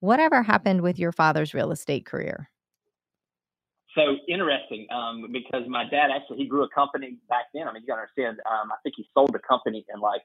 Whatever 0.00 0.42
happened 0.42 0.82
with 0.82 0.98
your 0.98 1.12
father's 1.12 1.54
real 1.54 1.70
estate 1.70 2.04
career? 2.04 2.50
So 3.96 4.16
interesting 4.28 4.86
um, 4.94 5.26
because 5.32 5.66
my 5.66 5.84
dad 5.88 6.10
actually 6.14 6.38
he 6.38 6.46
grew 6.46 6.62
a 6.62 6.68
company 6.68 7.16
back 7.28 7.46
then. 7.52 7.66
I 7.66 7.72
mean, 7.72 7.82
you 7.82 7.88
got 7.88 7.96
to 7.96 8.02
understand. 8.02 8.38
Um, 8.46 8.70
I 8.70 8.76
think 8.82 8.94
he 8.96 9.08
sold 9.14 9.32
the 9.32 9.40
company 9.40 9.84
in 9.92 10.00
like 10.00 10.22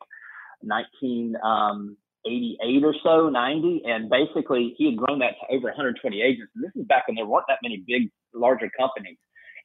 1988 0.61 1.37
um, 1.43 2.85
or 2.85 2.95
so, 3.03 3.29
90, 3.29 3.81
and 3.85 4.09
basically 4.09 4.75
he 4.77 4.85
had 4.85 4.97
grown 4.97 5.19
that 5.19 5.35
to 5.41 5.55
over 5.55 5.67
120 5.67 6.21
agents. 6.21 6.51
And 6.55 6.63
this 6.63 6.71
is 6.75 6.85
back 6.85 7.07
when 7.07 7.15
there 7.15 7.25
weren't 7.25 7.47
that 7.47 7.59
many 7.63 7.83
big, 7.87 8.11
larger 8.33 8.69
companies. 8.77 9.17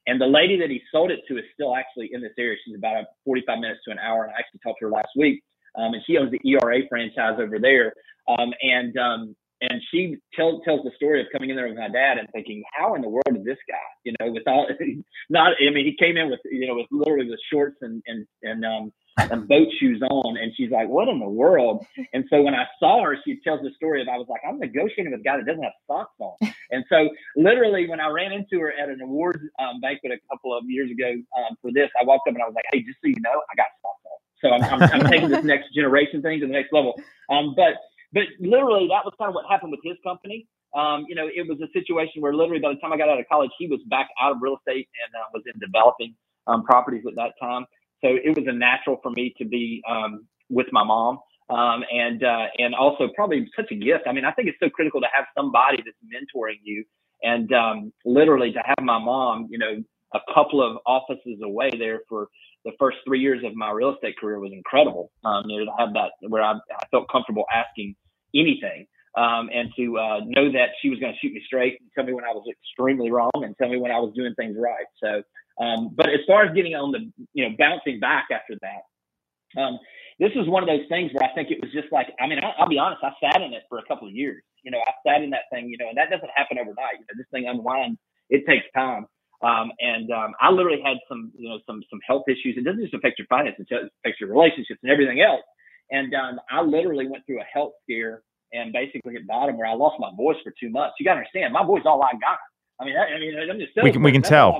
And 0.07 0.21
the 0.21 0.25
lady 0.25 0.57
that 0.59 0.69
he 0.69 0.81
sold 0.89 1.11
it 1.11 1.19
to 1.27 1.37
is 1.37 1.43
still 1.53 1.75
actually 1.75 2.09
in 2.13 2.21
this 2.21 2.31
area. 2.39 2.57
She's 2.65 2.77
about 2.77 3.03
45 3.25 3.59
minutes 3.59 3.81
to 3.85 3.91
an 3.91 3.99
hour, 3.99 4.23
and 4.23 4.31
I 4.31 4.39
actually 4.39 4.61
talked 4.63 4.79
to 4.79 4.85
her 4.85 4.91
last 4.91 5.09
week. 5.17 5.43
Um, 5.75 5.93
and 5.93 6.01
she 6.07 6.17
owns 6.17 6.31
the 6.31 6.39
ERA 6.49 6.79
franchise 6.89 7.37
over 7.39 7.59
there. 7.59 7.93
Um, 8.27 8.53
and 8.63 8.97
um, 8.97 9.35
and 9.61 9.81
she 9.91 10.17
tells 10.35 10.61
tells 10.63 10.83
the 10.83 10.91
story 10.95 11.21
of 11.21 11.27
coming 11.31 11.49
in 11.49 11.55
there 11.55 11.67
with 11.67 11.77
my 11.77 11.89
dad 11.89 12.17
and 12.17 12.27
thinking, 12.31 12.63
how 12.73 12.95
in 12.95 13.01
the 13.01 13.09
world 13.09 13.25
did 13.31 13.43
this 13.43 13.57
guy, 13.67 13.87
you 14.03 14.13
know, 14.19 14.31
with 14.31 14.43
all 14.47 14.67
not, 15.29 15.53
I 15.59 15.71
mean, 15.71 15.85
he 15.85 15.95
came 15.97 16.17
in 16.17 16.29
with, 16.29 16.39
you 16.45 16.67
know, 16.67 16.75
with 16.75 16.87
literally 16.91 17.29
with 17.29 17.39
shorts 17.51 17.77
and 17.81 18.01
and 18.07 18.27
and 18.43 18.65
um 18.65 18.91
and 19.17 19.47
boat 19.47 19.67
shoes 19.79 20.01
on. 20.01 20.37
And 20.37 20.51
she's 20.55 20.69
like, 20.69 20.87
what 20.87 21.07
in 21.07 21.19
the 21.19 21.27
world? 21.27 21.85
And 22.13 22.25
so 22.29 22.41
when 22.41 22.53
I 22.53 22.65
saw 22.79 23.03
her, 23.03 23.17
she 23.25 23.39
tells 23.43 23.61
the 23.61 23.71
story 23.75 24.01
of 24.01 24.07
I 24.07 24.17
was 24.17 24.27
like, 24.29 24.41
I'm 24.47 24.59
negotiating 24.59 25.11
with 25.11 25.21
a 25.21 25.23
guy 25.23 25.37
that 25.37 25.45
doesn't 25.45 25.63
have 25.63 25.73
socks 25.87 26.13
on. 26.19 26.35
And 26.69 26.83
so 26.89 27.09
literally 27.35 27.89
when 27.89 27.99
I 27.99 28.09
ran 28.09 28.31
into 28.31 28.59
her 28.59 28.71
at 28.71 28.89
an 28.89 29.01
awards 29.01 29.41
um, 29.59 29.81
banquet 29.81 30.11
a 30.11 30.19
couple 30.29 30.55
of 30.55 30.63
years 30.67 30.91
ago 30.91 31.09
um, 31.37 31.57
for 31.61 31.71
this, 31.73 31.89
I 31.99 32.05
walked 32.05 32.27
up 32.27 32.35
and 32.35 32.43
I 32.43 32.45
was 32.45 32.55
like, 32.55 32.65
hey, 32.71 32.83
just 32.83 32.99
so 33.01 33.07
you 33.07 33.21
know, 33.21 33.41
I 33.49 33.55
got 33.55 33.67
socks 33.81 34.05
on. 34.05 34.17
So 34.39 34.49
I'm, 34.53 34.81
I'm, 34.81 35.01
I'm 35.01 35.09
taking 35.09 35.29
this 35.29 35.43
next 35.55 35.73
generation 35.73 36.21
thing 36.21 36.39
to 36.41 36.45
the 36.45 36.53
next 36.53 36.71
level. 36.71 36.93
Um, 37.29 37.53
but 37.55 37.73
but 38.17 38.25
literally 38.39 38.87
that 38.87 39.05
was 39.05 39.13
kind 39.19 39.29
of 39.29 39.35
what 39.35 39.45
happened 39.49 39.71
with 39.71 39.81
his 39.83 39.97
company. 40.03 40.47
Um, 40.75 41.05
you 41.07 41.15
know, 41.15 41.27
it 41.27 41.47
was 41.47 41.59
a 41.61 41.71
situation 41.71 42.21
where 42.21 42.33
literally 42.33 42.61
by 42.61 42.73
the 42.73 42.79
time 42.79 42.91
I 42.91 42.97
got 42.97 43.09
out 43.09 43.19
of 43.19 43.25
college, 43.31 43.51
he 43.59 43.67
was 43.67 43.79
back 43.89 44.07
out 44.21 44.31
of 44.31 44.37
real 44.41 44.57
estate 44.57 44.89
and 45.05 45.13
uh, 45.15 45.25
was 45.33 45.43
in 45.51 45.59
developing 45.59 46.15
um, 46.47 46.63
properties 46.63 47.03
at 47.07 47.15
that 47.15 47.33
time. 47.39 47.65
So 48.03 48.09
it 48.09 48.35
was 48.37 48.45
a 48.47 48.53
natural 48.53 48.99
for 49.03 49.11
me 49.11 49.33
to 49.37 49.45
be 49.45 49.81
um, 49.89 50.25
with 50.49 50.67
my 50.71 50.83
mom. 50.83 51.19
Um, 51.49 51.85
and 51.93 52.23
uh, 52.25 52.47
and 52.57 52.75
also 52.75 53.07
probably 53.15 53.47
such 53.55 53.71
a 53.71 53.75
gift. 53.75 54.03
I 54.05 54.11
mean, 54.11 54.25
I 54.25 54.31
think 54.31 54.49
it's 54.49 54.57
so 54.59 54.69
critical 54.69 54.99
to 54.99 55.07
have 55.15 55.25
somebody 55.37 55.77
that's 55.77 55.95
mentoring 56.03 56.59
you, 56.61 56.83
and 57.23 57.53
um, 57.53 57.93
literally 58.03 58.51
to 58.51 58.59
have 58.65 58.83
my 58.83 58.99
mom, 58.99 59.47
you 59.49 59.57
know, 59.57 59.81
a 60.13 60.19
couple 60.33 60.61
of 60.61 60.77
offices 60.85 61.39
away 61.41 61.69
there 61.79 62.01
for 62.09 62.27
the 62.65 62.73
first 62.77 62.97
three 63.05 63.21
years 63.21 63.41
of 63.45 63.55
my 63.55 63.71
real 63.71 63.93
estate 63.95 64.17
career 64.17 64.41
was 64.41 64.51
incredible. 64.51 65.09
Um, 65.23 65.43
you 65.47 65.59
know, 65.59 65.71
to 65.71 65.77
have 65.79 65.93
that 65.93 66.11
where 66.27 66.43
I, 66.43 66.51
I 66.53 66.85
felt 66.91 67.07
comfortable 67.09 67.45
asking 67.53 67.95
anything, 68.39 68.87
um, 69.15 69.49
and 69.53 69.69
to 69.77 69.97
uh, 69.97 70.19
know 70.25 70.51
that 70.51 70.69
she 70.81 70.89
was 70.89 70.99
going 70.99 71.13
to 71.13 71.19
shoot 71.19 71.33
me 71.33 71.41
straight 71.45 71.79
and 71.79 71.89
tell 71.95 72.05
me 72.05 72.13
when 72.13 72.23
I 72.23 72.33
was 72.33 72.45
extremely 72.49 73.11
wrong 73.11 73.31
and 73.35 73.55
tell 73.57 73.69
me 73.69 73.77
when 73.77 73.91
I 73.91 73.99
was 73.99 74.13
doing 74.15 74.33
things 74.35 74.55
right. 74.59 74.85
So 75.03 75.23
um, 75.59 75.89
but 75.95 76.09
as 76.09 76.21
far 76.27 76.45
as 76.45 76.53
getting 76.53 76.75
on 76.75 76.91
the, 76.91 77.09
you 77.33 77.47
know, 77.47 77.55
bouncing 77.57 77.99
back 77.99 78.27
after 78.31 78.53
that, 78.61 79.59
um, 79.59 79.79
this 80.19 80.31
was 80.35 80.47
one 80.47 80.61
of 80.61 80.69
those 80.69 80.85
things 80.89 81.11
where 81.13 81.29
I 81.29 81.33
think 81.33 81.49
it 81.49 81.61
was 81.61 81.71
just 81.73 81.91
like, 81.91 82.07
I 82.19 82.27
mean, 82.27 82.39
I'll, 82.43 82.53
I'll, 82.59 82.69
be 82.69 82.77
honest, 82.77 83.01
I 83.03 83.13
sat 83.21 83.41
in 83.41 83.53
it 83.53 83.63
for 83.69 83.79
a 83.79 83.85
couple 83.85 84.07
of 84.07 84.13
years. 84.13 84.43
You 84.63 84.71
know, 84.71 84.81
I 84.81 84.91
sat 85.05 85.23
in 85.23 85.29
that 85.31 85.49
thing, 85.51 85.69
you 85.69 85.77
know, 85.77 85.89
and 85.89 85.97
that 85.97 86.09
doesn't 86.09 86.29
happen 86.35 86.57
overnight. 86.57 87.01
You 87.01 87.05
know, 87.09 87.17
this 87.17 87.29
thing 87.31 87.47
unwinds, 87.47 87.99
it 88.29 88.45
takes 88.45 88.65
time. 88.75 89.05
Um, 89.41 89.71
and 89.79 90.09
um, 90.11 90.33
I 90.41 90.49
literally 90.49 90.81
had 90.83 90.97
some, 91.07 91.31
you 91.37 91.49
know, 91.49 91.59
some 91.65 91.81
some 91.89 91.99
health 92.05 92.23
issues. 92.27 92.57
It 92.57 92.65
doesn't 92.65 92.81
just 92.81 92.93
affect 92.93 93.19
your 93.19 93.27
finances; 93.27 93.67
it 93.69 93.91
affects 94.01 94.19
your 94.19 94.33
relationships 94.33 94.79
and 94.81 94.91
everything 94.91 95.21
else. 95.21 95.45
And 95.91 96.13
um, 96.15 96.41
I 96.49 96.61
literally 96.61 97.07
went 97.07 97.23
through 97.27 97.41
a 97.41 97.45
health 97.53 97.73
scare 97.83 98.23
and 98.53 98.71
basically 98.71 99.15
at 99.15 99.27
bottom 99.27 99.57
where 99.57 99.67
I 99.67 99.73
lost 99.73 99.95
my 99.99 100.11
voice 100.15 100.37
for 100.43 100.53
two 100.59 100.69
months. 100.69 100.95
You 100.99 101.05
got 101.05 101.13
to 101.13 101.19
understand, 101.19 101.53
my 101.53 101.65
voice 101.65 101.83
all 101.85 102.01
I 102.01 102.13
got. 102.13 102.39
I 102.79 102.85
mean, 102.85 102.95
I, 102.95 103.15
I 103.15 103.19
mean, 103.19 103.33
I'm 103.49 103.59
just 103.59 103.71
we 103.81 103.91
can 103.91 104.03
we 104.03 104.11
can 104.11 104.21
tell. 104.21 104.51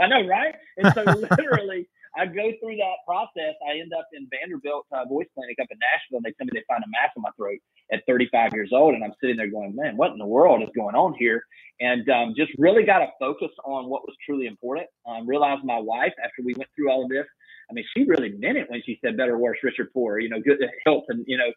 I 0.00 0.08
know, 0.08 0.26
right? 0.26 0.54
And 0.78 0.92
so 0.94 1.02
literally, 1.36 1.86
I 2.16 2.26
go 2.26 2.50
through 2.60 2.76
that 2.76 2.96
process. 3.06 3.54
I 3.68 3.78
end 3.78 3.92
up 3.92 4.08
in 4.12 4.26
Vanderbilt 4.30 4.86
uh, 4.90 5.04
Voice 5.04 5.28
Clinic 5.34 5.58
up 5.60 5.68
in 5.70 5.78
Nashville, 5.78 6.18
and 6.18 6.24
they 6.24 6.32
tell 6.32 6.46
me 6.46 6.52
they 6.54 6.64
find 6.66 6.82
a 6.82 6.88
mass 6.88 7.12
in 7.14 7.22
my 7.22 7.30
throat 7.36 7.58
at 7.92 8.02
35 8.08 8.52
years 8.54 8.70
old, 8.72 8.94
and 8.94 9.04
I'm 9.04 9.12
sitting 9.20 9.36
there 9.36 9.50
going, 9.50 9.76
"Man, 9.76 9.96
what 9.96 10.12
in 10.12 10.18
the 10.18 10.26
world 10.26 10.62
is 10.62 10.70
going 10.74 10.94
on 10.94 11.14
here?" 11.18 11.44
And 11.80 12.08
um, 12.08 12.34
just 12.36 12.52
really 12.58 12.84
got 12.84 12.98
to 12.98 13.08
focus 13.18 13.50
on 13.64 13.88
what 13.88 14.02
was 14.02 14.16
truly 14.24 14.46
important. 14.46 14.88
Um, 15.06 15.26
realized 15.26 15.64
my 15.64 15.78
wife, 15.78 16.12
after 16.24 16.42
we 16.44 16.54
went 16.54 16.70
through 16.74 16.90
all 16.90 17.04
of 17.04 17.10
this, 17.10 17.26
I 17.70 17.72
mean, 17.72 17.84
she 17.96 18.04
really 18.04 18.30
meant 18.38 18.58
it 18.58 18.68
when 18.68 18.82
she 18.84 18.98
said 19.04 19.16
better, 19.16 19.38
worse, 19.38 19.58
richer, 19.62 19.88
poor, 19.92 20.18
you 20.18 20.28
know, 20.28 20.40
good 20.40 20.58
health 20.84 21.04
and, 21.08 21.24
you 21.26 21.38
know, 21.38 21.52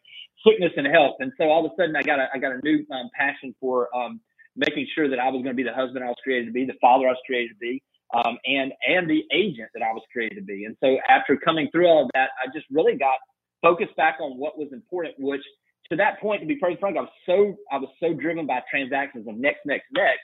sickness 0.46 0.72
and 0.78 0.86
health. 0.88 1.16
And 1.20 1.32
so 1.38 1.46
all 1.46 1.66
of 1.66 1.72
a 1.72 1.76
sudden 1.76 1.96
I 1.96 2.04
got 2.04 2.20
a, 2.20 2.28
I 2.34 2.38
got 2.38 2.52
a 2.52 2.60
new 2.64 2.86
um, 2.92 3.10
passion 3.18 3.56
for, 3.60 3.90
um, 3.96 4.22
making 4.56 4.88
sure 4.94 5.10
that 5.10 5.20
I 5.20 5.30
was 5.30 5.42
going 5.42 5.56
to 5.56 5.58
be 5.58 5.64
the 5.64 5.74
husband 5.74 6.04
I 6.04 6.08
was 6.08 6.18
created 6.24 6.46
to 6.46 6.52
be, 6.52 6.66
the 6.66 6.78
father 6.80 7.08
I 7.08 7.12
was 7.12 7.22
created 7.26 7.50
to 7.50 7.60
be, 7.60 7.82
um, 8.14 8.38
and 8.46 8.72
and 8.88 9.10
the 9.10 9.24
agent 9.34 9.70
that 9.74 9.82
I 9.82 9.92
was 9.92 10.04
created 10.12 10.36
to 10.36 10.44
be. 10.44 10.66
And 10.66 10.78
so 10.84 10.98
after 11.10 11.38
coming 11.38 11.70
through 11.72 11.88
all 11.88 12.04
of 12.04 12.12
that, 12.14 12.30
I 12.38 12.52
just 12.54 12.68
really 12.70 12.96
got 12.96 13.18
focused 13.62 13.96
back 13.96 14.18
on 14.22 14.38
what 14.38 14.58
was 14.58 14.70
important. 14.72 15.16
Which 15.18 15.42
to 15.90 15.96
that 15.98 16.20
point, 16.22 16.42
to 16.42 16.48
be 16.48 16.58
perfectly 16.58 16.80
frank, 16.80 16.98
I 16.98 17.02
was 17.02 17.10
so 17.26 17.56
I 17.72 17.78
was 17.78 17.90
so 18.00 18.14
driven 18.14 18.46
by 18.46 18.62
transactions 18.70 19.28
of 19.28 19.36
next, 19.38 19.66
next, 19.66 19.86
next. 19.92 20.22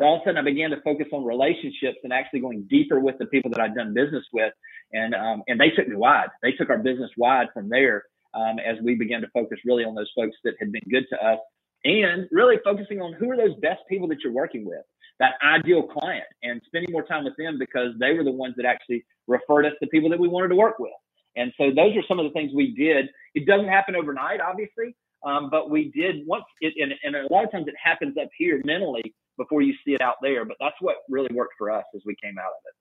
That 0.00 0.06
all 0.06 0.16
of 0.16 0.22
a 0.22 0.24
sudden 0.24 0.38
I 0.38 0.42
began 0.42 0.70
to 0.70 0.80
focus 0.80 1.06
on 1.12 1.24
relationships 1.24 1.98
and 2.02 2.12
actually 2.12 2.40
going 2.40 2.66
deeper 2.68 2.98
with 2.98 3.18
the 3.18 3.26
people 3.26 3.50
that 3.50 3.60
I'd 3.60 3.74
done 3.74 3.94
business 3.94 4.24
with, 4.32 4.52
and 4.92 5.14
um, 5.14 5.42
and 5.46 5.60
they 5.60 5.70
took 5.70 5.86
me 5.86 5.94
wide. 5.94 6.28
They 6.42 6.52
took 6.52 6.70
our 6.70 6.78
business 6.78 7.10
wide 7.16 7.48
from 7.54 7.68
there. 7.68 8.04
Um, 8.32 8.60
as 8.60 8.76
we 8.80 8.94
began 8.94 9.22
to 9.22 9.26
focus 9.34 9.58
really 9.64 9.82
on 9.82 9.96
those 9.96 10.08
folks 10.14 10.36
that 10.44 10.54
had 10.60 10.70
been 10.70 10.84
good 10.88 11.04
to 11.10 11.16
us 11.16 11.40
and 11.84 12.28
really 12.30 12.56
focusing 12.62 13.00
on 13.00 13.12
who 13.14 13.30
are 13.30 13.36
those 13.36 13.56
best 13.60 13.80
people 13.88 14.06
that 14.08 14.18
you're 14.22 14.32
working 14.32 14.64
with, 14.64 14.82
that 15.18 15.34
ideal 15.44 15.82
client, 15.82 16.24
and 16.42 16.60
spending 16.66 16.92
more 16.92 17.02
time 17.02 17.24
with 17.24 17.36
them 17.36 17.58
because 17.58 17.92
they 17.98 18.12
were 18.12 18.24
the 18.24 18.30
ones 18.30 18.54
that 18.56 18.66
actually 18.66 19.04
referred 19.26 19.66
us 19.66 19.72
to 19.82 19.88
people 19.88 20.08
that 20.10 20.18
we 20.18 20.28
wanted 20.28 20.48
to 20.48 20.54
work 20.54 20.78
with. 20.78 20.92
And 21.36 21.52
so 21.56 21.70
those 21.74 21.96
are 21.96 22.02
some 22.08 22.18
of 22.18 22.24
the 22.24 22.30
things 22.30 22.52
we 22.54 22.74
did. 22.74 23.08
It 23.34 23.46
doesn't 23.46 23.68
happen 23.68 23.96
overnight, 23.96 24.40
obviously, 24.40 24.94
um, 25.24 25.50
but 25.50 25.70
we 25.70 25.90
did 25.90 26.26
once 26.26 26.44
it, 26.60 26.74
and, 26.78 26.92
and 27.02 27.16
a 27.16 27.32
lot 27.32 27.44
of 27.44 27.52
times 27.52 27.66
it 27.68 27.74
happens 27.82 28.16
up 28.20 28.28
here 28.36 28.60
mentally 28.64 29.14
before 29.40 29.62
you 29.62 29.72
see 29.84 29.94
it 29.94 30.00
out 30.00 30.16
there. 30.22 30.44
But 30.44 30.56
that's 30.60 30.76
what 30.80 30.96
really 31.08 31.34
worked 31.34 31.54
for 31.56 31.70
us 31.70 31.84
as 31.94 32.02
we 32.04 32.14
came 32.22 32.36
out 32.38 32.50
of 32.50 32.62
it. 32.66 32.74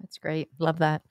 That's 0.00 0.18
great. 0.18 0.48
Love 0.58 0.80
that. 0.80 1.02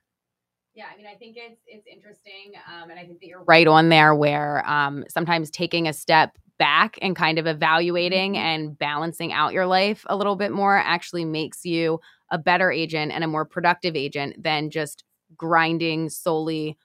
Yeah, 0.76 0.86
I 0.91 0.98
mean, 0.98 1.06
I 1.06 1.16
think 1.16 1.38
it's 1.38 1.62
it's 1.68 1.86
interesting, 1.91 2.54
um, 2.68 2.89
and 2.89 3.00
I 3.00 3.06
think 3.06 3.20
that 3.20 3.28
you're 3.28 3.44
right 3.44 3.68
on 3.68 3.89
there. 3.89 4.16
Where 4.16 4.68
um, 4.68 5.06
sometimes 5.08 5.52
taking 5.52 5.88
a 5.88 5.94
step 5.94 6.36
back 6.58 6.98
and 7.02 7.16
kind 7.16 7.39
of 7.39 7.48
evaluating 7.48 8.34
mm-hmm. 8.34 8.44
and 8.44 8.80
balancing 8.80 9.32
out 9.34 9.54
your 9.54 9.66
life 9.66 10.06
a 10.08 10.16
little 10.16 10.36
bit 10.36 10.52
more 10.52 10.78
actually 10.78 11.26
makes 11.26 11.66
you 11.66 12.00
a 12.32 12.38
better 12.38 12.72
agent 12.72 13.12
and 13.12 13.24
a 13.24 13.28
more 13.28 13.46
productive 13.46 13.96
agent 13.96 14.41
than 14.41 14.70
just 14.70 15.04
grinding 15.36 16.10
solely 16.10 16.78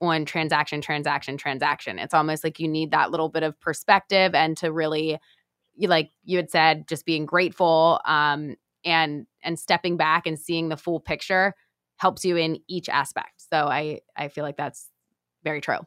on 0.00 0.24
transaction 0.24 0.80
transaction 0.80 1.36
transaction 1.38 1.98
it's 1.98 2.12
almost 2.12 2.44
like 2.44 2.60
you 2.60 2.68
need 2.68 2.90
that 2.90 3.10
little 3.10 3.30
bit 3.30 3.42
of 3.42 3.58
perspective 3.60 4.34
and 4.34 4.56
to 4.56 4.70
really 4.70 5.18
like 5.80 6.10
you 6.24 6.36
had 6.36 6.50
said 6.50 6.86
just 6.88 7.04
being 7.04 7.26
grateful 7.26 8.00
um 8.04 8.56
and 8.84 9.26
and 9.42 9.58
stepping 9.58 9.96
back 9.96 10.26
and 10.26 10.38
seeing 10.38 10.68
the 10.68 10.76
full 10.76 11.00
picture 11.00 11.54
helps 11.98 12.24
you 12.24 12.36
in 12.36 12.58
each 12.68 12.88
aspect 12.88 13.44
so 13.50 13.66
i 13.66 14.00
i 14.16 14.28
feel 14.28 14.44
like 14.44 14.56
that's 14.56 14.90
very 15.44 15.60
true 15.60 15.80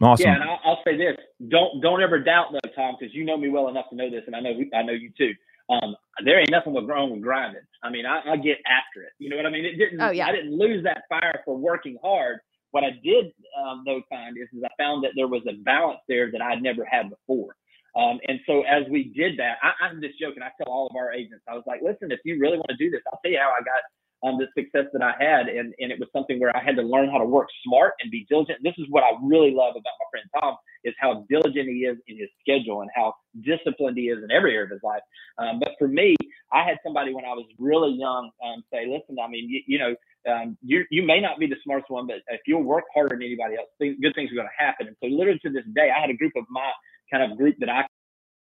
Awesome. 0.00 0.26
Yeah, 0.26 0.34
and 0.34 0.42
I'll, 0.42 0.58
I'll, 0.64 0.82
say 0.84 0.96
this: 0.96 1.16
don't 1.48 1.80
don't 1.80 2.02
ever 2.02 2.18
doubt 2.18 2.46
though, 2.50 2.70
Tom, 2.74 2.96
because 2.98 3.14
you 3.14 3.24
know 3.24 3.36
me 3.36 3.48
well 3.48 3.68
enough 3.68 3.88
to 3.90 3.96
know 3.96 4.10
this, 4.10 4.24
and 4.26 4.34
I 4.34 4.40
know 4.40 4.50
I 4.74 4.82
know 4.82 4.92
you 4.92 5.12
too. 5.16 5.32
Um, 5.70 5.94
there 6.24 6.40
ain't 6.40 6.50
nothing 6.50 6.74
wrong 6.74 7.12
with 7.12 7.22
grinding. 7.22 7.62
I 7.82 7.90
mean, 7.90 8.04
I, 8.04 8.32
I, 8.32 8.36
get 8.36 8.58
after 8.66 9.02
it. 9.06 9.12
You 9.18 9.30
know 9.30 9.36
what 9.36 9.46
I 9.46 9.50
mean? 9.50 9.64
It 9.64 9.76
didn't. 9.76 10.00
Oh, 10.00 10.10
yeah. 10.10 10.26
I 10.26 10.32
didn't 10.32 10.58
lose 10.58 10.82
that 10.84 11.04
fire 11.08 11.40
for 11.44 11.56
working 11.56 11.96
hard. 12.02 12.40
What 12.72 12.84
I 12.84 12.90
did 13.04 13.32
um, 13.62 13.84
though 13.86 14.02
find 14.08 14.36
is, 14.36 14.48
is 14.52 14.64
I 14.64 14.70
found 14.76 15.04
that 15.04 15.12
there 15.14 15.28
was 15.28 15.42
a 15.48 15.54
balance 15.62 16.00
there 16.08 16.32
that 16.32 16.42
I'd 16.42 16.62
never 16.62 16.84
had 16.84 17.10
before. 17.10 17.54
Um, 17.94 18.20
and 18.26 18.40
so 18.46 18.62
as 18.62 18.84
we 18.90 19.12
did 19.14 19.38
that, 19.38 19.58
I, 19.62 19.72
I'm 19.84 20.00
just 20.00 20.18
joking. 20.18 20.42
I 20.42 20.50
tell 20.56 20.72
all 20.72 20.86
of 20.86 20.96
our 20.96 21.12
agents, 21.12 21.44
I 21.48 21.54
was 21.54 21.64
like, 21.66 21.80
listen, 21.82 22.10
if 22.10 22.20
you 22.24 22.40
really 22.40 22.56
want 22.56 22.70
to 22.70 22.76
do 22.76 22.90
this, 22.90 23.00
I'll 23.12 23.20
tell 23.22 23.32
you 23.32 23.38
how 23.38 23.50
I 23.50 23.60
got 23.62 23.82
um, 24.24 24.38
the 24.38 24.46
success 24.56 24.86
that 24.92 25.02
I 25.02 25.12
had. 25.18 25.48
And, 25.48 25.74
and 25.78 25.92
it 25.92 25.98
was 25.98 26.08
something 26.12 26.38
where 26.40 26.56
I 26.56 26.62
had 26.62 26.76
to 26.76 26.82
learn 26.82 27.10
how 27.10 27.18
to 27.18 27.24
work 27.24 27.48
smart 27.64 27.94
and 28.00 28.10
be 28.10 28.26
diligent. 28.28 28.58
This 28.62 28.74
is 28.78 28.86
what 28.88 29.02
I 29.04 29.10
really 29.22 29.52
love 29.52 29.72
about 29.72 29.98
my 29.98 30.06
friend 30.10 30.26
Tom 30.40 30.56
is 30.84 30.94
how 30.98 31.24
diligent 31.28 31.68
he 31.68 31.84
is 31.84 31.98
in 32.06 32.18
his 32.18 32.28
schedule 32.40 32.82
and 32.82 32.90
how 32.94 33.14
disciplined 33.42 33.96
he 33.96 34.04
is 34.04 34.22
in 34.22 34.30
every 34.30 34.54
area 34.54 34.64
of 34.64 34.70
his 34.70 34.82
life. 34.82 35.02
Um, 35.38 35.58
but 35.58 35.72
for 35.78 35.88
me, 35.88 36.16
I 36.52 36.64
had 36.64 36.78
somebody 36.84 37.14
when 37.14 37.24
I 37.24 37.34
was 37.34 37.46
really 37.58 37.92
young 37.92 38.30
um, 38.44 38.64
say, 38.72 38.86
listen, 38.86 39.16
I 39.22 39.28
mean, 39.28 39.48
you, 39.48 39.60
you 39.66 39.78
know, 39.78 39.94
um, 40.30 40.56
you, 40.62 40.84
you 40.90 41.04
may 41.04 41.20
not 41.20 41.38
be 41.38 41.46
the 41.46 41.56
smartest 41.64 41.90
one, 41.90 42.06
but 42.06 42.16
if 42.28 42.40
you'll 42.46 42.62
work 42.62 42.84
harder 42.94 43.16
than 43.16 43.22
anybody 43.22 43.56
else, 43.56 43.68
good 43.80 44.14
things 44.14 44.30
are 44.30 44.36
going 44.36 44.46
to 44.46 44.64
happen. 44.64 44.86
And 44.86 44.96
so 45.02 45.08
literally 45.08 45.40
to 45.40 45.50
this 45.50 45.64
day, 45.74 45.90
I 45.90 46.00
had 46.00 46.10
a 46.10 46.16
group 46.16 46.32
of 46.36 46.44
my 46.48 46.70
kind 47.12 47.30
of 47.30 47.38
group 47.38 47.56
that 47.60 47.68
I 47.68 47.84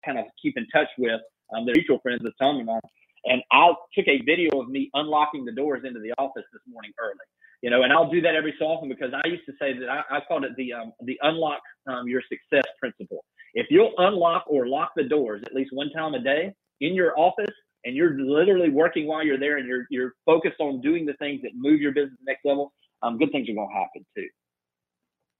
kind 0.06 0.18
of 0.18 0.26
keep 0.42 0.56
in 0.58 0.66
touch 0.74 0.90
with. 0.98 1.22
Um, 1.56 1.66
mutual 1.66 2.00
friends 2.00 2.26
of 2.26 2.34
Tom 2.42 2.68
I 2.68 2.80
and 3.26 3.42
I 3.52 3.74
took 3.94 4.08
a 4.08 4.22
video 4.24 4.62
of 4.62 4.70
me 4.70 4.90
unlocking 4.94 5.46
the 5.46 5.52
doors 5.52 5.82
into 5.86 6.00
the 6.00 6.14
office 6.18 6.44
this 6.54 6.62
morning 6.68 6.92
early. 7.00 7.26
You 7.62 7.72
know, 7.72 7.82
and 7.82 7.92
I'll 7.92 8.10
do 8.10 8.22
that 8.22 8.36
every 8.36 8.54
so 8.60 8.66
often 8.66 8.90
because 8.90 9.12
I 9.14 9.28
used 9.28 9.46
to 9.48 9.54
say 9.60 9.74
that 9.78 9.90
I, 9.90 10.18
I 10.18 10.20
called 10.28 10.44
it 10.44 10.56
the 10.56 10.74
um, 10.74 10.94
the 11.02 11.18
unlock 11.24 11.62
um, 11.88 12.08
your 12.08 12.22
success 12.30 12.64
principle. 12.80 13.26
If 13.54 13.68
you'll 13.70 13.94
unlock 13.98 14.46
or 14.48 14.68
lock 14.68 14.92
the 14.96 15.04
doors 15.04 15.42
at 15.46 15.56
least 15.56 15.72
one 15.74 15.90
time 15.90 16.14
a 16.14 16.20
day 16.20 16.54
in 16.82 16.94
your 16.94 17.18
office, 17.18 17.54
and 17.84 17.96
you're 17.96 18.20
literally 18.20 18.70
working 18.70 19.08
while 19.08 19.26
you're 19.26 19.40
there, 19.40 19.58
and 19.58 19.68
you're 19.68 19.88
you're 19.90 20.14
focused 20.26 20.60
on 20.60 20.82
doing 20.82 21.06
the 21.06 21.14
things 21.14 21.42
that 21.42 21.52
move 21.56 21.82
your 21.82 21.94
business 21.94 22.20
next 22.24 22.46
level, 22.46 22.72
um, 23.02 23.18
good 23.18 23.32
things 23.32 23.50
are 23.50 23.54
going 23.54 23.70
to 23.70 23.74
happen 23.74 24.06
too. 24.16 24.28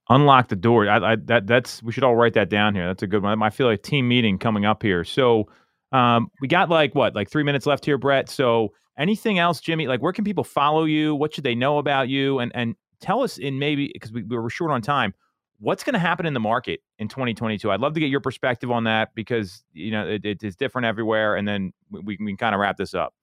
Unlock 0.08 0.48
the 0.48 0.56
door. 0.56 0.88
I, 0.88 1.12
I, 1.12 1.16
that 1.16 1.46
that's 1.46 1.82
we 1.82 1.92
should 1.92 2.04
all 2.04 2.14
write 2.14 2.34
that 2.34 2.48
down 2.48 2.74
here. 2.74 2.86
That's 2.86 3.02
a 3.02 3.06
good 3.06 3.22
one. 3.22 3.42
I 3.42 3.50
feel 3.50 3.66
like 3.66 3.82
team 3.82 4.06
meeting 4.06 4.38
coming 4.38 4.64
up 4.64 4.82
here. 4.82 5.04
So 5.04 5.48
um, 5.92 6.30
we 6.40 6.48
got 6.48 6.68
like 6.68 6.94
what, 6.94 7.14
like 7.14 7.28
three 7.28 7.42
minutes 7.42 7.66
left 7.66 7.84
here, 7.84 7.98
Brett. 7.98 8.28
So 8.28 8.72
anything 8.96 9.38
else, 9.38 9.60
Jimmy? 9.60 9.88
Like, 9.88 10.02
where 10.02 10.12
can 10.12 10.24
people 10.24 10.44
follow 10.44 10.84
you? 10.84 11.14
What 11.14 11.34
should 11.34 11.44
they 11.44 11.54
know 11.54 11.78
about 11.78 12.08
you? 12.08 12.38
And 12.38 12.52
and 12.54 12.76
tell 13.00 13.22
us 13.22 13.38
in 13.38 13.58
maybe 13.58 13.90
because 13.92 14.12
we, 14.12 14.22
we 14.22 14.36
were 14.36 14.50
short 14.50 14.70
on 14.70 14.82
time. 14.82 15.12
What's 15.58 15.82
going 15.82 15.94
to 15.94 15.98
happen 15.98 16.26
in 16.26 16.34
the 16.34 16.40
market 16.40 16.80
in 16.98 17.08
2022? 17.08 17.70
I'd 17.70 17.80
love 17.80 17.94
to 17.94 18.00
get 18.00 18.10
your 18.10 18.20
perspective 18.20 18.70
on 18.70 18.84
that 18.84 19.14
because 19.14 19.64
you 19.72 19.90
know 19.90 20.06
it, 20.06 20.24
it 20.24 20.44
is 20.44 20.54
different 20.54 20.86
everywhere, 20.86 21.36
and 21.36 21.48
then 21.48 21.72
we, 21.90 22.00
we 22.20 22.26
can 22.26 22.36
kind 22.36 22.54
of 22.54 22.60
wrap 22.60 22.76
this 22.76 22.94
up. 22.94 23.14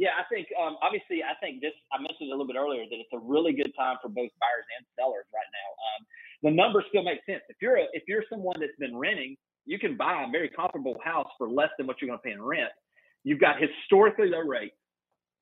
Yeah, 0.00 0.16
I 0.16 0.24
think 0.32 0.48
um, 0.56 0.80
obviously 0.80 1.20
I 1.20 1.36
think 1.44 1.60
this 1.60 1.76
I 1.92 2.00
mentioned 2.00 2.32
a 2.32 2.32
little 2.32 2.48
bit 2.48 2.56
earlier 2.56 2.88
that 2.88 2.96
it's 2.96 3.12
a 3.12 3.20
really 3.20 3.52
good 3.52 3.68
time 3.76 4.00
for 4.00 4.08
both 4.08 4.32
buyers 4.40 4.64
and 4.80 4.88
sellers 4.96 5.28
right 5.28 5.50
now. 5.52 5.68
Um, 5.76 6.00
the 6.40 6.52
numbers 6.56 6.88
still 6.88 7.04
make 7.04 7.20
sense. 7.28 7.44
If 7.52 7.60
you're 7.60 7.76
a, 7.76 7.84
if 7.92 8.08
you're 8.08 8.24
someone 8.32 8.56
that's 8.56 8.72
been 8.80 8.96
renting, 8.96 9.36
you 9.68 9.76
can 9.76 10.00
buy 10.00 10.24
a 10.24 10.32
very 10.32 10.48
comparable 10.48 10.96
house 11.04 11.28
for 11.36 11.52
less 11.52 11.68
than 11.76 11.84
what 11.84 12.00
you're 12.00 12.08
going 12.08 12.16
to 12.16 12.24
pay 12.24 12.32
in 12.32 12.40
rent. 12.40 12.72
You've 13.28 13.44
got 13.44 13.60
historically 13.60 14.32
low 14.32 14.40
rates, 14.40 14.72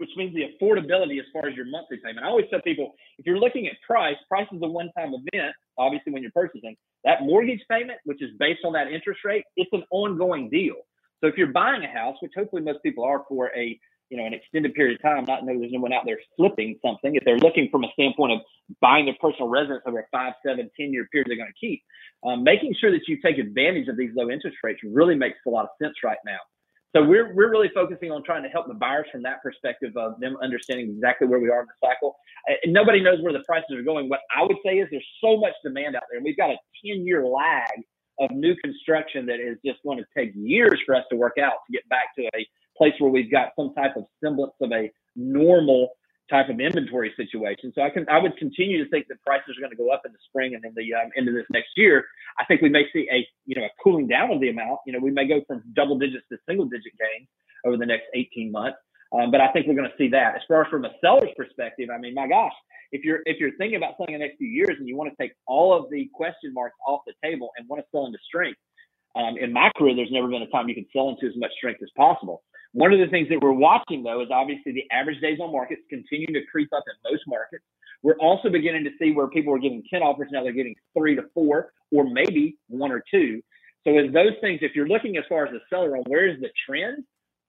which 0.03 0.11
means 0.19 0.35
the 0.35 0.51
affordability 0.51 1.23
as 1.23 1.31
far 1.31 1.47
as 1.47 1.55
your 1.55 1.71
monthly 1.71 2.03
payment. 2.03 2.27
I 2.27 2.29
always 2.29 2.51
tell 2.51 2.61
people 2.67 2.99
if 3.23 3.31
you're 3.31 3.39
looking 3.39 3.71
at 3.71 3.79
price, 3.87 4.19
price 4.27 4.51
is 4.51 4.59
a 4.59 4.67
one-time 4.67 5.15
event. 5.15 5.55
Obviously, 5.79 6.11
when 6.11 6.27
you're 6.27 6.35
purchasing 6.35 6.75
that 7.07 7.23
mortgage 7.23 7.63
payment, 7.71 8.03
which 8.11 8.19
is 8.19 8.35
based 8.43 8.67
on 8.67 8.75
that 8.75 8.91
interest 8.91 9.23
rate, 9.23 9.47
it's 9.55 9.71
an 9.71 9.87
ongoing 9.95 10.51
deal. 10.51 10.83
So 11.23 11.31
if 11.31 11.39
you're 11.39 11.55
buying 11.55 11.87
a 11.87 11.93
house, 11.95 12.17
which 12.19 12.33
hopefully 12.35 12.63
most 12.63 12.83
people 12.83 13.05
are 13.05 13.23
for 13.29 13.55
a 13.55 13.79
you 14.11 14.17
know 14.17 14.27
an 14.27 14.35
extended 14.35 14.75
period 14.75 14.97
of 14.97 15.03
time, 15.03 15.25
not 15.25 15.45
know 15.45 15.59
there's 15.59 15.73
no 15.73 15.81
one 15.81 15.93
out 15.93 16.03
there 16.07 16.19
flipping 16.37 16.79
something. 16.85 17.15
If 17.15 17.25
they're 17.25 17.39
looking 17.39 17.69
from 17.71 17.85
a 17.85 17.89
standpoint 17.93 18.33
of 18.33 18.41
buying 18.81 19.07
their 19.07 19.17
personal 19.21 19.49
residence 19.49 19.83
over 19.87 20.01
a 20.01 20.07
five, 20.11 20.35
seven, 20.47 20.71
ten 20.79 20.93
year 20.93 21.09
period 21.13 21.29
they're 21.29 21.37
going 21.37 21.53
to 21.53 21.67
keep, 21.67 21.83
um, 22.25 22.43
making 22.43 22.75
sure 22.81 22.91
that 22.91 23.07
you 23.07 23.19
take 23.23 23.39
advantage 23.39 23.89
of 23.89 23.97
these 23.97 24.11
low 24.15 24.31
interest 24.31 24.57
rates 24.63 24.81
really 24.85 25.15
makes 25.15 25.39
a 25.47 25.51
lot 25.51 25.65
of 25.65 25.71
sense 25.81 25.95
right 26.03 26.19
now. 26.25 26.39
So 26.97 27.05
we're 27.05 27.35
we're 27.35 27.51
really 27.51 27.71
focusing 27.75 28.11
on 28.11 28.25
trying 28.25 28.43
to 28.43 28.49
help 28.49 28.67
the 28.67 28.75
buyers 28.75 29.07
from 29.13 29.23
that 29.25 29.43
perspective 29.43 29.97
of 29.97 30.19
them 30.21 30.37
understanding 30.43 30.89
exactly 30.91 31.29
where 31.29 31.39
we 31.39 31.51
are 31.51 31.61
in 31.61 31.67
the 31.67 31.87
cycle. 31.87 32.17
And 32.65 32.73
nobody 32.73 33.03
knows 33.03 33.21
where 33.21 33.33
the 33.33 33.45
prices 33.47 33.77
are 33.77 33.83
going. 33.83 34.09
What 34.09 34.21
I 34.35 34.43
would 34.43 34.57
say 34.65 34.79
is 34.79 34.89
there's 34.91 35.07
so 35.21 35.37
much 35.37 35.53
demand 35.63 35.97
out 35.97 36.03
there, 36.11 36.17
and 36.17 36.25
we've 36.25 36.37
got 36.37 36.51
a 36.51 36.57
10 36.87 37.07
year 37.07 37.27
lag 37.27 37.85
of 38.21 38.31
new 38.31 38.57
construction 38.57 39.27
that 39.27 39.39
is 39.39 39.59
just 39.65 39.83
going 39.85 39.99
to 39.99 40.05
take 40.17 40.33
years 40.35 40.81
for 40.85 40.95
us 40.95 41.05
to 41.11 41.17
work 41.17 41.37
out 41.39 41.61
to 41.67 41.73
get 41.73 41.89
back 41.89 42.15
to 42.17 42.25
a 42.35 42.47
place 42.79 42.95
where 42.99 43.11
we've 43.11 43.31
got 43.31 43.53
some 43.57 43.75
type 43.75 43.97
of 43.97 44.05
semblance 44.23 44.55
of 44.61 44.73
a 44.73 44.91
normal 45.17 45.91
type 46.31 46.49
of 46.49 46.61
inventory 46.61 47.13
situation. 47.17 47.73
So 47.75 47.83
I 47.83 47.91
can 47.91 48.07
I 48.09 48.19
would 48.19 48.37
continue 48.37 48.83
to 48.83 48.91
think 48.91 49.07
that 49.09 49.23
prices 49.23 49.57
are 49.57 49.61
going 49.61 49.73
to 49.73 49.77
go 49.77 49.91
up 49.91 50.03
in 50.07 50.13
the 50.13 50.19
spring 50.29 50.55
and 50.55 50.65
in 50.65 50.73
the 50.75 50.95
um, 50.95 51.11
of 51.29 51.35
this 51.35 51.47
next 51.51 51.71
year. 51.77 52.05
I 52.39 52.45
think 52.45 52.63
we 52.63 52.69
may 52.69 52.85
see 52.93 53.09
a 53.11 53.27
you 53.47 53.57
know 53.57 53.65
a 53.67 53.71
cooling 53.83 54.07
down 54.07 54.31
of 54.31 54.41
the 54.41 54.51
amount. 54.51 54.81
You 54.87 54.93
know 54.93 55.01
we 55.01 55.11
may 55.11 55.27
go 55.27 55.41
from 55.47 55.63
double 55.75 55.99
digits 55.99 56.25
to 56.31 56.39
single 56.49 56.67
digit 56.67 56.93
gains 56.99 57.29
over 57.67 57.77
the 57.77 57.87
next 57.87 58.05
18 58.15 58.53
months. 58.53 58.79
Um, 59.13 59.31
but 59.31 59.41
I 59.41 59.51
think 59.53 59.67
we're 59.67 59.75
going 59.75 59.89
to 59.89 59.97
see 59.97 60.09
that. 60.11 60.37
As 60.37 60.43
far 60.47 60.63
as 60.63 60.69
from 60.69 60.85
a 60.85 60.91
seller's 61.01 61.31
perspective, 61.37 61.89
I 61.93 61.99
mean, 61.99 62.15
my 62.15 62.29
gosh, 62.29 62.53
if 62.93 63.05
you're 63.05 63.21
if 63.25 63.39
you're 63.41 63.57
thinking 63.57 63.77
about 63.77 63.97
selling 63.97 64.15
in 64.15 64.21
the 64.21 64.27
next 64.27 64.37
few 64.37 64.49
years 64.49 64.77
and 64.79 64.87
you 64.87 64.97
want 64.97 65.11
to 65.11 65.17
take 65.17 65.33
all 65.47 65.73
of 65.73 65.91
the 65.91 66.09
question 66.15 66.53
marks 66.53 66.77
off 66.87 67.01
the 67.07 67.15
table 67.25 67.51
and 67.57 67.67
want 67.69 67.81
to 67.81 67.87
sell 67.91 68.07
into 68.07 68.19
strength, 68.27 68.61
um, 69.17 69.37
in 69.39 69.53
my 69.53 69.71
career, 69.77 69.97
there's 69.97 70.13
never 70.13 70.29
been 70.29 70.43
a 70.43 70.49
time 70.49 70.69
you 70.69 70.75
can 70.75 70.87
sell 70.93 71.09
into 71.09 71.27
as 71.27 71.37
much 71.37 71.51
strength 71.57 71.83
as 71.83 71.89
possible. 71.97 72.43
One 72.79 72.93
of 72.93 73.01
the 73.01 73.09
things 73.09 73.29
that 73.31 73.41
we're 73.43 73.51
watching 73.51 74.05
though 74.05 74.23
is 74.23 74.29
obviously 74.31 74.71
the 74.71 74.85
average 74.95 75.21
days 75.21 75.41
on 75.43 75.51
markets 75.51 75.83
continue 75.91 76.29
to 76.29 76.47
creep 76.47 76.73
up 76.73 76.85
in 76.87 77.11
most 77.11 77.25
markets. 77.27 77.65
We're 78.05 78.19
also 78.19 78.51
beginning 78.51 78.85
to 78.85 78.91
see 79.01 79.11
where 79.11 79.27
people 79.27 79.53
are 79.53 79.59
getting 79.59 79.83
10 79.91 80.01
offers 80.01 80.29
now 80.31 80.45
they're 80.45 80.53
getting 80.53 80.77
three 80.97 81.17
to 81.17 81.23
four 81.35 81.73
or 81.91 82.05
maybe 82.09 82.57
one 82.69 82.93
or 82.93 83.03
two. 83.11 83.43
So 83.83 83.99
as 83.99 84.13
those 84.13 84.39
things, 84.41 84.61
if 84.63 84.77
you're 84.77 84.87
looking 84.87 85.17
as 85.17 85.25
far 85.29 85.45
as 85.45 85.51
the 85.53 85.59
seller 85.69 85.97
on 85.97 86.05
where 86.07 86.29
is 86.29 86.39
the 86.41 86.51
trend, 86.69 87.03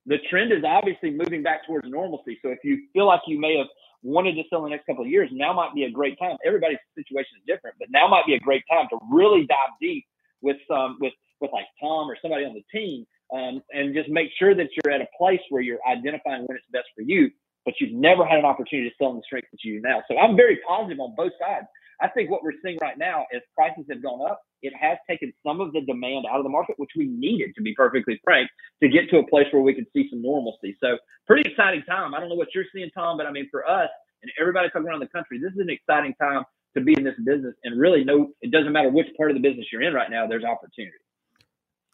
the 0.07 0.17
trend 0.31 0.51
is 0.51 0.63
obviously 0.65 1.11
moving 1.11 1.43
back 1.43 1.67
towards 1.67 1.87
normalcy. 1.87 2.39
So 2.41 2.49
if 2.49 2.59
you 2.63 2.87
feel 2.91 3.05
like 3.05 3.21
you 3.27 3.39
may 3.39 3.55
have 3.55 3.67
wanted 4.01 4.33
to 4.33 4.41
sell 4.49 4.65
in 4.65 4.71
the 4.71 4.75
next 4.77 4.87
couple 4.87 5.03
of 5.03 5.11
years, 5.11 5.29
now 5.31 5.53
might 5.53 5.75
be 5.75 5.83
a 5.83 5.91
great 5.91 6.17
time. 6.17 6.37
Everybody's 6.43 6.79
situation 6.95 7.37
is 7.37 7.45
different, 7.45 7.75
but 7.77 7.89
now 7.91 8.07
might 8.07 8.25
be 8.25 8.33
a 8.33 8.39
great 8.39 8.63
time 8.67 8.87
to 8.89 8.97
really 9.13 9.45
dive 9.45 9.77
deep 9.79 10.05
with 10.41 10.57
some 10.67 10.97
with 10.99 11.13
with 11.39 11.51
like 11.53 11.65
Tom 11.79 12.09
or 12.09 12.17
somebody 12.19 12.45
on 12.45 12.55
the 12.55 12.65
team, 12.73 13.05
um, 13.33 13.61
and 13.71 13.93
just 13.95 14.09
make 14.09 14.29
sure 14.39 14.55
that 14.55 14.67
you're 14.75 14.93
at 14.93 15.01
a 15.01 15.07
place 15.17 15.41
where 15.49 15.61
you're 15.61 15.83
identifying 15.89 16.43
when 16.45 16.57
it's 16.57 16.67
best 16.71 16.87
for 16.95 17.03
you. 17.03 17.29
But 17.65 17.75
you've 17.79 17.93
never 17.93 18.25
had 18.25 18.39
an 18.39 18.45
opportunity 18.45 18.89
to 18.89 18.95
sell 18.97 19.11
in 19.11 19.17
the 19.17 19.23
strength 19.25 19.49
that 19.51 19.59
you 19.63 19.81
do 19.81 19.87
now. 19.87 20.01
So 20.09 20.17
I'm 20.17 20.35
very 20.35 20.59
positive 20.67 20.99
on 20.99 21.13
both 21.15 21.33
sides. 21.39 21.67
I 22.01 22.07
think 22.09 22.31
what 22.31 22.43
we're 22.43 22.57
seeing 22.63 22.77
right 22.81 22.97
now 22.97 23.25
is 23.31 23.41
prices 23.55 23.85
have 23.91 24.01
gone 24.01 24.21
up. 24.29 24.41
It 24.61 24.73
has 24.79 24.97
taken 25.09 25.33
some 25.45 25.61
of 25.61 25.73
the 25.73 25.81
demand 25.81 26.25
out 26.31 26.37
of 26.39 26.43
the 26.43 26.49
market, 26.49 26.75
which 26.77 26.91
we 26.97 27.07
needed, 27.07 27.51
to 27.55 27.61
be 27.61 27.73
perfectly 27.75 28.19
frank, 28.23 28.49
to 28.81 28.89
get 28.89 29.09
to 29.11 29.19
a 29.19 29.27
place 29.27 29.47
where 29.51 29.61
we 29.61 29.73
could 29.73 29.87
see 29.93 30.07
some 30.09 30.21
normalcy. 30.21 30.77
So, 30.81 30.97
pretty 31.27 31.49
exciting 31.49 31.83
time. 31.83 32.15
I 32.15 32.19
don't 32.19 32.29
know 32.29 32.35
what 32.35 32.49
you're 32.55 32.65
seeing, 32.73 32.89
Tom, 32.95 33.17
but 33.17 33.27
I 33.27 33.31
mean, 33.31 33.47
for 33.51 33.69
us 33.69 33.89
and 34.23 34.31
everybody 34.39 34.69
coming 34.71 34.89
around 34.89 35.01
the 35.01 35.07
country, 35.07 35.39
this 35.39 35.53
is 35.53 35.59
an 35.59 35.69
exciting 35.69 36.15
time 36.21 36.43
to 36.77 36.81
be 36.81 36.93
in 36.97 37.03
this 37.03 37.15
business. 37.25 37.55
And 37.63 37.79
really, 37.79 38.03
no, 38.03 38.29
it 38.41 38.51
doesn't 38.51 38.71
matter 38.71 38.89
which 38.89 39.07
part 39.17 39.31
of 39.31 39.35
the 39.35 39.41
business 39.41 39.67
you're 39.71 39.83
in 39.83 39.93
right 39.93 40.09
now. 40.11 40.27
There's 40.27 40.43
opportunity. 40.45 40.97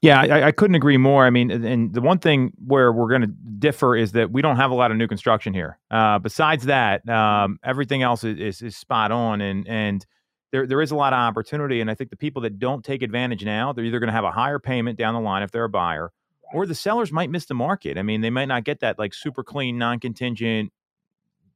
Yeah, 0.05 0.21
I, 0.21 0.47
I, 0.47 0.51
couldn't 0.51 0.75
agree 0.75 0.97
more. 0.97 1.25
I 1.25 1.31
mean, 1.31 1.49
and 1.49 1.91
the 1.91 2.01
one 2.01 2.19
thing 2.19 2.53
where 2.63 2.93
we're 2.93 3.09
going 3.09 3.21
to 3.21 3.33
differ 3.57 3.95
is 3.95 4.11
that 4.11 4.31
we 4.31 4.43
don't 4.43 4.57
have 4.57 4.69
a 4.69 4.75
lot 4.75 4.91
of 4.91 4.97
new 4.97 5.07
construction 5.07 5.51
here. 5.51 5.79
Uh, 5.89 6.19
besides 6.19 6.65
that, 6.65 7.07
um, 7.09 7.57
everything 7.63 8.03
else 8.03 8.23
is, 8.23 8.37
is, 8.37 8.61
is, 8.61 8.77
spot 8.77 9.11
on, 9.11 9.41
and 9.41 9.67
and 9.67 10.05
there 10.51 10.67
there 10.67 10.79
is 10.81 10.91
a 10.91 10.95
lot 10.95 11.13
of 11.13 11.17
opportunity. 11.17 11.81
And 11.81 11.89
I 11.89 11.95
think 11.95 12.11
the 12.11 12.17
people 12.17 12.43
that 12.43 12.59
don't 12.59 12.85
take 12.85 13.01
advantage 13.01 13.43
now, 13.43 13.73
they're 13.73 13.83
either 13.83 13.99
going 13.99 14.09
to 14.09 14.13
have 14.13 14.23
a 14.23 14.31
higher 14.31 14.59
payment 14.59 14.97
down 14.97 15.15
the 15.15 15.21
line 15.21 15.41
if 15.41 15.49
they're 15.49 15.63
a 15.63 15.69
buyer, 15.69 16.11
or 16.53 16.67
the 16.67 16.75
sellers 16.75 17.11
might 17.11 17.31
miss 17.31 17.45
the 17.45 17.55
market. 17.55 17.97
I 17.97 18.03
mean, 18.03 18.21
they 18.21 18.29
might 18.29 18.45
not 18.45 18.63
get 18.63 18.81
that 18.81 18.99
like 18.99 19.15
super 19.15 19.43
clean, 19.43 19.79
non 19.79 19.99
contingent, 19.99 20.71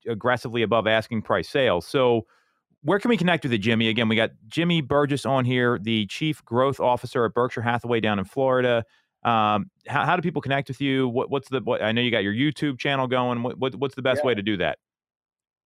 aggressively 0.08 0.64
above 0.64 0.88
asking 0.88 1.22
price 1.22 1.50
sales. 1.50 1.86
So 1.86 2.26
where 2.82 3.00
can 3.00 3.10
we 3.10 3.18
connect 3.18 3.44
with 3.44 3.52
you, 3.52 3.58
Jimmy? 3.58 3.90
Again, 3.90 4.08
we 4.08 4.16
got 4.16 4.32
Jimmy 4.48 4.82
Burgess 4.82 5.26
on 5.26 5.46
here, 5.46 5.80
the 5.82 6.06
Chief 6.06 6.44
Growth 6.46 6.80
Officer 6.80 7.26
at 7.26 7.34
Berkshire 7.34 7.62
Hathaway 7.62 8.00
down 8.00 8.20
in 8.20 8.26
Florida. 8.26 8.86
Um, 9.24 9.70
how, 9.88 10.06
how 10.06 10.16
do 10.16 10.22
people 10.22 10.42
connect 10.42 10.70
with 10.70 10.80
you? 10.80 11.08
What, 11.10 11.30
what's 11.30 11.50
the? 11.50 11.60
What, 11.60 11.84
I 11.84 11.92
know 11.92 12.02
you 12.02 12.12
got 12.12 12.24
your 12.24 12.34
YouTube 12.34 12.80
channel 12.80 13.08
going. 13.08 13.44
What, 13.44 13.58
what 13.58 13.76
what's 13.76 13.96
the 13.96 14.02
best 14.02 14.22
yeah. 14.24 14.28
way 14.28 14.36
to 14.36 14.42
do 14.42 14.58
that? 14.58 14.80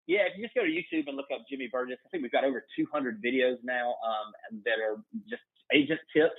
Yeah, 0.06 0.20
if 0.26 0.36
you 0.36 0.44
just 0.44 0.54
go 0.54 0.62
to 0.62 0.68
YouTube 0.68 1.06
and 1.06 1.16
look 1.16 1.28
up 1.32 1.42
Jimmy 1.48 1.68
Burgess, 1.70 1.98
I 2.04 2.08
think 2.08 2.22
we've 2.22 2.32
got 2.32 2.44
over 2.44 2.64
200 2.76 3.22
videos 3.22 3.56
now 3.62 3.94
um, 4.04 4.60
that 4.64 4.80
are 4.82 4.96
just 5.28 5.42
agent 5.72 6.00
tips, 6.14 6.34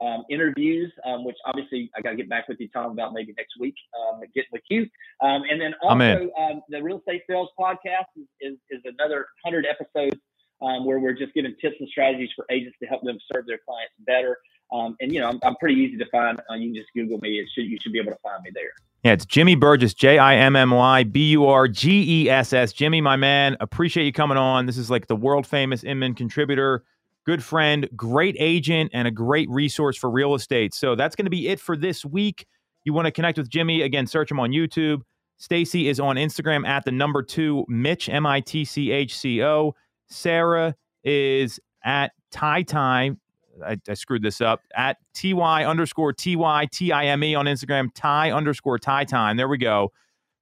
um, 0.00 0.24
interviews, 0.30 0.92
um, 1.04 1.24
which 1.24 1.36
obviously 1.46 1.90
I 1.96 2.00
got 2.00 2.10
to 2.10 2.16
get 2.16 2.28
back 2.28 2.48
with 2.48 2.58
you, 2.60 2.68
Tom, 2.68 2.92
about 2.92 3.12
maybe 3.12 3.34
next 3.36 3.54
week, 3.58 3.74
um, 3.98 4.20
getting 4.34 4.50
with 4.52 4.62
you. 4.68 4.82
Um, 5.22 5.42
and 5.50 5.60
then 5.60 5.74
also 5.82 6.30
um, 6.38 6.62
the 6.68 6.82
Real 6.82 6.98
Estate 6.98 7.22
Sales 7.28 7.48
Podcast 7.58 8.06
is, 8.16 8.26
is, 8.40 8.58
is 8.70 8.82
another 8.84 9.26
100 9.42 9.66
episodes 9.66 10.20
um, 10.62 10.84
where 10.84 10.98
we're 10.98 11.14
just 11.14 11.34
giving 11.34 11.54
tips 11.60 11.76
and 11.80 11.88
strategies 11.88 12.30
for 12.34 12.46
agents 12.50 12.76
to 12.82 12.88
help 12.88 13.02
them 13.02 13.18
serve 13.32 13.46
their 13.46 13.58
clients 13.58 13.92
better. 14.06 14.38
Um, 14.72 14.96
and 15.00 15.12
you 15.12 15.20
know, 15.20 15.28
I'm, 15.28 15.38
I'm, 15.44 15.54
pretty 15.56 15.80
easy 15.80 15.96
to 15.96 16.06
find. 16.10 16.40
Uh, 16.50 16.54
you 16.54 16.68
can 16.68 16.74
just 16.74 16.88
Google 16.94 17.18
me. 17.18 17.38
It 17.38 17.46
should 17.54 17.66
you 17.66 17.78
should 17.80 17.92
be 17.92 18.00
able 18.00 18.12
to 18.12 18.18
find 18.18 18.42
me 18.42 18.50
there. 18.52 18.70
Yeah, 19.04 19.12
it's 19.12 19.24
Jimmy 19.24 19.54
Burgess, 19.54 19.94
J 19.94 20.18
I 20.18 20.34
M 20.36 20.56
M 20.56 20.72
Y 20.72 21.04
B 21.04 21.30
U 21.30 21.46
R 21.46 21.68
G 21.68 22.24
E 22.24 22.28
S 22.28 22.52
S. 22.52 22.72
Jimmy, 22.72 23.00
my 23.00 23.14
man, 23.14 23.56
appreciate 23.60 24.04
you 24.04 24.12
coming 24.12 24.36
on. 24.36 24.66
This 24.66 24.76
is 24.76 24.90
like 24.90 25.06
the 25.06 25.14
world 25.14 25.46
famous 25.46 25.84
Inman 25.84 26.14
contributor, 26.14 26.82
good 27.26 27.42
friend, 27.42 27.88
great 27.96 28.36
agent, 28.38 28.90
and 28.94 29.06
a 29.06 29.10
great 29.10 29.50
resource 29.50 29.96
for 29.96 30.08
real 30.08 30.34
estate. 30.34 30.72
So 30.72 30.94
that's 30.94 31.16
going 31.16 31.26
to 31.26 31.30
be 31.30 31.48
it 31.48 31.60
for 31.60 31.76
this 31.76 32.04
week. 32.04 32.46
You 32.84 32.92
want 32.92 33.06
to 33.06 33.12
connect 33.12 33.36
with 33.36 33.50
Jimmy 33.50 33.82
again? 33.82 34.06
Search 34.06 34.30
him 34.30 34.38
on 34.38 34.50
YouTube. 34.50 35.02
Stacy 35.38 35.88
is 35.88 36.00
on 36.00 36.16
Instagram 36.16 36.66
at 36.66 36.84
the 36.84 36.92
number 36.92 37.22
two 37.22 37.66
Mitch 37.68 38.08
M 38.08 38.24
I 38.24 38.40
T 38.40 38.64
C 38.64 38.90
H 38.90 39.18
C 39.18 39.42
O. 39.42 39.74
Sarah 40.08 40.74
is 41.04 41.60
at 41.84 42.12
Ty 42.30 42.62
Time. 42.62 43.20
I, 43.64 43.76
I, 43.88 43.94
screwed 43.94 44.22
this 44.22 44.42
up 44.42 44.60
at 44.74 44.98
ty 45.14 45.64
underscore 45.64 46.12
ty 46.12 46.66
t 46.70 46.92
i 46.92 47.06
m 47.06 47.24
e 47.24 47.34
on 47.34 47.46
Instagram. 47.46 47.88
Ty 47.94 48.30
underscore 48.30 48.78
Ty 48.78 49.04
Time. 49.04 49.36
There 49.36 49.48
we 49.48 49.58
go. 49.58 49.92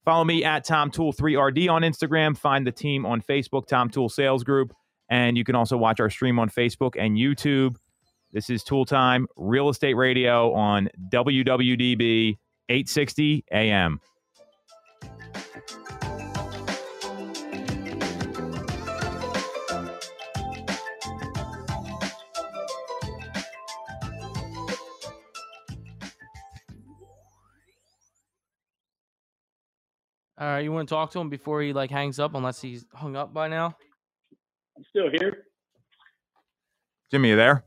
Follow 0.05 0.25
me 0.25 0.45
at 0.45 0.65
Tom 0.65 0.91
Toole 0.91 1.13
3RD 1.13 1.71
on 1.71 1.83
Instagram. 1.83 2.37
Find 2.37 2.67
the 2.67 2.73
team 2.73 3.07
on 3.07 3.23
Facebook, 3.23 3.67
Tom 3.67 3.89
Toole 3.89 4.11
Sales 4.11 4.45
Group. 4.45 4.75
And 5.09 5.37
you 5.37 5.45
can 5.45 5.55
also 5.55 5.77
watch 5.77 6.01
our 6.01 6.11
stream 6.11 6.39
on 6.39 6.49
Facebook 6.49 6.95
and 6.99 7.17
YouTube. 7.17 7.77
This 8.33 8.51
is 8.51 8.65
Toole 8.65 8.85
Time 8.85 9.27
Real 9.37 9.69
Estate 9.69 9.95
Radio 9.95 10.53
on 10.55 10.89
WWDB 11.11 12.39
860 12.69 13.45
AM. 13.53 14.01
All 30.37 30.49
right, 30.49 30.65
you 30.65 30.73
want 30.73 30.89
to 30.89 30.93
talk 30.95 31.13
to 31.13 31.21
him 31.21 31.31
before 31.31 31.63
he 31.63 31.73
like 31.73 31.91
hangs 31.91 32.19
up, 32.19 32.35
unless 32.35 32.61
he's 32.61 32.85
hung 32.93 33.15
up 33.15 33.33
by 33.33 33.47
now. 33.47 33.77
I'm 34.77 34.85
still 34.91 35.11
here. 35.11 35.45
Jimmy, 37.11 37.31
you 37.31 37.37
there? 37.37 37.65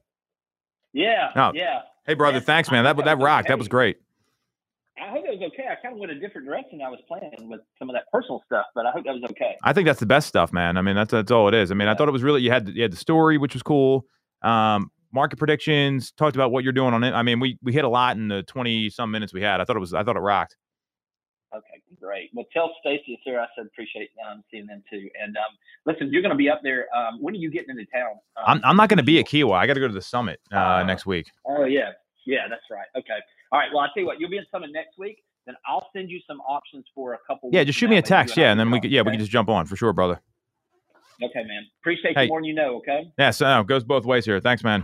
Yeah. 0.93 1.29
Oh. 1.35 1.51
Yeah. 1.53 1.81
Hey, 2.05 2.13
brother. 2.13 2.39
Thanks, 2.39 2.71
man. 2.71 2.83
That 2.83 2.97
that 2.97 3.19
rocked. 3.19 3.45
Okay. 3.45 3.53
That 3.53 3.57
was 3.57 3.67
great. 3.67 3.97
I 4.99 5.09
hope 5.11 5.25
it 5.25 5.39
was 5.39 5.51
okay. 5.53 5.67
I 5.69 5.75
kind 5.75 5.93
of 5.93 5.99
went 5.99 6.11
a 6.11 6.19
different 6.19 6.47
direction. 6.47 6.81
I 6.81 6.89
was 6.89 6.99
planning 7.07 7.49
with 7.49 7.61
some 7.77 7.89
of 7.89 7.93
that 7.93 8.05
personal 8.11 8.41
stuff, 8.45 8.65
but 8.73 8.85
I 8.85 8.91
hope 8.91 9.05
that 9.05 9.13
was 9.13 9.23
okay. 9.31 9.55
I 9.63 9.71
think 9.71 9.85
that's 9.85 9.99
the 9.99 10.07
best 10.07 10.27
stuff, 10.27 10.51
man. 10.51 10.75
I 10.75 10.81
mean, 10.81 10.95
that's 10.95 11.11
that's 11.11 11.31
all 11.31 11.47
it 11.47 11.53
is. 11.53 11.69
I 11.69 11.75
mean, 11.75 11.85
yeah. 11.87 11.93
I 11.93 11.95
thought 11.95 12.07
it 12.07 12.11
was 12.11 12.23
really 12.23 12.41
you 12.41 12.51
had 12.51 12.67
you 12.69 12.81
had 12.81 12.91
the 12.91 12.97
story, 12.97 13.37
which 13.37 13.53
was 13.53 13.61
cool. 13.61 14.05
Um, 14.41 14.89
market 15.13 15.37
predictions. 15.37 16.11
Talked 16.11 16.35
about 16.35 16.51
what 16.51 16.63
you're 16.63 16.73
doing 16.73 16.93
on 16.93 17.03
it. 17.03 17.13
I 17.13 17.21
mean, 17.21 17.39
we 17.39 17.59
we 17.61 17.73
hit 17.73 17.85
a 17.85 17.89
lot 17.89 18.17
in 18.17 18.27
the 18.27 18.41
twenty 18.43 18.89
some 18.89 19.11
minutes 19.11 19.33
we 19.33 19.41
had. 19.41 19.61
I 19.61 19.65
thought 19.65 19.75
it 19.75 19.79
was 19.79 19.93
I 19.93 20.03
thought 20.03 20.15
it 20.15 20.21
rocked. 20.21 20.55
Okay, 21.57 21.81
great. 21.99 22.29
Well, 22.33 22.45
tell 22.53 22.71
Stacy 22.81 23.03
and 23.07 23.17
Sarah 23.23 23.43
I 23.43 23.47
said 23.55 23.65
appreciate 23.65 24.09
um, 24.29 24.43
seeing 24.51 24.67
them 24.67 24.83
too. 24.91 25.09
And 25.21 25.35
um, 25.37 25.43
listen, 25.85 26.09
you're 26.11 26.21
going 26.21 26.31
to 26.31 26.37
be 26.37 26.49
up 26.49 26.59
there. 26.63 26.85
Um, 26.95 27.19
when 27.21 27.33
are 27.33 27.37
you 27.37 27.49
getting 27.49 27.69
into 27.71 27.85
town? 27.85 28.11
Um, 28.37 28.43
I'm, 28.45 28.61
I'm 28.63 28.77
not 28.77 28.89
going 28.89 28.97
to 28.97 29.03
be 29.03 29.19
at 29.19 29.25
Kiowa. 29.27 29.53
I 29.53 29.65
got 29.65 29.73
to 29.73 29.79
go 29.79 29.87
to 29.87 29.93
the 29.93 30.01
summit 30.01 30.39
uh, 30.53 30.57
Uh, 30.57 30.83
next 30.83 31.05
week. 31.05 31.27
Oh 31.47 31.63
yeah, 31.65 31.91
yeah, 32.25 32.47
that's 32.49 32.63
right. 32.69 32.85
Okay. 32.95 33.17
All 33.51 33.59
right. 33.59 33.69
Well, 33.73 33.81
I'll 33.81 33.89
tell 33.93 34.01
you 34.01 34.05
what. 34.07 34.19
You'll 34.19 34.29
be 34.29 34.37
in 34.37 34.45
Summit 34.51 34.69
next 34.73 34.97
week. 34.99 35.23
Then 35.45 35.55
I'll 35.65 35.87
send 35.95 36.09
you 36.09 36.19
some 36.27 36.41
options 36.41 36.85
for 36.93 37.13
a 37.13 37.17
couple. 37.25 37.49
Yeah, 37.53 37.63
just 37.63 37.79
shoot 37.79 37.89
me 37.89 37.95
a 37.97 38.01
text. 38.01 38.35
Yeah, 38.35 38.51
and 38.51 38.59
then 38.59 38.69
we 38.69 38.81
could, 38.81 38.91
yeah, 38.91 39.01
we 39.01 39.11
can 39.11 39.19
just 39.19 39.31
jump 39.31 39.47
on 39.47 39.65
for 39.65 39.77
sure, 39.77 39.93
brother. 39.93 40.19
Okay, 41.23 41.43
man. 41.45 41.65
Appreciate 41.81 42.15
Hey. 42.17 42.23
you 42.23 42.27
more 42.29 42.39
than 42.39 42.45
you 42.45 42.53
know. 42.53 42.75
Okay. 42.77 43.09
Yeah, 43.17 43.31
so 43.31 43.45
uh, 43.45 43.63
goes 43.63 43.83
both 43.85 44.03
ways 44.05 44.25
here. 44.25 44.39
Thanks, 44.41 44.61
man. 44.63 44.83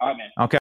All 0.00 0.08
right, 0.08 0.16
man. 0.16 0.28
Okay. 0.38 0.54